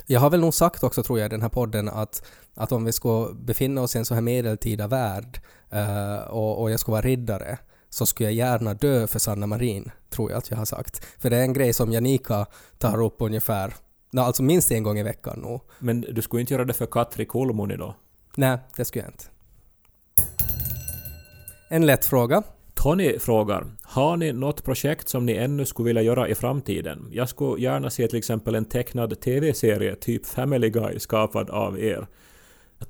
Jag 0.10 0.20
har 0.20 0.30
väl 0.30 0.40
nog 0.40 0.54
sagt 0.54 0.84
också 0.84 1.04
tror 1.04 1.20
jag 1.20 1.26
i 1.26 1.30
den 1.30 1.42
här 1.42 1.50
podden 1.50 1.90
att, 1.90 2.24
att 2.54 2.72
om 2.72 2.86
vi 2.86 2.92
ska 2.92 3.32
befinna 3.34 3.82
oss 3.82 3.96
i 3.96 4.00
en 4.00 4.06
så 4.06 4.14
här 4.14 4.22
medeltida 4.22 4.88
värld 4.88 5.42
eh, 5.70 6.18
och, 6.18 6.62
och 6.62 6.72
jag 6.72 6.80
ska 6.80 6.92
vara 6.92 7.02
riddare 7.02 7.58
så 7.90 8.06
skulle 8.06 8.30
jag 8.30 8.34
gärna 8.34 8.74
dö 8.74 9.08
för 9.08 9.20
Sanna 9.20 9.48
Marin, 9.48 9.92
tror 10.10 10.32
jag 10.32 10.38
att 10.38 10.50
jag 10.50 10.58
har 10.58 10.66
sagt. 10.66 11.06
För 11.20 11.30
det 11.30 11.38
är 11.38 11.42
en 11.42 11.54
grej 11.54 11.74
som 11.74 11.92
Janika 11.92 12.46
tar 12.78 13.04
upp 13.04 13.16
ungefär, 13.20 13.74
alltså 14.18 14.44
minst 14.44 14.72
en 14.72 14.84
gång 14.84 15.00
i 15.00 15.04
veckan 15.04 15.40
nog. 15.40 15.62
Men 15.80 16.02
du 16.02 16.22
skulle 16.22 16.42
inte 16.42 16.54
göra 16.54 16.66
det 16.66 16.74
för 16.74 16.86
Katri 16.86 17.26
Kulmuni 17.26 17.78
då? 17.78 17.96
Nej, 18.36 18.58
det 18.76 18.86
skulle 18.86 19.04
jag 19.04 19.14
inte. 19.14 19.26
En 21.70 21.86
lätt 21.86 22.06
fråga. 22.06 22.44
Tony 22.88 23.20
frågar, 23.20 23.66
har 23.82 24.18
ni 24.18 24.34
något 24.34 24.64
projekt 24.64 25.10
som 25.10 25.26
ni 25.26 25.34
ännu 25.34 25.66
skulle 25.66 25.88
vilja 25.88 26.02
göra 26.02 26.28
i 26.28 26.36
framtiden? 26.36 27.10
Jag 27.12 27.30
skulle 27.30 27.64
gärna 27.64 27.90
se 27.90 28.08
till 28.08 28.18
exempel 28.18 28.56
en 28.56 28.66
tecknad 28.66 29.20
TV-serie 29.20 29.96
typ 29.96 30.26
Family 30.26 30.70
Guy 30.70 31.00
skapad 31.00 31.50
av 31.50 31.80
er. 31.80 32.08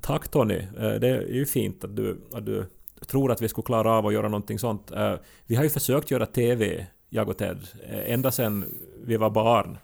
Tack 0.00 0.28
Tony, 0.28 0.56
eh, 0.56 0.90
det 0.90 1.08
är 1.08 1.28
ju 1.28 1.46
fint 1.46 1.84
att 1.84 1.96
du, 1.96 2.20
att 2.32 2.46
du 2.46 2.64
tror 3.06 3.32
att 3.32 3.42
vi 3.42 3.48
skulle 3.48 3.64
klara 3.64 3.92
av 3.92 4.06
att 4.06 4.12
göra 4.12 4.28
någonting 4.28 4.58
sånt. 4.58 4.90
Eh, 4.90 5.14
vi 5.46 5.54
har 5.54 5.64
ju 5.64 5.70
försökt 5.70 6.10
göra 6.10 6.26
TV, 6.26 6.86
jag 7.08 7.28
och 7.28 7.38
Ted, 7.38 7.58
eh, 7.88 8.12
ända 8.12 8.30
sedan 8.30 8.64
vi 9.04 9.16
var 9.16 9.30
barn. 9.30 9.78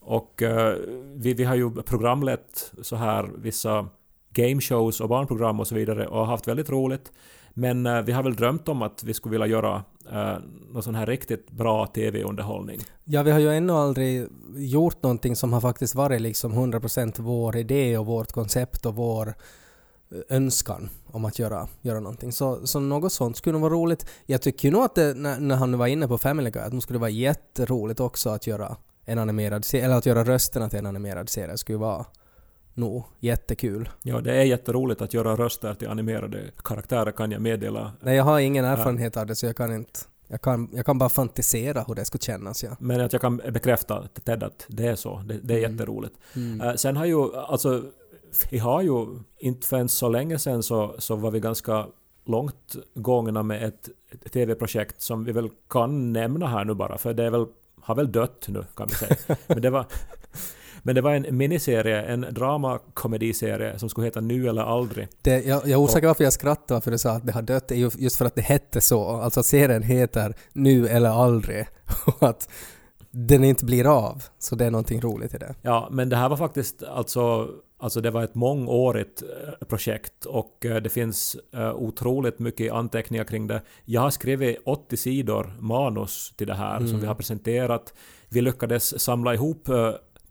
Och 0.00 0.42
vi, 1.14 1.34
vi 1.34 1.44
har 1.44 1.54
ju 1.54 1.82
programlett 1.82 2.72
så 2.82 2.96
här 2.96 3.30
vissa 3.36 3.88
gameshows 4.30 5.00
och 5.00 5.08
barnprogram 5.08 5.60
och 5.60 5.66
så 5.66 5.74
vidare 5.74 6.06
och 6.06 6.26
haft 6.26 6.48
väldigt 6.48 6.70
roligt. 6.70 7.12
Men 7.54 7.86
eh, 7.86 8.02
vi 8.02 8.12
har 8.12 8.22
väl 8.22 8.36
drömt 8.36 8.68
om 8.68 8.82
att 8.82 9.02
vi 9.04 9.14
skulle 9.14 9.32
vilja 9.32 9.46
göra 9.46 9.84
eh, 10.12 10.36
någon 10.72 10.82
sån 10.82 10.94
här 10.94 11.06
riktigt 11.06 11.50
bra 11.50 11.86
TV-underhållning. 11.86 12.80
Ja, 13.04 13.22
vi 13.22 13.30
har 13.30 13.38
ju 13.38 13.52
ännu 13.52 13.72
aldrig 13.72 14.26
gjort 14.56 15.02
någonting 15.02 15.36
som 15.36 15.52
har 15.52 15.60
faktiskt 15.60 15.94
varit 15.94 16.20
liksom 16.20 16.52
100% 16.52 17.14
vår 17.22 17.56
idé 17.56 17.98
och 17.98 18.06
vårt 18.06 18.32
koncept 18.32 18.86
och 18.86 18.94
vår 18.94 19.28
eh, 19.28 20.36
önskan 20.36 20.90
om 21.06 21.24
att 21.24 21.38
göra, 21.38 21.68
göra 21.80 22.00
någonting. 22.00 22.32
Så, 22.32 22.66
så 22.66 22.80
något 22.80 23.12
sånt 23.12 23.36
skulle 23.36 23.52
nog 23.52 23.62
vara 23.62 23.74
roligt. 23.74 24.06
Jag 24.26 24.42
tycker 24.42 24.68
ju 24.68 24.72
nog 24.72 24.82
att 24.82 24.94
det, 24.94 25.14
när, 25.14 25.40
när 25.40 25.56
han 25.56 25.70
nu 25.70 25.76
var 25.76 25.86
inne 25.86 26.08
på 26.08 26.18
Family 26.18 26.50
Guy, 26.50 26.62
att 26.62 26.72
det 26.72 26.80
skulle 26.80 26.98
vara 26.98 27.10
jätteroligt 27.10 28.00
också 28.00 28.30
att 28.30 28.46
göra 28.46 28.76
en 29.04 29.18
animerad 29.18 29.64
serie, 29.64 29.84
eller 29.84 29.96
att 29.96 30.06
göra 30.06 30.24
rösterna 30.24 30.68
till 30.68 30.78
en 30.78 30.86
animerad 30.86 31.28
serie. 31.28 31.58
Skulle 31.58 31.78
vara 31.78 32.06
nog 32.74 33.04
jättekul. 33.20 33.88
Ja, 34.02 34.20
det 34.20 34.34
är 34.34 34.42
jätteroligt 34.42 35.02
att 35.02 35.14
göra 35.14 35.36
röster 35.36 35.74
till 35.74 35.88
animerade 35.88 36.40
karaktärer 36.64 37.12
kan 37.12 37.30
jag 37.30 37.42
meddela. 37.42 37.92
Nej, 38.00 38.16
jag 38.16 38.24
har 38.24 38.38
ingen 38.40 38.64
erfarenhet 38.64 39.16
av 39.16 39.26
det 39.26 39.34
så 39.34 39.46
jag 39.46 39.56
kan 39.56 39.74
inte... 39.74 40.00
Jag 40.28 40.40
kan, 40.40 40.68
jag 40.72 40.86
kan 40.86 40.98
bara 40.98 41.08
fantisera 41.08 41.84
hur 41.88 41.94
det 41.94 42.04
skulle 42.04 42.22
kännas, 42.22 42.64
ja. 42.64 42.76
Men 42.80 43.00
att 43.00 43.12
jag 43.12 43.22
kan 43.22 43.36
bekräfta 43.36 44.08
Ted 44.24 44.42
att 44.42 44.66
det 44.68 44.86
är 44.86 44.94
så. 44.96 45.22
Det, 45.26 45.38
det 45.42 45.54
är 45.54 45.58
Mm. 45.58 45.72
jätteroligt. 45.72 46.14
Mm. 46.36 46.60
Eh, 46.60 46.74
sen 46.74 46.96
har 46.96 47.04
ju, 47.04 47.34
alltså, 47.36 47.82
vi 48.50 48.58
har 48.58 48.82
ju 48.82 49.06
inte 49.38 49.66
förrän 49.66 49.88
så 49.88 50.08
länge 50.08 50.38
sen 50.38 50.62
så, 50.62 50.94
så 50.98 51.16
var 51.16 51.30
vi 51.30 51.40
ganska 51.40 51.86
långt 52.24 52.76
gångna 52.94 53.42
med 53.42 53.62
ett, 53.64 53.88
ett 54.10 54.32
TV-projekt 54.32 55.00
som 55.02 55.24
vi 55.24 55.32
väl 55.32 55.48
kan 55.68 56.12
nämna 56.12 56.46
här 56.46 56.64
nu 56.64 56.74
bara, 56.74 56.98
för 56.98 57.14
det 57.14 57.24
är 57.24 57.30
väl, 57.30 57.46
har 57.80 57.94
väl 57.94 58.12
dött 58.12 58.44
nu 58.48 58.64
kan 58.76 58.88
vi 58.88 58.94
säga. 58.94 59.16
Men 59.46 59.62
det 59.62 59.70
var, 59.70 59.86
men 60.82 60.94
det 60.94 61.00
var 61.00 61.14
en 61.14 61.36
miniserie, 61.36 62.02
en 62.02 62.26
dramakomediserie 62.30 63.78
som 63.78 63.88
skulle 63.88 64.06
heta 64.06 64.20
Nu 64.20 64.48
eller 64.48 64.62
aldrig. 64.62 65.08
Det, 65.22 65.44
jag, 65.44 65.62
jag 65.62 65.70
är 65.70 65.76
osäker 65.76 66.06
varför 66.06 66.24
jag 66.24 66.32
skrattade 66.32 66.80
för 66.80 66.90
du 66.90 66.98
sa 66.98 67.10
att 67.10 67.26
det 67.26 67.32
har 67.32 67.42
dött. 67.42 67.68
Det 67.68 67.74
är 67.74 67.78
ju 67.78 67.90
just 67.98 68.16
för 68.16 68.24
att 68.24 68.34
det 68.34 68.42
hette 68.42 68.80
så. 68.80 69.08
Alltså 69.08 69.40
att 69.40 69.46
serien 69.46 69.82
heter 69.82 70.34
Nu 70.52 70.88
eller 70.88 71.10
aldrig. 71.10 71.66
Och 72.06 72.22
att 72.28 72.48
den 73.10 73.44
inte 73.44 73.64
blir 73.64 73.86
av. 73.86 74.22
Så 74.38 74.54
det 74.54 74.64
är 74.64 74.70
någonting 74.70 75.00
roligt 75.00 75.34
i 75.34 75.38
det. 75.38 75.54
Ja, 75.62 75.88
men 75.90 76.08
det 76.08 76.16
här 76.16 76.28
var 76.28 76.36
faktiskt 76.36 76.82
alltså 76.82 77.48
Alltså 77.82 78.00
det 78.00 78.10
var 78.10 78.22
ett 78.22 78.34
mångårigt 78.34 79.22
eh, 79.22 79.66
projekt 79.66 80.24
och 80.24 80.66
eh, 80.66 80.76
det 80.76 80.88
finns 80.88 81.36
eh, 81.52 81.74
otroligt 81.74 82.38
mycket 82.38 82.72
anteckningar 82.72 83.24
kring 83.24 83.46
det. 83.46 83.62
Jag 83.84 84.00
har 84.00 84.10
skrivit 84.10 84.58
80 84.64 84.96
sidor 84.96 85.52
manus 85.58 86.32
till 86.36 86.46
det 86.46 86.54
här 86.54 86.86
som 86.86 87.00
vi 87.00 87.06
har 87.06 87.14
presenterat. 87.14 87.94
Vi 88.28 88.40
lyckades 88.40 89.00
samla 89.00 89.34
ihop 89.34 89.68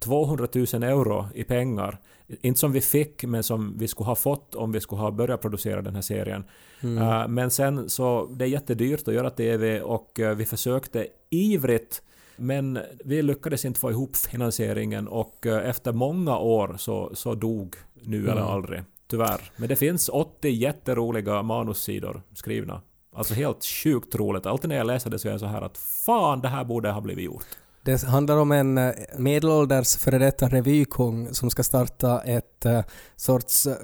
200 0.01 0.47
000 0.53 0.83
euro 0.83 1.27
i 1.33 1.43
pengar. 1.43 1.97
Inte 2.41 2.59
som 2.59 2.71
vi 2.71 2.81
fick, 2.81 3.23
men 3.23 3.43
som 3.43 3.77
vi 3.77 3.87
skulle 3.87 4.07
ha 4.07 4.15
fått 4.15 4.55
om 4.55 4.71
vi 4.71 4.79
skulle 4.81 5.01
ha 5.01 5.11
börjat 5.11 5.41
producera 5.41 5.81
den 5.81 5.95
här 5.95 6.01
serien. 6.01 6.43
Eh, 6.81 7.27
men 7.27 7.51
sen 7.51 7.89
så, 7.89 8.25
det 8.25 8.45
är 8.45 8.49
jättedyrt 8.49 9.07
att 9.07 9.13
göra 9.13 9.29
TV 9.29 9.81
och 9.81 10.19
eh, 10.19 10.35
vi 10.35 10.45
försökte 10.45 11.07
ivrigt 11.29 12.01
men 12.41 12.79
vi 13.05 13.21
lyckades 13.21 13.65
inte 13.65 13.79
få 13.79 13.91
ihop 13.91 14.15
finansieringen 14.15 15.07
och 15.07 15.47
eh, 15.47 15.69
efter 15.69 15.91
många 15.93 16.37
år 16.37 16.75
så, 16.77 17.11
så 17.13 17.35
dog 17.35 17.75
nu 17.93 18.29
eller 18.29 18.41
aldrig. 18.41 18.81
Tyvärr. 19.07 19.41
Men 19.57 19.69
det 19.69 19.75
finns 19.75 20.09
80 20.09 20.49
jätteroliga 20.49 21.43
manussidor 21.43 22.21
skrivna. 22.33 22.81
Alltså 23.15 23.33
helt 23.33 23.65
sjukt 23.65 24.15
roligt. 24.15 24.45
Alltid 24.45 24.69
när 24.69 24.75
jag 24.75 24.87
läser 24.87 25.09
det 25.09 25.19
så 25.19 25.27
är 25.27 25.31
jag 25.31 25.39
så 25.39 25.45
här 25.45 25.61
att 25.61 25.77
fan 25.77 26.41
det 26.41 26.47
här 26.47 26.63
borde 26.63 26.91
ha 26.91 27.01
blivit 27.01 27.25
gjort. 27.25 27.45
Det 27.83 28.03
handlar 28.03 28.37
om 28.37 28.51
en 28.51 28.77
eh, 28.77 28.93
medelålders 29.17 29.97
före 29.97 30.17
detta 30.17 30.47
revykung 30.47 31.33
som 31.33 31.49
ska 31.49 31.63
starta 31.63 32.21
ett 32.21 32.65
eh, 32.65 32.81
sorts 33.15 33.67
eh, 33.67 33.75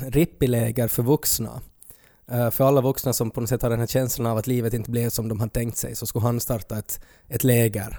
rippiläger 0.00 0.88
för 0.88 1.02
vuxna. 1.02 1.60
För 2.50 2.64
alla 2.64 2.80
vuxna 2.80 3.12
som 3.12 3.30
på 3.30 3.40
något 3.40 3.48
sätt 3.48 3.62
har 3.62 3.70
den 3.70 3.78
här 3.78 3.86
känslan 3.86 4.26
av 4.26 4.38
att 4.38 4.46
livet 4.46 4.74
inte 4.74 4.90
blev 4.90 5.08
som 5.08 5.28
de 5.28 5.40
har 5.40 5.48
tänkt 5.48 5.76
sig 5.76 5.96
så 5.96 6.06
skulle 6.06 6.24
han 6.24 6.40
starta 6.40 6.78
ett, 6.78 7.00
ett 7.28 7.44
läger 7.44 7.98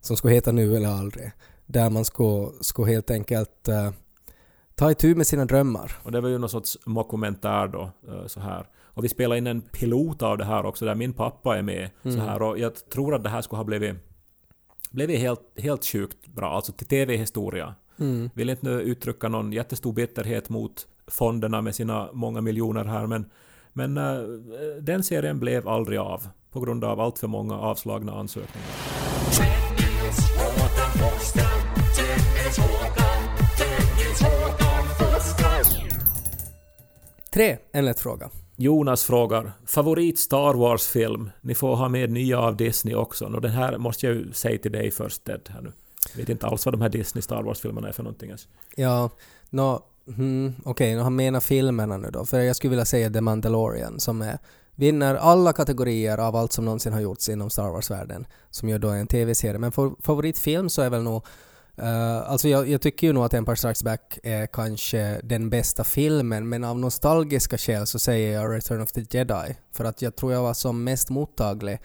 som 0.00 0.16
skulle 0.16 0.34
heta 0.34 0.52
Nu 0.52 0.76
eller 0.76 0.88
aldrig. 0.88 1.30
Där 1.66 1.90
man 1.90 2.04
skulle, 2.04 2.48
skulle 2.60 2.92
helt 2.92 3.10
enkelt 3.10 3.68
ta 4.74 4.90
itu 4.90 5.14
med 5.14 5.26
sina 5.26 5.44
drömmar. 5.44 5.92
Och 6.02 6.12
det 6.12 6.20
var 6.20 6.28
ju 6.28 6.38
någon 6.38 6.50
sorts 6.50 6.78
mockumentär 6.84 7.68
då, 7.68 7.90
så 8.26 8.40
här. 8.40 8.66
Och 8.82 9.04
vi 9.04 9.08
spelade 9.08 9.38
in 9.38 9.46
en 9.46 9.60
pilot 9.60 10.22
av 10.22 10.38
det 10.38 10.44
här 10.44 10.66
också, 10.66 10.84
där 10.84 10.94
min 10.94 11.12
pappa 11.12 11.58
är 11.58 11.62
med. 11.62 11.90
Så 12.02 12.20
här. 12.20 12.42
Och 12.42 12.58
jag 12.58 12.88
tror 12.92 13.14
att 13.14 13.22
det 13.22 13.30
här 13.30 13.42
skulle 13.42 13.58
ha 13.58 13.64
blivit, 13.64 13.94
blivit 14.94 15.20
helt, 15.20 15.40
helt 15.56 15.84
sjukt 15.84 16.26
bra, 16.26 16.50
alltså 16.56 16.72
till 16.72 16.86
TV-historia. 16.86 17.74
Vill 18.34 18.50
inte 18.50 18.66
nu 18.66 18.80
uttrycka 18.80 19.28
någon 19.28 19.52
jättestor 19.52 19.92
bitterhet 19.92 20.48
mot 20.48 20.86
fonderna 21.06 21.62
med 21.62 21.74
sina 21.74 22.08
många 22.12 22.40
miljoner 22.40 22.84
här, 22.84 23.06
men, 23.06 23.30
men 23.72 23.96
eh, 23.98 24.18
den 24.80 25.02
serien 25.02 25.40
blev 25.40 25.68
aldrig 25.68 25.98
av 25.98 26.28
på 26.52 26.60
grund 26.60 26.84
av 26.84 27.00
allt 27.00 27.18
för 27.18 27.28
många 27.28 27.54
avslagna 27.54 28.12
ansökningar. 28.12 28.68
Tre, 37.32 37.58
en 37.72 37.84
lätt 37.84 38.00
fråga. 38.00 38.30
Jonas 38.56 39.04
frågar 39.04 39.52
favorit 39.66 40.18
Star 40.18 40.54
Wars-film? 40.54 41.30
Ni 41.40 41.54
får 41.54 41.76
ha 41.76 41.88
med 41.88 42.10
nya 42.10 42.38
av 42.38 42.56
Disney 42.56 42.94
också. 42.94 43.24
Och 43.24 43.40
den 43.40 43.50
här 43.50 43.78
måste 43.78 44.06
jag 44.06 44.14
ju 44.14 44.32
säga 44.32 44.58
till 44.58 44.72
dig 44.72 44.90
först 44.90 45.24
Ted. 45.24 45.40
Här 45.48 45.60
nu. 45.60 45.72
Jag 46.12 46.18
vet 46.18 46.28
inte 46.28 46.46
alls 46.46 46.66
vad 46.66 46.74
de 46.74 46.80
här 46.80 46.88
Disney 46.88 47.22
Star 47.22 47.42
Wars-filmerna 47.42 47.88
är 47.88 47.92
för 47.92 48.02
någonting 48.02 48.28
ens. 48.28 48.48
Ja, 48.76 49.10
no, 49.50 49.82
hmm, 50.16 50.54
okej, 50.64 50.94
okay, 50.94 51.02
han 51.02 51.16
menar 51.16 51.40
filmerna 51.40 51.96
nu 51.96 52.10
då. 52.10 52.24
För 52.24 52.40
jag 52.40 52.56
skulle 52.56 52.70
vilja 52.70 52.84
säga 52.84 53.10
The 53.10 53.20
Mandalorian 53.20 54.00
som 54.00 54.22
är, 54.22 54.38
vinner 54.74 55.14
alla 55.14 55.52
kategorier 55.52 56.18
av 56.18 56.36
allt 56.36 56.52
som 56.52 56.64
någonsin 56.64 56.92
har 56.92 57.00
gjorts 57.00 57.28
inom 57.28 57.50
Star 57.50 57.70
Wars-världen. 57.70 58.26
Som 58.50 58.68
ju 58.68 58.78
då 58.78 58.88
är 58.88 58.96
en 58.96 59.06
TV-serie. 59.06 59.58
Men 59.58 59.72
för, 59.72 59.92
favoritfilm 60.00 60.68
så 60.68 60.82
är 60.82 60.90
väl 60.90 61.02
nog 61.02 61.26
Uh, 61.78 62.30
alltså 62.30 62.48
jag, 62.48 62.68
jag 62.68 62.80
tycker 62.80 63.06
ju 63.06 63.12
nog 63.12 63.24
att 63.24 63.34
Empire 63.34 63.56
Strikes 63.56 63.82
Back 63.84 64.18
är 64.22 64.46
kanske 64.46 65.20
den 65.22 65.50
bästa 65.50 65.84
filmen 65.84 66.48
men 66.48 66.64
av 66.64 66.78
nostalgiska 66.78 67.58
skäl 67.58 67.86
så 67.86 67.98
säger 67.98 68.40
jag 68.40 68.56
Return 68.56 68.82
of 68.82 68.92
the 68.92 69.04
Jedi. 69.10 69.56
För 69.72 69.84
att 69.84 70.02
jag 70.02 70.16
tror 70.16 70.32
jag 70.32 70.42
var 70.42 70.54
som 70.54 70.84
mest 70.84 71.10
mottaglig 71.10 71.78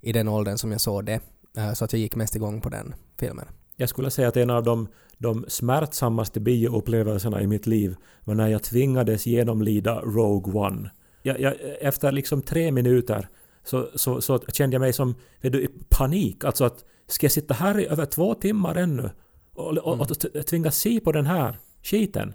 i 0.00 0.12
den 0.12 0.28
åldern 0.28 0.58
som 0.58 0.72
jag 0.72 0.80
såg 0.80 1.04
det. 1.04 1.20
Uh, 1.58 1.72
så 1.72 1.84
att 1.84 1.92
jag 1.92 2.00
gick 2.00 2.16
mest 2.16 2.36
igång 2.36 2.60
på 2.60 2.68
den 2.68 2.94
filmen. 3.18 3.46
Jag 3.76 3.88
skulle 3.88 4.10
säga 4.10 4.28
att 4.28 4.36
en 4.36 4.50
av 4.50 4.62
de, 4.62 4.88
de 5.18 5.44
smärtsammaste 5.48 6.40
bioupplevelserna 6.40 7.42
i 7.42 7.46
mitt 7.46 7.66
liv 7.66 7.96
var 8.24 8.34
när 8.34 8.48
jag 8.48 8.62
tvingades 8.62 9.26
genomlida 9.26 10.00
Rogue 10.00 10.54
One. 10.54 10.90
Jag, 11.22 11.40
jag, 11.40 11.54
efter 11.80 12.12
liksom 12.12 12.42
tre 12.42 12.72
minuter 12.72 13.28
så, 13.64 13.88
så, 13.94 14.20
så 14.20 14.38
kände 14.38 14.74
jag 14.74 14.80
mig 14.80 14.92
som 14.92 15.14
vet 15.40 15.52
du, 15.52 15.62
i 15.62 15.68
panik. 15.88 16.44
Alltså 16.44 16.64
att 16.64 16.84
ska 17.08 17.24
jag 17.24 17.32
sitta 17.32 17.54
här 17.54 17.80
i 17.80 17.86
över 17.86 18.04
två 18.04 18.34
timmar 18.34 18.74
ännu 18.74 19.10
och, 19.54 19.78
och, 19.78 20.00
och 20.00 20.18
t- 20.20 20.42
tvingas 20.42 20.76
se 20.76 21.00
på 21.00 21.12
den 21.12 21.26
här 21.26 21.58
skiten? 21.82 22.34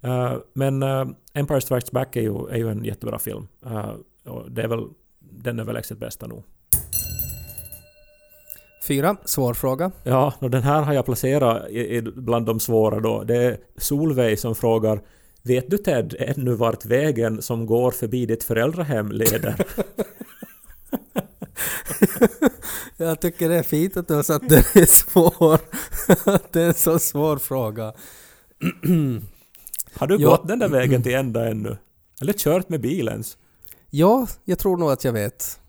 Eh, 0.00 0.36
men 0.52 0.82
eh, 0.82 1.06
Empire 1.34 1.60
Strikes 1.60 1.90
Back 1.90 2.16
är 2.16 2.20
ju, 2.20 2.48
är 2.48 2.56
ju 2.56 2.70
en 2.70 2.84
jättebra 2.84 3.18
film. 3.18 3.48
Eh, 3.66 3.92
och 4.24 4.50
det 4.50 4.62
är 4.62 4.68
väl 4.68 4.86
den 5.18 5.60
överlägset 5.60 5.98
bästa 5.98 6.26
nog. 6.26 6.44
Fyra, 8.86 9.16
svår 9.24 9.54
fråga. 9.54 9.90
Ja, 10.04 10.34
och 10.38 10.50
den 10.50 10.62
här 10.62 10.82
har 10.82 10.92
jag 10.92 11.04
placerat 11.04 11.70
i, 11.70 11.96
i, 11.96 12.02
bland 12.02 12.46
de 12.46 12.60
svåra 12.60 13.00
då. 13.00 13.24
Det 13.24 13.36
är 13.36 13.58
Solveig 13.76 14.38
som 14.38 14.54
frågar 14.54 15.00
Vet 15.42 15.70
du 15.70 15.78
Ted 15.78 16.14
ännu 16.18 16.54
vart 16.54 16.84
vägen 16.84 17.42
som 17.42 17.66
går 17.66 17.90
förbi 17.90 18.26
ditt 18.26 18.44
föräldrahem 18.44 19.12
leder? 19.12 19.54
Jag 22.96 23.20
tycker 23.20 23.48
det 23.48 23.56
är 23.58 23.62
fint 23.62 23.96
att 23.96 24.08
du 24.08 24.14
har 24.14 24.22
satt 24.22 24.48
den 24.48 24.58
är 24.58 24.86
svår. 24.86 25.60
Det 26.52 26.62
är 26.62 26.66
en 26.68 26.74
så 26.74 26.98
svår 26.98 27.38
fråga. 27.38 27.92
Har 29.94 30.06
du 30.06 30.16
Ja. 30.18 30.28
gått 30.30 30.48
den 30.48 30.58
där 30.58 30.68
vägen 30.68 31.02
till 31.02 31.14
ända 31.14 31.48
ännu? 31.50 31.76
Eller 32.20 32.32
kört 32.32 32.68
med 32.68 32.80
bil 32.80 33.08
ens? 33.08 33.36
Ja, 33.90 34.26
jag 34.44 34.58
tror 34.58 34.76
nog 34.76 34.90
att 34.90 35.04
jag 35.04 35.12
vet. 35.12 35.60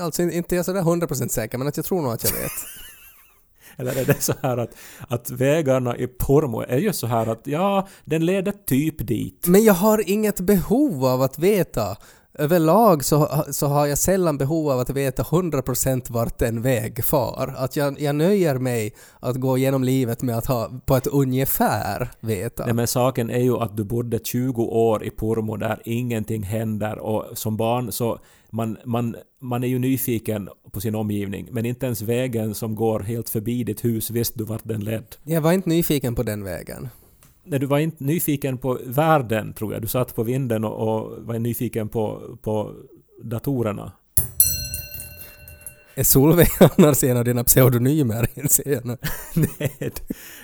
Alltså 0.00 0.22
inte 0.22 0.54
jag 0.54 0.60
är 0.60 0.64
sådär 0.64 0.80
100% 0.82 1.28
säker, 1.28 1.58
men 1.58 1.68
att 1.68 1.76
jag 1.76 1.86
tror 1.86 2.02
nog 2.02 2.12
att 2.12 2.24
jag 2.24 2.32
vet. 2.32 2.52
Eller 3.78 3.96
är 4.00 4.04
det 4.04 4.22
så 4.22 4.32
här 4.42 4.56
att, 4.56 4.70
att 5.08 5.30
vägarna 5.30 5.96
i 5.96 6.06
Pormo 6.06 6.60
är 6.60 6.78
ju 6.78 6.92
så 6.92 7.06
här 7.06 7.26
att 7.26 7.46
ja, 7.46 7.88
den 8.04 8.26
leder 8.26 8.52
typ 8.66 9.06
dit. 9.06 9.46
Men 9.46 9.64
jag 9.64 9.74
har 9.74 10.10
inget 10.10 10.40
behov 10.40 11.04
av 11.04 11.22
att 11.22 11.38
veta. 11.38 11.96
Överlag 12.38 13.04
så, 13.04 13.44
så 13.50 13.66
har 13.66 13.86
jag 13.86 13.98
sällan 13.98 14.38
behov 14.38 14.70
av 14.70 14.78
att 14.78 14.90
veta 14.90 15.22
100% 15.22 16.12
vart 16.12 16.42
en 16.42 16.62
väg 16.62 17.04
far. 17.04 17.54
Att 17.56 17.76
jag, 17.76 18.00
jag 18.00 18.14
nöjer 18.14 18.58
mig 18.58 18.94
att 19.20 19.36
gå 19.36 19.58
genom 19.58 19.84
livet 19.84 20.22
med 20.22 20.38
att 20.38 20.46
ha 20.46 20.70
på 20.86 20.96
ett 20.96 21.06
ungefär 21.06 22.10
veta. 22.20 22.64
Nej 22.64 22.74
men 22.74 22.86
saken 22.86 23.30
är 23.30 23.42
ju 23.42 23.56
att 23.56 23.76
du 23.76 23.84
bodde 23.84 24.18
20 24.24 24.62
år 24.62 25.04
i 25.04 25.10
Pormo 25.10 25.56
där 25.56 25.82
ingenting 25.84 26.42
händer 26.42 26.98
och 26.98 27.38
som 27.38 27.56
barn 27.56 27.92
så 27.92 28.18
man, 28.50 28.78
man, 28.84 29.16
man 29.40 29.64
är 29.64 29.68
ju 29.68 29.78
nyfiken 29.78 30.48
på 30.72 30.80
sin 30.80 30.94
omgivning 30.94 31.48
men 31.50 31.66
inte 31.66 31.86
ens 31.86 32.02
vägen 32.02 32.54
som 32.54 32.74
går 32.74 33.00
helt 33.00 33.28
förbi 33.28 33.64
ditt 33.64 33.84
hus 33.84 34.10
visste 34.10 34.38
du 34.38 34.44
vart 34.44 34.64
den 34.64 34.84
led. 34.84 35.16
Jag 35.24 35.40
var 35.40 35.52
inte 35.52 35.68
nyfiken 35.68 36.14
på 36.14 36.22
den 36.22 36.44
vägen. 36.44 36.88
Nej, 37.48 37.60
du 37.60 37.66
var 37.66 37.78
inte 37.78 38.04
nyfiken 38.04 38.58
på 38.58 38.78
världen 38.84 39.52
tror 39.52 39.72
jag. 39.72 39.82
Du 39.82 39.88
satt 39.88 40.14
på 40.14 40.22
vinden 40.22 40.64
och, 40.64 40.88
och 40.88 41.24
var 41.26 41.38
nyfiken 41.38 41.88
på, 41.88 42.36
på 42.42 42.72
datorerna. 43.22 43.92
Är 45.94 46.04
Solveig 46.04 46.48
annars 46.78 47.04
en 47.04 47.16
av 47.16 47.24
dina 47.24 47.44
pseudonymer? 47.44 48.28
Nej, 49.34 49.92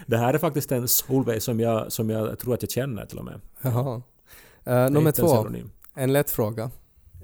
det 0.07 0.17
här 0.17 0.35
är 0.35 0.39
faktiskt 0.39 0.73
en 0.73 0.89
Solveig 0.89 1.43
som 1.43 1.61
jag, 1.61 1.93
som 1.93 2.11
jag 2.11 2.39
tror 2.39 2.55
att 2.55 2.63
jag 2.63 2.71
känner 2.71 3.07
till 3.07 3.19
och 3.19 3.25
med. 3.25 3.41
Jaha. 3.63 4.03
Uh, 4.69 4.91
nummer 4.91 5.07
en 5.07 5.13
två, 5.13 5.27
pseudonym. 5.27 5.71
en 5.95 6.13
lätt 6.13 6.31
fråga. 6.31 6.71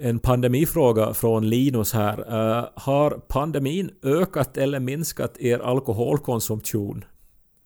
En 0.00 0.18
pandemifråga 0.18 1.14
från 1.14 1.48
Linus 1.48 1.92
här. 1.92 2.18
Eh, 2.18 2.64
har 2.74 3.10
pandemin 3.10 3.90
ökat 4.02 4.56
eller 4.56 4.80
minskat 4.80 5.38
er 5.38 5.58
alkoholkonsumtion? 5.58 7.04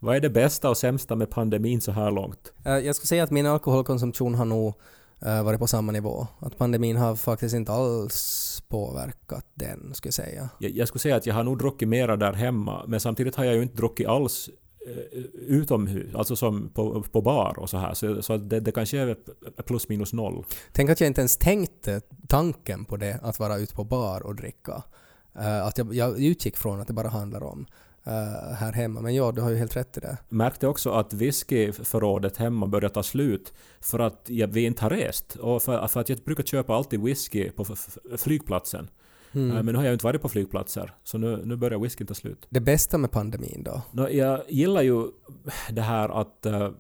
Vad 0.05 0.17
är 0.17 0.21
det 0.21 0.31
bästa 0.31 0.71
och 0.71 0.77
sämsta 0.77 1.17
med 1.17 1.31
pandemin 1.31 1.81
så 1.81 1.93
här 1.93 2.11
långt? 2.11 2.53
Eh, 2.65 2.79
jag 2.79 2.97
skulle 2.97 3.07
säga 3.07 3.25
att 3.25 3.31
min 3.31 3.47
alkoholkonsumtion 3.47 4.35
har 4.35 4.45
nog 4.45 4.75
eh, 5.21 5.45
varit 5.45 5.59
på 5.59 5.67
samma 5.67 5.93
nivå. 5.93 6.27
Att 6.39 6.59
pandemin 6.59 6.97
har 6.97 7.17
faktiskt 7.17 7.55
inte 7.55 7.73
alls 7.73 8.63
påverkat 8.69 9.47
den, 9.55 9.95
skulle 9.95 10.09
jag 10.09 10.15
säga. 10.15 10.49
Jag, 10.59 10.71
jag 10.71 10.89
skulle 10.89 11.01
säga 11.01 11.17
att 11.17 11.27
jag 11.27 11.35
har 11.35 11.45
nog 11.45 11.59
druckit 11.59 11.89
mera 11.89 12.17
där 12.17 12.33
hemma, 12.33 12.85
men 12.87 13.01
samtidigt 13.01 13.37
har 13.37 13.45
jag 13.45 13.55
ju 13.55 13.63
inte 13.63 13.77
druckit 13.77 14.07
alls 14.07 14.51
eh, 14.87 15.21
utomhus, 15.35 16.15
alltså 16.15 16.37
som 16.37 16.71
på, 16.75 17.03
på 17.03 17.21
bar 17.21 17.59
och 17.59 17.71
så 17.71 17.77
här. 17.77 17.95
Så, 17.95 18.23
så 18.23 18.37
det, 18.37 18.61
det 18.61 18.73
kanske 18.73 18.99
är 18.99 19.17
plus 19.63 19.89
minus 19.89 20.13
noll. 20.13 20.45
Tänk 20.73 20.91
att 20.91 21.01
jag 21.01 21.07
inte 21.07 21.21
ens 21.21 21.37
tänkte 21.37 22.01
tanken 22.29 22.85
på 22.85 22.97
det, 22.97 23.19
att 23.23 23.39
vara 23.39 23.57
ute 23.57 23.75
på 23.75 23.85
bar 23.85 24.27
och 24.27 24.35
dricka. 24.35 24.83
Att 25.65 25.79
jag, 25.79 25.95
jag 25.95 26.23
utgick 26.23 26.57
från 26.57 26.81
att 26.81 26.87
det 26.87 26.93
bara 26.93 27.09
handlar 27.09 27.43
om 27.43 27.67
här 28.05 28.73
hemma. 28.73 29.01
Men 29.01 29.15
ja, 29.15 29.33
du 29.33 29.41
har 29.41 29.51
ju 29.51 29.57
helt 29.57 29.77
rätt 29.77 29.97
i 29.97 30.01
det. 30.01 30.19
Märkte 30.29 30.67
också 30.67 30.91
att 30.91 31.13
whiskyförrådet 31.13 32.37
hemma 32.37 32.67
börjar 32.67 32.89
ta 32.91 33.03
slut 33.03 33.53
för 33.81 33.99
att 33.99 34.25
jag, 34.27 34.49
vi 34.49 34.65
inte 34.65 34.83
har 34.83 34.91
rest. 34.91 35.37
Och 35.37 35.63
för, 35.63 35.89
för 35.89 36.01
att 36.01 36.09
jag 36.09 36.19
brukar 36.19 36.43
köpa 36.43 36.75
alltid 36.75 37.03
whisky 37.03 37.51
på 37.51 37.65
flygplatsen. 38.17 38.89
Mm. 39.33 39.57
Eh, 39.57 39.63
Men 39.63 39.67
nu 39.67 39.79
har 39.79 39.85
jag 39.85 39.93
inte 39.93 40.05
varit 40.05 40.23
på 40.23 40.29
flygplatser, 40.29 40.95
så 41.05 41.19
nu, 41.19 41.43
nu 41.45 41.57
börjar 41.57 41.79
whiskyn 41.79 42.07
ta 42.07 42.15
slut. 42.15 42.47
Det 42.49 42.61
bästa 42.61 42.99
med 42.99 43.11
pandemin 43.11 43.63
då? 43.65 44.09
Jag 44.11 44.41
gillar 44.49 44.83
ju 44.83 45.07
det 45.71 45.83
här 45.83 46.09
att, 46.21 46.47
eh, 46.47 46.71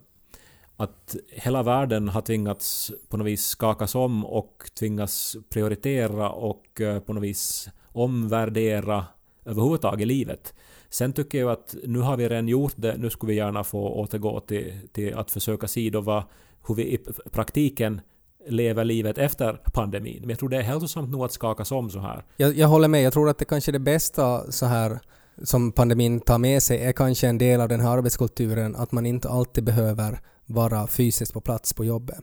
att 0.76 1.16
hela 1.28 1.62
världen 1.62 2.08
har 2.08 2.20
tvingats 2.20 2.92
på 3.08 3.16
något 3.16 3.26
vis 3.26 3.46
skakas 3.46 3.94
om 3.94 4.26
och 4.26 4.70
tvingas 4.78 5.36
prioritera 5.50 6.30
och 6.30 6.80
eh, 6.80 7.00
på 7.00 7.12
något 7.12 7.22
vis 7.22 7.68
omvärdera 7.92 9.06
överhuvudtaget 9.44 10.06
livet. 10.08 10.54
Sen 10.92 11.12
tycker 11.12 11.38
jag 11.38 11.50
att 11.50 11.74
nu 11.84 11.98
har 11.98 12.16
vi 12.16 12.28
redan 12.28 12.48
gjort 12.48 12.72
det, 12.76 12.96
nu 12.96 13.10
skulle 13.10 13.32
vi 13.32 13.36
gärna 13.36 13.64
få 13.64 13.88
återgå 13.88 14.40
till, 14.40 14.72
till 14.92 15.14
att 15.14 15.30
försöka 15.30 15.68
se 15.68 15.90
då 15.90 16.00
vad, 16.00 16.22
hur 16.68 16.74
vi 16.74 16.82
i 16.82 16.98
praktiken 17.30 18.00
lever 18.48 18.84
livet 18.84 19.18
efter 19.18 19.60
pandemin. 19.72 20.20
Men 20.20 20.30
jag 20.30 20.38
tror 20.38 20.48
det 20.48 20.56
är 20.56 20.62
hälsosamt 20.62 21.10
nog 21.10 21.24
att 21.24 21.32
skakas 21.32 21.72
om 21.72 21.90
så 21.90 21.98
här. 21.98 22.24
Jag, 22.36 22.56
jag 22.56 22.68
håller 22.68 22.88
med. 22.88 23.02
Jag 23.02 23.12
tror 23.12 23.28
att 23.28 23.38
det 23.38 23.44
kanske 23.44 23.70
är 23.70 23.72
det 23.72 23.78
bästa 23.78 24.52
så 24.52 24.66
här 24.66 25.00
som 25.42 25.72
pandemin 25.72 26.20
tar 26.20 26.38
med 26.38 26.62
sig 26.62 26.78
är 26.78 26.92
kanske 26.92 27.28
en 27.28 27.38
del 27.38 27.60
av 27.60 27.68
den 27.68 27.80
här 27.80 27.96
arbetskulturen 27.96 28.76
att 28.76 28.92
man 28.92 29.06
inte 29.06 29.28
alltid 29.28 29.64
behöver 29.64 30.20
vara 30.46 30.86
fysiskt 30.86 31.32
på 31.32 31.40
plats 31.40 31.72
på 31.72 31.84
jobbet. 31.84 32.18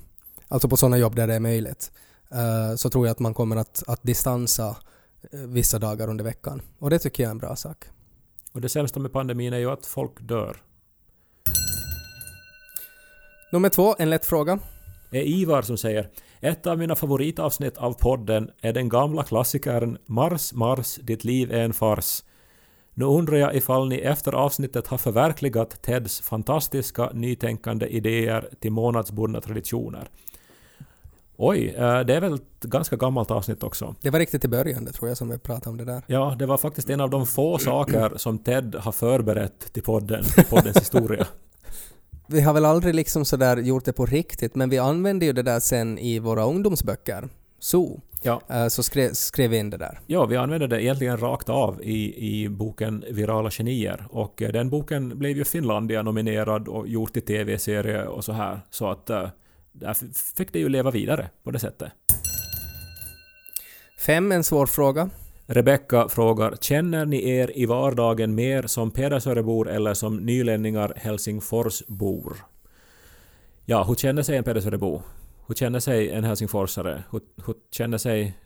Alltså 0.48 0.70
på 0.70 0.78
sådana 0.78 0.98
jobb 0.98 1.16
där 1.16 1.28
det 1.28 1.36
är 1.36 1.40
möjligt. 1.40 1.92
Eh, 2.32 2.76
så 2.76 2.90
tror 2.90 3.08
jag 3.08 3.12
att 3.12 3.20
man 3.20 3.34
kommer 3.34 3.56
att, 3.56 3.84
att 3.88 4.04
distansa 4.04 4.78
eh, 5.32 5.40
vissa 5.40 5.80
dagar 5.80 6.10
under 6.10 6.24
veckan. 6.24 6.62
Och 6.80 6.90
det 6.90 7.00
tycker 7.00 7.24
jag 7.24 7.28
är 7.28 7.32
en 7.32 7.38
bra 7.38 7.56
sak. 7.56 7.86
Och 8.54 8.62
det 8.62 8.70
sämsta 8.70 9.00
med 9.00 9.14
pandemin 9.14 9.54
är 9.54 9.58
ju 9.58 9.72
att 9.72 9.86
folk 9.86 10.22
dör. 10.22 10.58
Nummer 13.52 13.70
två, 13.70 13.96
en 14.00 14.10
lätt 14.10 14.26
fråga. 14.26 14.60
är 15.12 15.22
Ivar 15.22 15.62
som 15.62 15.78
säger 15.78 16.10
ett 16.40 16.68
av 16.68 16.78
mina 16.78 16.96
favoritavsnitt 16.96 17.78
av 17.78 17.94
podden 17.94 18.52
är 18.62 18.74
den 18.74 18.90
gamla 18.90 19.24
klassikern 19.24 19.98
Mars, 20.06 20.54
Mars, 20.54 20.96
ditt 20.96 21.24
liv 21.24 21.52
är 21.52 21.62
en 21.62 21.74
fars. 21.74 22.24
Nu 22.94 23.06
undrar 23.06 23.38
jag 23.38 23.56
ifall 23.56 23.88
ni 23.90 23.96
efter 23.96 24.32
avsnittet 24.36 24.88
har 24.88 24.98
förverkligat 24.98 25.82
Teds 25.82 26.22
fantastiska 26.22 27.10
nytänkande 27.14 27.86
idéer 27.88 28.50
till 28.60 28.72
månadsbundna 28.72 29.42
traditioner. 29.42 30.10
Oj, 31.42 31.74
eh, 31.78 32.00
det 32.00 32.16
är 32.16 32.22
väl 32.22 32.34
ett 32.34 32.64
ganska 32.64 32.96
gammalt 32.96 33.32
avsnitt 33.32 33.64
också. 33.64 33.96
Det 34.02 34.10
var 34.10 34.20
riktigt 34.20 34.46
i 34.46 34.48
början, 34.48 34.86
det 34.86 34.92
tror 34.92 35.08
jag, 35.10 35.18
som 35.18 35.30
vi 35.30 35.38
pratade 35.38 35.70
om 35.70 35.78
det 35.78 35.86
där. 35.86 36.04
Ja, 36.08 36.36
det 36.40 36.46
var 36.46 36.58
faktiskt 36.58 36.90
en 36.90 37.02
av 37.02 37.10
de 37.10 37.28
få 37.28 37.58
saker 37.58 38.14
som 38.16 38.40
Ted 38.40 38.76
har 38.76 38.92
förberett 38.92 39.74
till 39.74 39.84
podden, 39.84 40.24
till 40.24 40.44
poddens 40.44 40.78
historia. 40.78 41.28
Vi 42.28 42.42
har 42.42 42.54
väl 42.54 42.66
aldrig 42.66 42.96
liksom 42.96 43.26
sådär 43.26 43.58
gjort 43.58 43.86
det 43.86 43.94
på 43.94 44.06
riktigt, 44.06 44.56
men 44.56 44.70
vi 44.70 44.78
använde 44.78 45.26
ju 45.26 45.34
det 45.34 45.42
där 45.44 45.60
sen 45.60 46.00
i 46.00 46.20
våra 46.20 46.44
ungdomsböcker. 46.44 47.30
Så. 47.60 48.02
Ja. 48.22 48.42
Eh, 48.50 48.68
Så 48.68 48.84
skrev, 48.84 49.14
skrev 49.14 49.50
vi 49.50 49.58
in 49.58 49.70
det 49.70 49.78
där. 49.78 50.00
Ja, 50.08 50.26
vi 50.26 50.38
använde 50.38 50.68
det 50.68 50.84
egentligen 50.84 51.18
rakt 51.18 51.50
av 51.50 51.84
i, 51.84 52.28
i 52.44 52.50
boken 52.50 53.04
Virala 53.12 53.50
genier 53.50 54.06
och 54.10 54.42
eh, 54.42 54.52
den 54.52 54.70
boken 54.70 55.20
blev 55.20 55.38
ju 55.38 55.44
Finlandia 55.46 56.02
nominerad 56.02 56.68
och 56.68 56.88
gjort 56.88 57.14
till 57.14 57.26
tv-serie 57.26 58.06
och 58.06 58.26
så 58.26 58.32
här 58.32 58.62
så 58.70 58.90
att 58.90 59.10
där 59.72 59.92
f- 59.92 60.34
fick 60.38 60.54
det 60.54 60.60
ju 60.60 60.70
leva 60.70 60.92
vidare 60.92 61.30
på 61.44 61.52
det 61.52 61.60
sättet. 61.60 61.92
Fem, 64.06 64.32
en 64.32 64.44
svår 64.44 64.66
fråga. 64.66 65.10
Rebecka 65.48 66.08
frågar 66.10 66.56
Känner 66.62 67.06
ni 67.06 67.30
er 67.30 67.52
i 67.58 67.66
vardagen 67.66 68.36
mer 68.36 68.64
som 68.68 68.92
Pedersörebor 68.92 69.70
eller 69.70 69.94
som 69.94 70.18
nylänningar 70.18 70.94
Helsingforsbor? 70.96 72.38
Ja, 73.66 73.84
hur 73.84 73.96
känner 73.96 74.24
sig 74.24 74.38
en 74.38 74.44
Pedersörebo? 74.44 75.02
Hur 75.48 75.56
känner 75.56 75.80
sig 75.80 76.12
en 76.12 76.24
helsingforsare? 76.24 77.04
Hur, 77.12 77.22
hur 77.46 77.56
känner 77.72 77.98
sig 77.98 78.38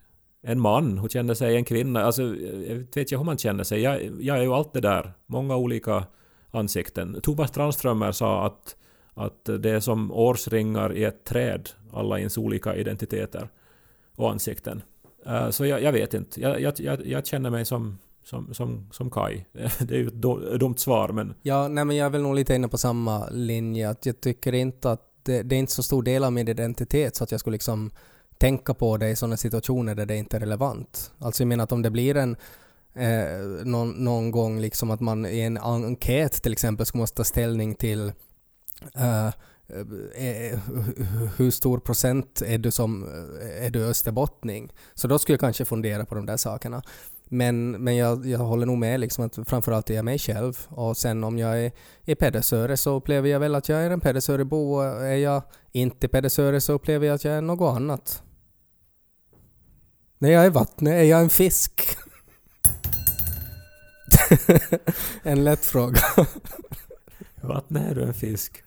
en 0.43 0.59
man? 0.59 0.97
Hur 0.97 1.09
känner 1.09 1.33
sig 1.33 1.55
en 1.55 1.65
kvinna? 1.65 2.03
Alltså, 2.03 2.21
jag 2.23 2.75
vet 2.75 2.97
inte 2.97 3.17
hur 3.17 3.23
man 3.23 3.37
känner 3.37 3.63
sig. 3.63 3.81
Jag, 3.81 4.01
jag 4.21 4.37
är 4.37 4.41
ju 4.41 4.53
allt 4.53 4.73
det 4.73 4.81
där. 4.81 5.13
Många 5.25 5.55
olika 5.55 6.03
ansikten. 6.51 7.21
Thomas 7.23 7.51
Tranströmer 7.51 8.11
sa 8.11 8.45
att, 8.45 8.75
att 9.13 9.45
det 9.59 9.69
är 9.69 9.79
som 9.79 10.11
årsringar 10.11 10.93
i 10.93 11.03
ett 11.03 11.23
träd, 11.23 11.69
alla 11.93 12.19
ens 12.19 12.37
olika 12.37 12.75
identiteter 12.75 13.49
och 14.15 14.31
ansikten. 14.31 14.81
Eh, 15.25 15.49
så 15.49 15.65
jag, 15.65 15.81
jag 15.81 15.91
vet 15.91 16.13
inte. 16.13 16.41
Jag, 16.41 16.61
jag, 16.61 16.73
jag, 16.79 17.05
jag 17.05 17.25
känner 17.27 17.49
mig 17.49 17.65
som, 17.65 17.97
som, 18.23 18.53
som, 18.53 18.87
som 18.91 19.09
Kai. 19.09 19.45
Det 19.79 19.95
är 19.95 19.99
ju 19.99 20.07
ett 20.07 20.13
do- 20.13 20.57
dumt 20.57 20.77
svar, 20.77 21.09
men 21.09 21.33
Ja, 21.41 21.67
nej 21.67 21.85
men 21.85 21.95
jag 21.95 22.05
är 22.05 22.09
väl 22.09 22.21
nog 22.21 22.35
lite 22.35 22.55
inne 22.55 22.67
på 22.67 22.77
samma 22.77 23.29
linje. 23.29 23.89
Att 23.89 24.05
jag 24.05 24.21
tycker 24.21 24.53
inte 24.53 24.91
att 24.91 25.09
det, 25.23 25.41
det 25.43 25.55
är 25.55 25.59
inte 25.59 25.71
så 25.71 25.83
stor 25.83 26.03
del 26.03 26.23
av 26.23 26.33
min 26.33 26.47
identitet 26.47 27.15
så 27.15 27.23
att 27.23 27.31
jag 27.31 27.39
skulle 27.39 27.53
liksom 27.53 27.91
tänka 28.37 28.73
på 28.73 28.97
det 28.97 29.09
i 29.09 29.15
sådana 29.15 29.37
situationer 29.37 29.95
där 29.95 30.05
det 30.05 30.15
inte 30.17 30.37
är 30.37 30.39
relevant. 30.39 31.11
Alltså 31.19 31.43
jag 31.43 31.47
menar 31.47 31.63
att 31.63 31.71
om 31.71 31.81
det 31.81 31.89
blir 31.89 32.17
en 32.17 32.35
eh, 32.93 33.65
någon, 33.65 33.89
någon 33.89 34.31
gång 34.31 34.59
liksom 34.59 34.91
att 34.91 34.99
man 34.99 35.25
i 35.25 35.39
en 35.39 35.57
enkät 35.57 36.43
till 36.43 36.51
exempel 36.51 36.85
ska 36.85 36.97
måste 36.97 37.17
ta 37.17 37.23
ställning 37.23 37.75
till 37.75 38.11
Uh, 38.97 39.29
hur 41.37 41.51
stor 41.51 41.79
procent 41.79 42.41
är 42.45 42.57
du 42.57 42.71
som 42.71 43.03
är 43.59 43.69
du 43.69 43.85
österbottning? 43.85 44.73
Så 44.93 45.07
då 45.07 45.19
skulle 45.19 45.33
jag 45.33 45.39
kanske 45.39 45.65
fundera 45.65 46.05
på 46.05 46.15
de 46.15 46.25
där 46.25 46.37
sakerna. 46.37 46.81
Men, 47.29 47.71
men 47.71 47.95
jag, 47.95 48.25
jag 48.25 48.39
håller 48.39 48.65
nog 48.65 48.77
med 48.77 48.99
liksom 48.99 49.25
att 49.25 49.49
framförallt 49.49 49.89
är 49.89 49.93
jag 49.93 50.05
mig 50.05 50.19
själv 50.19 50.67
och 50.69 50.97
sen 50.97 51.23
om 51.23 51.37
jag 51.37 51.59
är 51.59 51.71
i 52.05 52.15
Pedersöre 52.15 52.77
så 52.77 52.95
upplever 52.95 53.29
jag 53.29 53.39
väl 53.39 53.55
att 53.55 53.69
jag 53.69 53.79
är 53.83 53.91
en 53.91 53.99
Pedersörebo 53.99 54.79
är 54.81 55.15
jag 55.15 55.43
inte 55.71 56.07
Pedersöre 56.07 56.61
så 56.61 56.73
upplever 56.73 57.07
jag 57.07 57.15
att 57.15 57.23
jag 57.23 57.33
är 57.33 57.41
något 57.41 57.75
annat. 57.75 58.23
När 60.17 60.29
jag 60.29 60.45
är 60.45 60.49
vattnet 60.49 60.93
är 60.93 61.03
jag 61.03 61.21
en 61.21 61.29
fisk. 61.29 61.81
en 65.23 65.43
lätt 65.43 65.65
fråga. 65.65 65.99
Vattnet 67.43 67.91
är 67.91 67.95
du 67.95 68.03
en 68.03 68.13
fisk? 68.13 68.63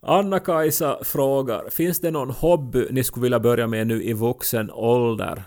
Anna-Kajsa 0.00 0.98
frågar, 1.04 1.70
finns 1.70 2.00
det 2.00 2.10
någon 2.10 2.30
hobby 2.30 2.86
ni 2.90 3.04
skulle 3.04 3.22
vilja 3.22 3.40
börja 3.40 3.66
med 3.66 3.86
nu 3.86 4.02
i 4.02 4.12
vuxen 4.12 4.70
ålder? 4.70 5.42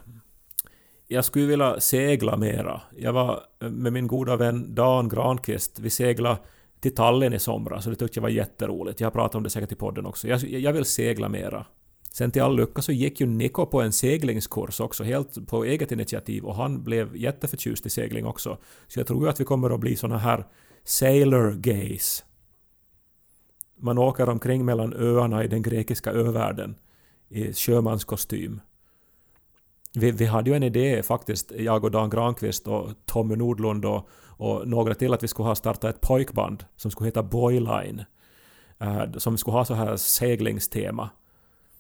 Jag 1.08 1.26
skulle 1.26 1.46
vilja 1.46 1.80
segla 1.80 2.38
mera. 2.38 2.82
Jag 2.98 3.14
var 3.14 3.40
med 3.60 3.94
min 3.94 4.08
goda 4.08 4.36
vän 4.36 4.76
Dan 4.76 5.10
Granqvist, 5.10 5.80
vi 5.80 5.90
seglade 5.90 6.38
till 6.80 6.96
Tallinn 6.96 7.34
i 7.34 7.40
somras 7.40 7.86
och 7.86 7.92
det 7.92 7.98
tyckte 7.98 8.18
jag 8.18 8.22
var 8.24 8.30
jätteroligt. 8.30 9.00
Jag 9.00 9.08
har 9.08 9.12
pratat 9.12 9.36
om 9.36 9.44
det 9.44 9.50
säkert 9.50 9.72
i 9.72 9.76
podden 9.76 10.06
också. 10.06 10.28
Jag, 10.28 10.44
jag 10.44 10.74
vill 10.74 10.86
segla 10.86 11.30
mera. 11.30 11.66
Sen 12.16 12.32
till 12.32 12.42
all 12.42 12.56
lycka 12.56 12.82
så 12.82 12.92
gick 12.92 13.22
ju 13.22 13.28
Niko 13.28 13.66
på 13.66 13.82
en 13.82 13.92
seglingskurs 13.92 14.80
också, 14.80 15.04
helt 15.04 15.48
på 15.48 15.64
eget 15.64 15.92
initiativ 15.92 16.46
och 16.46 16.56
han 16.56 16.84
blev 16.84 17.16
jätteförtjust 17.16 17.86
i 17.86 17.90
segling 17.90 18.26
också. 18.26 18.58
Så 18.88 19.00
jag 19.00 19.08
tror 19.08 19.24
ju 19.24 19.30
att 19.30 19.40
vi 19.40 19.46
kommer 19.46 19.70
att 19.70 19.80
bli 19.80 19.96
såna 19.96 20.18
här 20.18 20.46
sailor 20.84 21.52
gays. 21.52 22.26
Man 23.80 23.98
åker 23.98 24.30
omkring 24.30 24.66
mellan 24.66 24.94
öarna 24.94 25.44
i 25.44 25.48
den 25.48 25.62
grekiska 25.62 26.12
övärlden 26.12 26.76
i 27.30 27.54
sjömanskostym. 27.54 28.62
Vi, 29.94 30.12
vi 30.12 30.26
hade 30.26 30.50
ju 30.50 30.56
en 30.56 30.64
idé 30.64 31.04
faktiskt, 31.04 31.52
jag 31.52 31.84
och 31.84 31.92
Dan 31.92 32.10
Granqvist 32.10 32.68
och 32.68 32.90
Tommy 33.06 33.36
Nordlund 33.36 33.86
och, 33.86 34.10
och 34.28 34.68
några 34.68 34.94
till 34.94 35.14
att 35.14 35.24
vi 35.24 35.28
skulle 35.28 35.48
ha 35.48 35.56
startat 35.56 35.96
ett 35.96 36.02
pojkband 36.02 36.66
som 36.76 36.92
skulle 36.92 37.08
heta 37.08 37.24
Boyline. 37.24 38.06
Eh, 38.80 39.12
som 39.18 39.38
skulle 39.38 39.58
ha 39.58 39.66
så 39.66 39.74
här 39.74 39.96
seglingstema. 39.96 41.10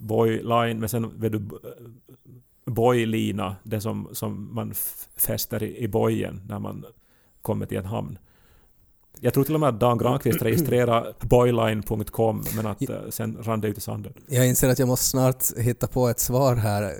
Boyline, 0.03 0.79
men 0.79 0.89
sen 0.89 1.19
vet 1.19 1.31
du 1.31 1.41
bojlina, 2.65 3.55
det 3.63 3.81
som, 3.81 4.09
som 4.11 4.55
man 4.55 4.73
fäster 5.17 5.63
i, 5.63 5.77
i 5.77 5.87
bojen 5.87 6.41
när 6.47 6.59
man 6.59 6.85
kommer 7.41 7.65
till 7.65 7.77
en 7.77 7.85
hamn. 7.85 8.17
Jag 9.19 9.33
tror 9.33 9.43
till 9.43 9.53
och 9.53 9.59
med 9.59 9.69
att 9.69 9.79
Dan 9.79 9.97
Granqvist 9.97 10.41
registrerade 10.41 11.13
boyline.com 11.21 12.43
men 12.55 12.67
att 12.67 12.89
eh, 12.89 13.09
sen 13.09 13.37
rann 13.43 13.61
det 13.61 13.67
ut 13.67 13.77
i 13.77 13.81
sanden. 13.81 14.13
Jag 14.27 14.47
inser 14.47 14.69
att 14.69 14.79
jag 14.79 14.87
måste 14.87 15.05
snart 15.05 15.57
hitta 15.57 15.87
på 15.87 16.07
ett 16.07 16.19
svar 16.19 16.55
här 16.55 16.95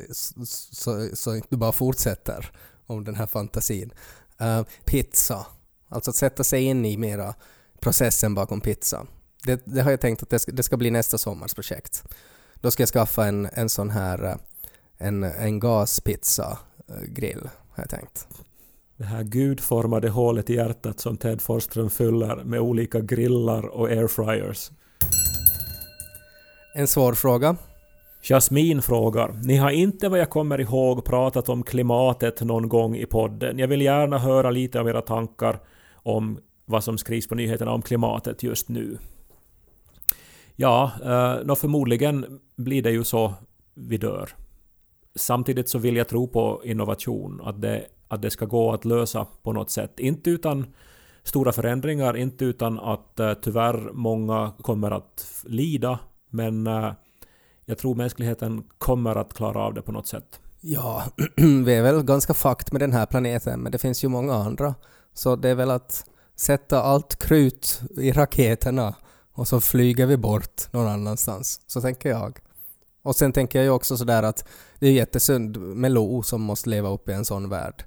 så, 0.45 1.08
så, 1.14 1.36
inte 1.36 1.47
du 1.49 1.58
bara 1.58 1.72
fortsätter 1.72 2.51
om 2.86 3.04
den 3.04 3.16
här 3.16 3.26
fantasin. 3.26 3.93
Eh, 4.39 4.64
pizza. 4.86 5.45
Alltså 5.89 6.10
att 6.10 6.16
sätta 6.16 6.43
sig 6.43 6.64
in 6.64 6.86
i 6.86 6.97
mera 6.97 7.34
processen 7.80 8.36
bakom 8.36 8.62
pizza. 8.62 9.08
Det, 9.43 9.62
det 9.66 9.82
har 9.82 9.91
jag 9.91 10.01
tänkt 10.01 10.24
att 10.24 10.30
det 10.30 10.39
ska, 10.39 10.51
det 10.51 10.64
ska 10.64 10.78
bli 10.78 10.91
nästa 10.91 11.18
sommars 11.18 11.54
projekt. 11.54 12.04
Då 12.64 12.72
ska 12.72 12.82
jag 12.82 12.89
skaffa 12.89 13.26
en, 13.26 13.47
en 13.53 13.70
sån 13.70 13.89
här 13.89 14.24
eh, 14.24 14.36
en, 14.97 15.24
en 15.24 15.59
gaspizza-grill 15.59 17.49
har 17.70 17.84
jag 17.84 17.89
tänkt. 17.89 18.28
Det 18.97 19.03
här 19.03 19.24
gudformade 19.24 20.09
hålet 20.09 20.49
i 20.49 20.55
hjärtat 20.55 20.99
som 20.99 21.18
Ted 21.18 21.41
Forsström 21.41 21.89
fyller 21.89 22.36
med 22.36 22.59
olika 22.59 22.99
grillar 22.99 23.66
och 23.66 23.88
airfryers. 23.88 24.72
En 26.76 26.88
svår 26.88 27.14
fråga. 27.14 27.55
Jasmin 28.22 28.82
frågar. 28.82 29.34
Ni 29.43 29.57
har 29.57 29.72
inte 29.72 30.09
vad 30.09 30.20
jag 30.20 30.30
kommer 30.30 30.61
ihåg 30.61 31.05
pratat 31.05 31.49
om 31.49 31.64
klimatet 31.64 32.41
någon 32.41 32.70
gång 32.70 32.95
i 32.95 33.05
podden. 33.05 33.59
Jag 33.59 33.68
vill 33.68 33.82
gärna 33.82 34.18
höra 34.18 34.51
lite 34.51 34.80
av 34.80 34.89
era 34.89 35.01
tankar 35.01 35.59
om 35.95 36.39
vad 36.66 36.84
som 36.84 36.97
skrivs 36.97 37.28
på 37.28 37.36
nyheterna 37.36 37.72
om 37.72 37.82
klimatet 37.82 38.43
just 38.43 38.70
nu. 38.70 38.97
Ja, 40.56 40.91
eh, 41.01 41.56
förmodligen 41.56 42.39
blir 42.56 42.82
det 42.82 42.91
ju 42.91 43.04
så 43.04 43.34
vi 43.74 43.97
dör. 43.97 44.30
Samtidigt 45.16 45.70
så 45.70 45.78
vill 45.78 45.95
jag 45.95 46.08
tro 46.08 46.28
på 46.28 46.62
innovation, 46.64 47.41
att 47.43 47.62
det, 47.62 47.86
att 48.08 48.22
det 48.22 48.30
ska 48.30 48.45
gå 48.45 48.74
att 48.74 48.86
lösa 48.86 49.28
på 49.43 49.54
något 49.54 49.72
sätt. 49.72 49.99
Inte 49.99 50.30
utan 50.30 50.66
stora 51.24 51.51
förändringar, 51.51 52.18
inte 52.18 52.45
utan 52.45 52.80
att 52.80 53.20
eh, 53.20 53.34
tyvärr 53.34 53.91
många 53.93 54.54
kommer 54.62 54.91
att 54.91 55.43
lida, 55.43 55.99
men 56.30 56.68
eh, 56.68 56.91
jag 57.66 57.78
tror 57.78 57.95
mänskligheten 57.95 58.64
kommer 58.78 59.16
att 59.16 59.34
klara 59.34 59.60
av 59.60 59.74
det 59.74 59.82
på 59.82 59.91
något 59.91 60.08
sätt. 60.08 60.39
Ja, 60.62 61.04
vi 61.66 61.76
är 61.76 61.84
väl 61.84 62.04
ganska 62.04 62.34
fakt 62.34 62.72
med 62.72 62.82
den 62.82 62.91
här 62.91 63.06
planeten, 63.06 63.60
men 63.60 63.72
det 63.72 63.78
finns 63.78 64.04
ju 64.04 64.08
många 64.08 64.34
andra. 64.34 64.76
Så 65.14 65.36
det 65.36 65.49
är 65.49 65.56
väl 65.56 65.72
att 65.72 66.06
sätta 66.36 66.82
allt 66.82 67.20
krut 67.20 67.82
i 67.97 68.12
raketerna 68.12 68.95
och 69.34 69.47
så 69.47 69.59
flyger 69.59 70.05
vi 70.05 70.17
bort 70.17 70.73
någon 70.73 70.88
annanstans. 70.88 71.61
Så 71.67 71.81
tänker 71.81 72.09
jag. 72.09 72.39
Och 73.01 73.15
sen 73.15 73.34
tänker 73.34 73.59
jag 73.59 73.63
ju 73.63 73.71
också 73.71 73.97
sådär 73.97 74.23
att 74.23 74.47
det 74.79 74.88
är 74.88 74.91
jättesynd 74.91 75.57
med 75.57 75.91
Lo 75.91 76.23
som 76.23 76.41
måste 76.41 76.69
leva 76.69 76.89
upp 76.89 77.09
i 77.09 77.11
en 77.11 77.25
sån 77.25 77.49
värld. 77.49 77.84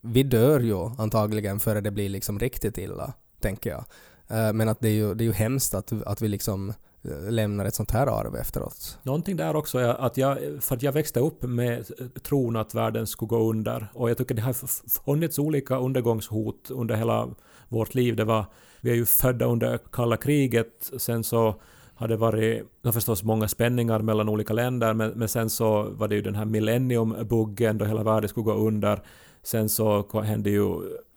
Vi 0.00 0.22
dör 0.22 0.60
ju 0.60 0.90
antagligen 0.98 1.60
före 1.60 1.80
det 1.80 1.90
blir 1.90 2.08
liksom 2.08 2.38
riktigt 2.38 2.78
illa, 2.78 3.12
tänker 3.40 3.70
jag. 3.70 3.84
Eh, 4.28 4.52
men 4.52 4.68
att 4.68 4.80
det 4.80 4.88
är 4.88 4.92
ju, 4.92 5.14
det 5.14 5.24
är 5.24 5.26
ju 5.26 5.32
hemskt 5.32 5.74
att, 5.74 5.92
att 6.06 6.22
vi 6.22 6.28
liksom 6.28 6.72
eh, 7.02 7.30
lämnar 7.30 7.64
ett 7.64 7.74
sånt 7.74 7.90
här 7.90 8.06
arv 8.06 8.36
efter 8.36 8.62
oss. 8.62 8.98
Någonting 9.02 9.36
där 9.36 9.56
också 9.56 9.78
är 9.78 9.88
att 9.88 10.16
jag, 10.16 10.38
för 10.60 10.76
att 10.76 10.82
jag 10.82 10.92
växte 10.92 11.20
upp 11.20 11.42
med 11.42 11.78
eh, 11.78 12.06
tron 12.06 12.56
att 12.56 12.74
världen 12.74 13.06
skulle 13.06 13.28
gå 13.28 13.50
under 13.50 13.88
och 13.94 14.10
jag 14.10 14.18
tycker 14.18 14.34
det 14.34 14.42
har 14.42 14.56
funnits 15.04 15.38
olika 15.38 15.76
undergångshot 15.76 16.70
under 16.70 16.94
hela 16.94 17.28
vårt 17.72 17.94
liv. 17.94 18.16
Det 18.16 18.24
var, 18.24 18.44
vi 18.80 18.90
är 18.90 18.94
ju 18.94 19.06
födda 19.06 19.44
under 19.44 19.78
kalla 19.92 20.16
kriget, 20.16 20.90
sen 20.98 21.24
så 21.24 21.54
har 21.94 22.08
det 22.08 22.16
varit 22.16 22.62
ja, 22.82 22.92
förstås 22.92 23.22
många 23.22 23.48
spänningar 23.48 24.00
mellan 24.00 24.28
olika 24.28 24.52
länder 24.52 24.94
men, 24.94 25.10
men 25.10 25.28
sen 25.28 25.50
så 25.50 25.82
var 25.82 26.08
det 26.08 26.14
ju 26.14 26.22
den 26.22 26.34
här 26.34 26.44
millenniumbuggen 26.44 27.78
då 27.78 27.84
hela 27.84 28.02
världen 28.02 28.28
skulle 28.28 28.44
gå 28.44 28.54
under. 28.54 29.00
Sen 29.42 29.68
så 29.68 30.20
hände 30.20 30.50
ju 30.50 30.66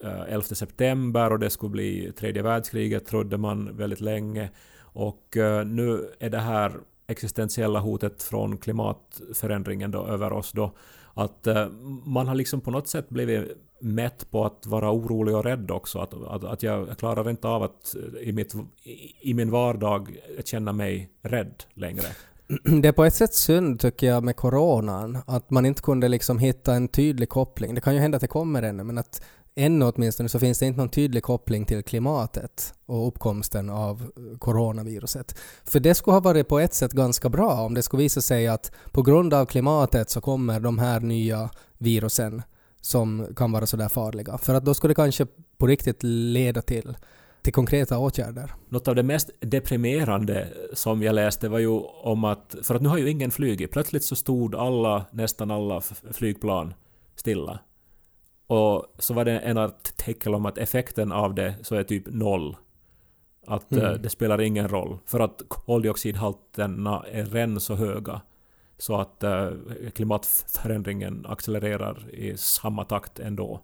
eh, 0.04 0.34
11 0.34 0.42
september 0.42 1.32
och 1.32 1.40
det 1.40 1.50
skulle 1.50 1.70
bli 1.70 2.12
tredje 2.12 2.42
världskriget 2.42 3.06
trodde 3.06 3.38
man 3.38 3.78
väldigt 3.78 4.02
länge. 4.02 4.50
Och 4.80 5.38
eh, 5.38 5.66
nu 5.66 6.10
är 6.20 6.30
det 6.30 6.40
här 6.40 6.74
existentiella 7.08 7.80
hotet 7.80 8.24
från 8.24 8.58
klimatförändringen 8.58 9.92
då 9.92 10.06
över 10.06 10.34
oss 10.34 10.52
då 10.52 10.72
att 11.14 11.48
eh, 11.48 11.68
man 12.06 12.28
har 12.28 12.36
liksom 12.36 12.62
på 12.62 12.72
något 12.72 12.88
sätt 12.88 13.10
blivit 13.10 13.58
mätt 13.86 14.32
på 14.32 14.46
att 14.46 14.66
vara 14.66 14.92
orolig 14.92 15.36
och 15.36 15.44
rädd 15.44 15.72
också. 15.72 16.00
Att, 16.00 16.14
att, 16.14 16.44
att 16.44 16.64
jag 16.64 16.98
klarar 16.98 17.30
inte 17.30 17.48
av 17.48 17.64
att 17.64 17.96
i, 18.22 18.32
mitt, 18.32 18.56
i, 19.22 19.34
min 19.34 19.52
vardag 19.52 20.18
känna 20.46 20.74
mig 20.74 21.10
rädd 21.22 21.64
längre. 21.74 22.04
Det 22.82 22.88
är 22.88 22.92
på 22.92 23.04
ett 23.04 23.14
sätt 23.14 23.34
synd 23.34 23.80
tycker 23.80 24.08
jag 24.08 24.24
med 24.24 24.36
coronan, 24.36 25.18
att 25.28 25.50
man 25.50 25.66
inte 25.66 25.82
kunde 25.82 26.08
liksom 26.08 26.40
hitta 26.40 26.74
en 26.74 26.88
tydlig 26.88 27.30
koppling. 27.30 27.76
Det 27.76 27.82
kan 27.82 27.94
ju 27.94 28.00
hända 28.00 28.16
att 28.16 28.22
det 28.22 28.28
kommer 28.28 28.64
ännu, 28.64 28.84
men 28.84 28.98
att 28.98 29.22
ännu 29.56 29.86
åtminstone 29.86 30.30
så 30.30 30.40
finns 30.40 30.60
det 30.60 30.66
inte 30.66 30.80
någon 30.80 30.90
tydlig 30.90 31.24
koppling 31.24 31.66
till 31.66 31.84
klimatet 31.84 32.74
och 32.86 33.08
uppkomsten 33.08 33.70
av 33.70 34.12
coronaviruset. 34.40 35.36
För 35.66 35.80
det 35.80 35.96
skulle 35.96 36.14
ha 36.14 36.22
varit 36.22 36.48
på 36.48 36.60
ett 36.60 36.74
sätt 36.74 36.92
ganska 36.92 37.30
bra 37.30 37.54
om 37.62 37.74
det 37.74 37.82
skulle 37.82 38.04
visa 38.04 38.22
sig 38.22 38.48
att 38.48 38.72
på 38.92 39.02
grund 39.02 39.34
av 39.34 39.46
klimatet 39.46 40.10
så 40.10 40.22
kommer 40.22 40.60
de 40.60 40.80
här 40.80 41.00
nya 41.00 41.50
virusen 41.78 42.42
som 42.86 43.28
kan 43.36 43.52
vara 43.52 43.66
sådär 43.66 43.90
farliga. 43.90 44.38
För 44.38 44.54
att 44.54 44.66
då 44.66 44.74
skulle 44.74 44.92
det 44.92 44.96
kanske 44.96 45.26
på 45.58 45.68
riktigt 45.68 46.04
leda 46.04 46.62
till, 46.62 46.98
till 47.42 47.54
konkreta 47.54 47.98
åtgärder. 47.98 48.52
Något 48.70 48.88
av 48.88 48.96
det 48.96 49.04
mest 49.04 49.30
deprimerande 49.40 50.48
som 50.74 51.04
jag 51.04 51.16
läste 51.16 51.50
var 51.50 51.60
ju 51.60 51.68
om 52.04 52.24
att, 52.24 52.56
för 52.64 52.76
att 52.76 52.82
nu 52.82 52.90
har 52.90 52.98
ju 52.98 53.10
ingen 53.10 53.32
flugit, 53.32 53.72
plötsligt 53.72 54.04
så 54.04 54.16
stod 54.16 54.56
alla, 54.56 55.06
nästan 55.12 55.52
alla 55.52 55.82
flygplan 56.12 56.74
stilla. 57.16 57.60
Och 58.48 58.86
så 59.00 59.14
var 59.14 59.26
det 59.26 59.40
en 59.40 59.58
artikel 59.58 60.36
om 60.36 60.46
att 60.46 60.58
effekten 60.58 61.12
av 61.12 61.36
det 61.36 61.56
så 61.62 61.76
är 61.76 61.84
typ 61.84 62.04
noll. 62.08 62.56
Att 63.48 63.72
Mm. 63.72 63.86
eh, 63.86 63.92
det 63.92 64.10
spelar 64.10 64.42
ingen 64.42 64.68
roll. 64.68 64.98
För 65.06 65.20
att 65.20 65.42
koldioxidhalterna 65.48 67.06
är 67.12 67.26
redan 67.26 67.60
så 67.60 67.76
höga. 67.76 68.22
Så 68.78 68.98
att 68.98 69.24
eh, 69.24 69.50
klimatförändringen 69.96 71.26
accelererar 71.26 72.16
i 72.16 72.38
samma 72.38 72.86
takt 72.86 73.20
ändå. 73.20 73.62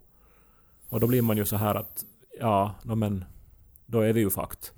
Och 0.90 1.00
då 1.00 1.08
blir 1.08 1.22
man 1.22 1.38
ju 1.38 1.46
så 1.46 1.56
här 1.56 1.76
att 1.76 2.06
ja, 2.40 2.76
no, 2.84 2.96
men 2.96 3.26
då 3.86 4.00
är 4.02 4.14
vi 4.14 4.20
ju 4.20 4.30
fakt. 4.30 4.74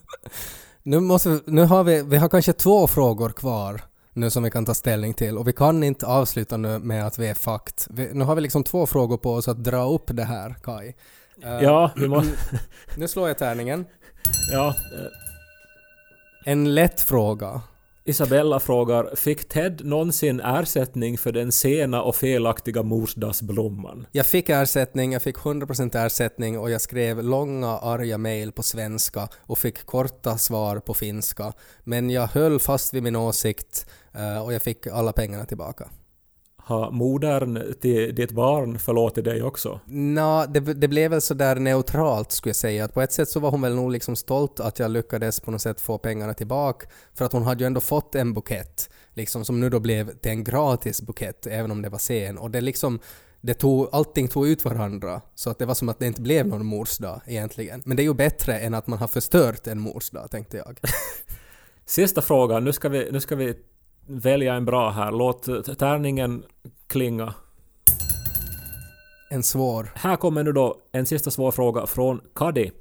Nu, 0.84 1.00
måste 1.00 1.40
nu 1.46 1.64
har 1.64 1.84
vi, 1.84 2.04
vi 2.04 2.18
har 2.18 2.30
kanske 2.30 2.54
två 2.54 2.88
frågor 2.88 3.30
kvar 3.30 3.82
nu 4.14 4.30
som 4.30 4.44
vi 4.44 4.52
kan 4.52 4.66
ta 4.66 4.74
ställning 4.74 5.14
till 5.14 5.38
och 5.38 5.48
vi 5.48 5.54
kan 5.54 5.84
inte 5.84 6.06
avsluta 6.06 6.58
nu 6.58 6.80
med 6.80 7.08
att 7.08 7.20
vi 7.20 7.28
är 7.28 7.34
fakt. 7.34 7.88
Vi, 7.90 8.14
nu 8.14 8.24
har 8.24 8.36
vi 8.36 8.42
liksom 8.42 8.64
två 8.64 8.86
frågor 8.86 9.18
på 9.18 9.34
oss 9.34 9.48
att 9.48 9.64
dra 9.64 9.90
upp 9.90 10.04
det 10.08 10.24
här, 10.24 10.56
Kai. 10.64 10.94
Eh, 11.44 11.62
Ja, 11.62 11.92
vi 11.96 12.08
måste... 12.08 12.60
Nu 12.98 13.08
slår 13.08 13.28
jag 13.28 13.38
tärningen. 13.38 13.86
Ja, 14.52 14.76
En 16.46 16.76
lätt 16.76 17.02
fråga. 17.02 17.62
Isabella 18.10 18.60
frågar, 18.60 19.16
fick 19.16 19.50
Ted 19.50 19.86
någonsin 19.86 20.40
ersättning 20.40 21.18
för 21.18 21.32
den 21.32 21.52
sena 21.52 22.02
och 22.02 22.16
felaktiga 22.16 22.84
morsdagsblomman? 22.84 24.08
Jag 24.12 24.26
fick 24.26 24.50
ersättning, 24.50 25.14
jag 25.14 25.22
fick 25.22 25.36
100% 25.36 26.06
ersättning 26.06 26.60
och 26.60 26.72
jag 26.72 26.82
skrev 26.82 27.24
långa 27.24 27.68
arga 27.68 28.18
mejl 28.18 28.52
på 28.52 28.64
svenska 28.64 29.28
och 29.38 29.58
fick 29.58 29.86
korta 29.86 30.38
svar 30.38 30.80
på 30.80 30.94
finska. 30.94 31.54
Men 31.84 32.10
jag 32.10 32.28
höll 32.28 32.60
fast 32.60 32.94
vid 32.94 33.04
min 33.04 33.16
åsikt 33.16 33.86
eh, 34.14 34.44
och 34.46 34.54
jag 34.54 34.62
fick 34.62 34.88
alla 34.88 35.14
pengarna 35.14 35.46
tillbaka. 35.46 35.90
Har 36.68 36.92
modern 36.92 37.74
till 37.82 38.16
ditt 38.16 38.32
barn 38.32 38.80
förlåtit 38.80 39.26
dig 39.26 39.44
också? 39.44 39.80
Nå, 39.86 40.46
det, 40.50 40.60
det 40.60 40.88
blev 40.88 41.12
väl 41.12 41.22
sådär 41.22 41.56
neutralt 41.56 42.32
skulle 42.32 42.50
jag 42.50 42.56
säga. 42.56 42.86
Att 42.86 42.94
på 42.94 43.02
ett 43.02 43.12
sätt 43.12 43.30
så 43.30 43.40
var 43.40 43.52
hon 43.52 43.62
väl 43.62 43.76
nog 43.76 43.92
liksom 43.92 44.16
stolt 44.16 44.60
att 44.60 44.80
jag 44.80 44.92
lyckades 44.92 45.40
på 45.40 45.52
något 45.52 45.62
sätt 45.62 45.82
få 45.82 45.98
pengarna 45.98 46.34
tillbaka. 46.34 46.88
För 47.14 47.26
att 47.26 47.34
hon 47.34 47.44
hade 47.44 47.64
ju 47.64 47.68
ändå 47.68 47.82
fått 47.82 48.16
en 48.16 48.34
bukett, 48.34 48.90
liksom 49.14 49.46
som 49.46 49.60
nu 49.60 49.70
då 49.70 49.80
blev 49.80 50.18
till 50.18 50.32
en 50.32 50.44
gratis 50.44 51.02
bukett, 51.02 51.48
även 51.48 51.72
om 51.72 51.82
det 51.82 51.90
var 51.90 52.00
sen. 52.00 52.38
Och 52.38 52.52
det 52.52 52.62
liksom, 52.62 53.00
det 53.42 53.54
tog, 53.54 53.90
allting 53.92 54.28
tog 54.28 54.48
ut 54.48 54.66
varandra. 54.66 55.22
Så 55.36 55.50
att 55.50 55.60
det 55.60 55.66
var 55.66 55.76
som 55.76 55.90
att 55.90 56.00
det 56.00 56.08
inte 56.08 56.22
blev 56.22 56.48
någon 56.48 56.66
morsdag 56.66 57.22
egentligen. 57.26 57.82
Men 57.86 57.98
det 57.98 58.04
är 58.04 58.08
ju 58.08 58.14
bättre 58.14 58.60
än 58.60 58.74
att 58.74 58.88
man 58.88 59.00
har 59.00 59.08
förstört 59.08 59.68
en 59.68 59.80
morsdag, 59.80 60.28
tänkte 60.28 60.58
jag. 60.58 60.80
Sista 61.86 62.22
frågan, 62.22 62.64
nu 62.64 62.74
ska 62.74 62.90
vi, 62.90 63.10
nu 63.12 63.20
ska 63.20 63.36
vi 63.36 63.58
välja 64.08 64.54
en 64.54 64.66
bra 64.66 64.90
här. 64.90 65.12
Låt 65.12 65.80
tärningen 65.80 66.44
klinga. 66.88 67.34
En 69.30 69.44
svår. 69.44 69.92
Här 69.96 70.16
kommer 70.16 70.44
nu 70.44 70.52
då 70.52 70.82
en 70.92 71.06
sista 71.06 71.32
svår 71.32 71.52
fråga 71.52 71.86
från 71.86 72.22
Kadi. 72.36 72.72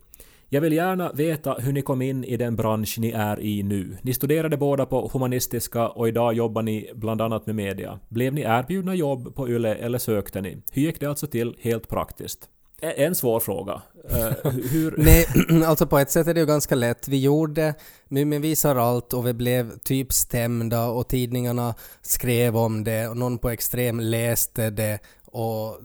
Jag 0.49 0.61
vill 0.61 0.73
gärna 0.73 1.13
veta 1.13 1.53
hur 1.55 1.73
ni 1.73 1.83
kom 1.83 2.03
in 2.03 2.25
i 2.25 2.37
den 2.37 2.57
bransch 2.57 2.97
ni 2.99 3.11
är 3.11 3.41
i 3.41 3.63
nu. 3.63 3.97
Ni 4.03 4.15
studerade 4.15 4.57
båda 4.57 4.87
på 4.87 5.11
humanistiska 5.13 5.89
och 5.89 6.09
idag 6.09 6.35
jobbar 6.35 6.63
ni 6.63 6.91
bland 6.95 7.21
annat 7.21 7.47
med 7.47 7.55
media. 7.55 8.01
Blev 8.09 8.35
ni 8.35 8.41
erbjudna 8.41 8.95
jobb 8.95 9.35
på 9.35 9.49
YLE 9.49 9.75
eller 9.75 9.99
sökte 9.99 10.41
ni? 10.41 10.57
Hur 10.73 10.83
gick 10.83 11.01
det 11.01 11.07
alltså 11.07 11.27
till 11.27 11.57
helt 11.61 11.89
praktiskt? 11.89 12.51
En 12.81 13.15
svår 13.15 13.41
fråga. 13.41 13.83
Nej, 14.97 15.27
alltså 15.67 15.87
på 15.87 15.99
ett 15.99 16.11
sätt 16.11 16.27
är 16.27 16.35
det 16.35 16.41
ju 16.41 16.47
ganska 16.47 16.75
lätt. 16.75 17.09
Vi 17.09 17.21
gjorde 17.21 17.75
Mumin 18.09 18.43
visar 18.43 18.77
allt 18.77 19.13
och 19.13 19.27
vi 19.27 19.35
blev 19.35 19.79
typ 19.79 20.13
stämda 20.13 20.87
och 20.89 21.09
tidningarna 21.09 21.75
skrev 22.03 22.57
om 22.57 22.85
det 22.85 23.09
och 23.09 23.17
någon 23.17 23.39
på 23.39 23.51
Extrem 23.51 24.01
läste 24.01 24.71
det 24.71 24.99
och 25.25 25.79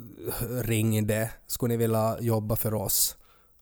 ringde. 0.63 1.29
Skulle 1.47 1.73
ni 1.73 1.77
vilja 1.77 2.17
jobba 2.19 2.55
för 2.55 2.73
oss? 2.73 3.17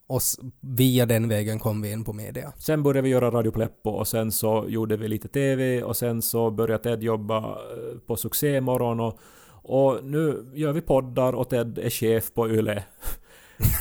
Och 0.08 0.22
via 0.62 1.06
den 1.06 1.30
vägen 1.30 1.60
kom 1.60 1.82
vi 1.82 1.92
in 1.92 2.04
på 2.04 2.14
media. 2.14 2.54
Sen 2.58 2.84
började 2.84 3.02
vi 3.02 3.10
göra 3.10 3.32
Radio 3.32 3.52
Pleppo 3.52 3.90
och 3.90 4.08
sen 4.08 4.32
så 4.32 4.66
gjorde 4.68 4.98
vi 4.98 5.08
lite 5.08 5.28
TV 5.28 5.84
och 5.84 5.98
sen 5.98 6.22
så 6.22 6.52
började 6.52 6.84
Ted 6.84 7.04
jobba 7.04 7.38
eh, 7.38 8.00
på 8.08 8.16
Succémorgon 8.16 9.00
och, 9.00 9.20
och 9.52 10.04
nu 10.04 10.46
gör 10.54 10.74
vi 10.74 10.82
poddar 10.82 11.34
och 11.34 11.50
Ted 11.50 11.80
är 11.80 11.90
chef 11.90 12.34
på 12.34 12.50
YLE 12.50 12.84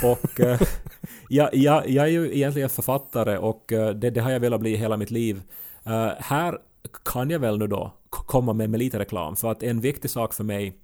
och 0.04 0.40
eh, 0.40 0.60
jag, 1.28 1.54
jag, 1.54 1.88
jag 1.88 2.04
är 2.04 2.10
ju 2.10 2.36
egentligen 2.36 2.68
författare 2.68 3.38
och 3.38 3.72
eh, 3.72 3.90
det, 3.90 4.10
det 4.10 4.20
har 4.20 4.30
jag 4.30 4.40
velat 4.40 4.60
bli 4.60 4.76
hela 4.76 4.96
mitt 4.96 5.10
liv. 5.10 5.42
Eh, 5.84 6.10
här 6.18 6.58
kan 7.04 7.30
jag 7.30 7.38
väl 7.38 7.58
nu 7.58 7.66
då 7.66 7.92
komma 8.10 8.52
med, 8.52 8.70
med 8.70 8.78
lite 8.78 8.98
reklam 8.98 9.36
för 9.36 9.50
att 9.50 9.62
en 9.62 9.80
viktig 9.80 10.10
sak 10.10 10.34
för 10.34 10.44
mig 10.44 10.76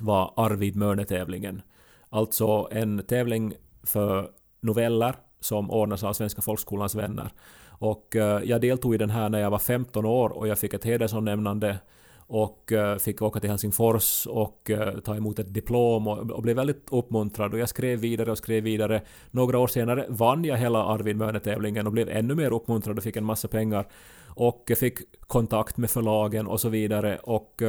var 0.00 0.32
Arvid 0.36 0.76
Mörne-tävlingen. 0.76 1.62
Alltså 2.08 2.68
en 2.70 3.02
tävling 3.02 3.54
för 3.82 4.30
noveller 4.60 5.14
som 5.40 5.70
ordnas 5.70 6.04
av 6.04 6.12
Svenska 6.12 6.42
folkskolans 6.42 6.94
vänner. 6.94 7.30
Och 7.78 8.16
eh, 8.16 8.42
jag 8.44 8.60
deltog 8.60 8.94
i 8.94 8.98
den 8.98 9.10
här 9.10 9.28
när 9.28 9.40
jag 9.40 9.50
var 9.50 9.58
15 9.58 10.04
år 10.06 10.28
och 10.28 10.48
jag 10.48 10.58
fick 10.58 10.74
ett 10.74 10.84
hedersomnämnande 10.84 11.78
och 12.26 12.72
eh, 12.72 12.96
fick 12.98 13.22
åka 13.22 13.40
till 13.40 13.50
Helsingfors 13.50 14.26
och 14.26 14.70
eh, 14.70 14.98
ta 14.98 15.16
emot 15.16 15.38
ett 15.38 15.54
diplom 15.54 16.08
och, 16.08 16.42
blev 16.42 16.56
väldigt 16.56 16.86
uppmuntrad 16.90 17.52
och 17.52 17.58
jag 17.58 17.68
skrev 17.68 17.98
vidare 17.98 18.30
och 18.30 18.38
skrev 18.38 18.64
vidare. 18.64 19.02
Några 19.30 19.58
år 19.58 19.66
senare 19.66 20.06
vann 20.08 20.44
jag 20.44 20.56
hela 20.56 20.84
Arvid 20.84 21.16
Mörne-tävlingen 21.16 21.86
och 21.86 21.92
blev 21.92 22.08
ännu 22.08 22.34
mer 22.34 22.52
uppmuntrad 22.52 22.98
och 22.98 23.04
fick 23.04 23.16
en 23.16 23.24
massa 23.24 23.48
pengar 23.48 23.88
och 24.26 24.70
eh, 24.70 24.74
fick 24.74 24.98
kontakt 25.20 25.76
med 25.76 25.90
förlagen 25.90 26.46
och 26.46 26.60
så 26.60 26.68
vidare 26.68 27.18
och 27.22 27.62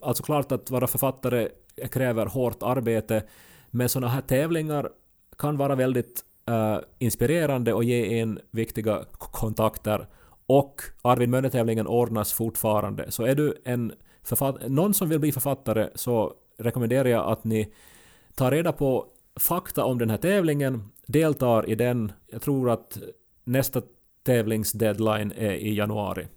alltså 0.00 0.22
klart 0.22 0.52
att 0.52 0.70
vara 0.70 0.86
författare 0.86 1.48
kräver 1.92 2.26
hårt 2.26 2.62
arbete 2.62 3.22
men 3.70 3.88
sådana 3.88 4.08
här 4.08 4.20
tävlingar 4.20 4.88
kan 5.38 5.56
vara 5.56 5.74
väldigt 5.74 6.24
inspirerande 6.98 7.72
och 7.72 7.84
ge 7.84 8.18
en 8.18 8.38
viktiga 8.50 9.04
kontakter. 9.18 10.06
Och 10.46 10.82
Arvid 11.02 11.28
Mönne-tävlingen 11.28 11.86
ordnas 11.86 12.32
fortfarande. 12.32 13.10
Så 13.10 13.24
är 13.24 13.34
du 13.34 13.62
en 13.64 13.92
författ- 14.22 14.68
någon 14.68 14.94
som 14.94 15.08
vill 15.08 15.20
bli 15.20 15.32
författare 15.32 15.88
så 15.94 16.32
rekommenderar 16.58 17.08
jag 17.08 17.32
att 17.32 17.44
ni 17.44 17.72
tar 18.34 18.50
reda 18.50 18.72
på 18.72 19.06
fakta 19.40 19.84
om 19.84 19.98
den 19.98 20.10
här 20.10 20.16
tävlingen, 20.16 20.82
deltar 21.06 21.70
i 21.70 21.74
den. 21.74 22.12
Jag 22.26 22.42
tror 22.42 22.70
att 22.70 22.98
nästa 23.44 23.82
tävlingsdeadline 24.24 25.32
är 25.32 25.52
i 25.52 25.74
januari. 25.74 26.28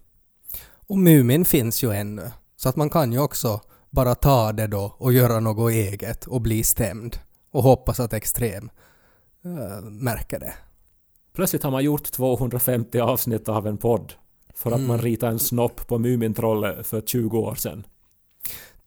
Och 0.87 0.97
Mumin 0.97 1.45
finns 1.45 1.83
ju 1.83 1.91
ännu. 1.91 2.31
Så 2.55 2.69
att 2.69 2.75
man 2.75 2.89
kan 2.89 3.13
ju 3.13 3.19
också 3.19 3.61
bara 3.89 4.15
ta 4.15 4.51
det 4.51 4.67
då 4.67 4.95
och 4.97 5.13
göra 5.13 5.39
något 5.39 5.71
eget 5.71 6.25
och 6.27 6.41
bli 6.41 6.63
stämd. 6.63 7.17
Och 7.51 7.63
hoppas 7.63 7.99
att 7.99 8.13
Extrem 8.13 8.69
äh, 9.45 9.81
märker 9.83 10.39
det. 10.39 10.53
Plötsligt 11.37 11.63
har 11.63 11.71
man 11.71 11.83
gjort 11.83 12.11
250 12.11 12.99
avsnitt 12.99 13.49
av 13.49 13.67
en 13.67 13.77
podd 13.77 14.13
för 14.55 14.71
att 14.71 14.81
man 14.81 14.99
ritade 15.01 15.31
en 15.31 15.39
snopp 15.39 15.87
på 15.87 15.99
Mumintrollet 15.99 16.87
för 16.87 17.01
20 17.01 17.39
år 17.39 17.55
sedan. 17.55 17.85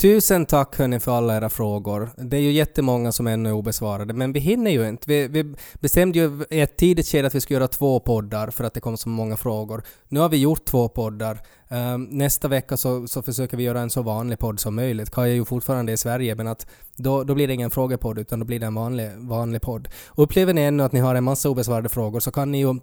Tusen 0.00 0.46
tack 0.46 0.78
hörni 0.78 1.00
för 1.00 1.12
alla 1.12 1.36
era 1.36 1.48
frågor. 1.48 2.10
Det 2.16 2.36
är 2.36 2.40
ju 2.40 2.52
jättemånga 2.52 3.12
som 3.12 3.26
ännu 3.26 3.48
är 3.48 3.52
obesvarade, 3.52 4.14
men 4.14 4.32
vi 4.32 4.40
hinner 4.40 4.70
ju 4.70 4.88
inte. 4.88 5.04
Vi, 5.08 5.28
vi 5.28 5.54
bestämde 5.74 6.18
ju 6.18 6.44
i 6.50 6.60
ett 6.60 6.76
tidigt 6.76 7.06
skede 7.06 7.26
att 7.26 7.34
vi 7.34 7.40
skulle 7.40 7.56
göra 7.58 7.68
två 7.68 8.00
poddar 8.00 8.50
för 8.50 8.64
att 8.64 8.74
det 8.74 8.80
kom 8.80 8.96
så 8.96 9.08
många 9.08 9.36
frågor. 9.36 9.82
Nu 10.08 10.20
har 10.20 10.28
vi 10.28 10.36
gjort 10.36 10.64
två 10.64 10.88
poddar. 10.88 11.40
Um, 11.68 12.04
nästa 12.04 12.48
vecka 12.48 12.76
så, 12.76 13.06
så 13.08 13.22
försöker 13.22 13.56
vi 13.56 13.62
göra 13.62 13.80
en 13.80 13.90
så 13.90 14.02
vanlig 14.02 14.38
podd 14.38 14.60
som 14.60 14.74
möjligt. 14.74 15.10
Kaja 15.10 15.32
är 15.32 15.36
ju 15.36 15.44
fortfarande 15.44 15.92
i 15.92 15.96
Sverige, 15.96 16.34
men 16.34 16.46
att 16.46 16.66
då, 16.96 17.24
då 17.24 17.34
blir 17.34 17.48
det 17.48 17.54
ingen 17.54 17.70
frågepodd 17.70 18.18
utan 18.18 18.38
då 18.38 18.44
blir 18.44 18.60
det 18.60 18.66
en 18.66 18.74
vanlig, 18.74 19.10
vanlig 19.16 19.62
podd. 19.62 19.88
Och 20.06 20.22
upplever 20.22 20.54
ni 20.54 20.60
ännu 20.60 20.82
att 20.82 20.92
ni 20.92 21.00
har 21.00 21.14
en 21.14 21.24
massa 21.24 21.50
obesvarade 21.50 21.88
frågor 21.88 22.20
så 22.20 22.30
kan 22.30 22.52
ni 22.52 22.58
ju 22.58 22.74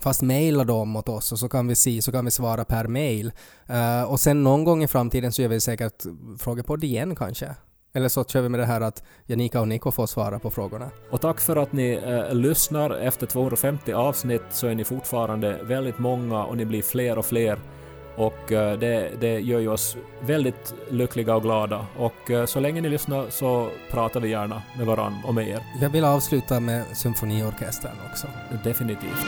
Fast 0.00 0.22
mejla 0.22 0.64
dem 0.64 0.96
åt 0.96 1.08
oss 1.08 1.32
och 1.32 1.38
så 1.38 1.48
kan 1.48 1.68
vi 1.68 1.74
se, 1.74 2.02
så 2.02 2.12
kan 2.12 2.24
vi 2.24 2.30
svara 2.30 2.64
per 2.64 2.88
mejl. 2.88 3.32
Uh, 3.70 4.10
och 4.10 4.20
sen 4.20 4.42
någon 4.42 4.64
gång 4.64 4.82
i 4.82 4.88
framtiden 4.88 5.32
så 5.32 5.42
gör 5.42 5.48
vi 5.48 5.60
säkert 5.60 6.04
frågepodd 6.38 6.84
igen 6.84 7.16
kanske. 7.16 7.54
Eller 7.96 8.08
så 8.08 8.24
kör 8.24 8.40
vi 8.40 8.48
med 8.48 8.60
det 8.60 8.66
här 8.66 8.80
att 8.80 9.04
Janika 9.26 9.60
och 9.60 9.68
Niko 9.68 9.90
får 9.90 10.06
svara 10.06 10.38
på 10.38 10.50
frågorna. 10.50 10.90
Och 11.10 11.20
tack 11.20 11.40
för 11.40 11.56
att 11.56 11.72
ni 11.72 12.00
eh, 12.04 12.34
lyssnar. 12.34 12.90
Efter 12.90 13.26
250 13.26 13.92
avsnitt 13.92 14.42
så 14.50 14.66
är 14.66 14.74
ni 14.74 14.84
fortfarande 14.84 15.58
väldigt 15.62 15.98
många 15.98 16.44
och 16.44 16.56
ni 16.56 16.64
blir 16.64 16.82
fler 16.82 17.18
och 17.18 17.26
fler. 17.26 17.58
Och 18.16 18.52
eh, 18.52 18.78
det, 18.78 19.10
det 19.20 19.40
gör 19.40 19.60
ju 19.60 19.68
oss 19.68 19.96
väldigt 20.20 20.74
lyckliga 20.90 21.36
och 21.36 21.42
glada. 21.42 21.86
Och 21.96 22.30
eh, 22.30 22.46
så 22.46 22.60
länge 22.60 22.80
ni 22.80 22.88
lyssnar 22.88 23.30
så 23.30 23.68
pratar 23.90 24.20
vi 24.20 24.28
gärna 24.28 24.62
med 24.76 24.86
varann 24.86 25.16
och 25.24 25.34
med 25.34 25.48
er. 25.48 25.60
Jag 25.80 25.90
vill 25.90 26.04
avsluta 26.04 26.60
med 26.60 26.84
symfoniorkestern 26.96 27.96
också. 28.10 28.26
Definitivt. 28.64 29.26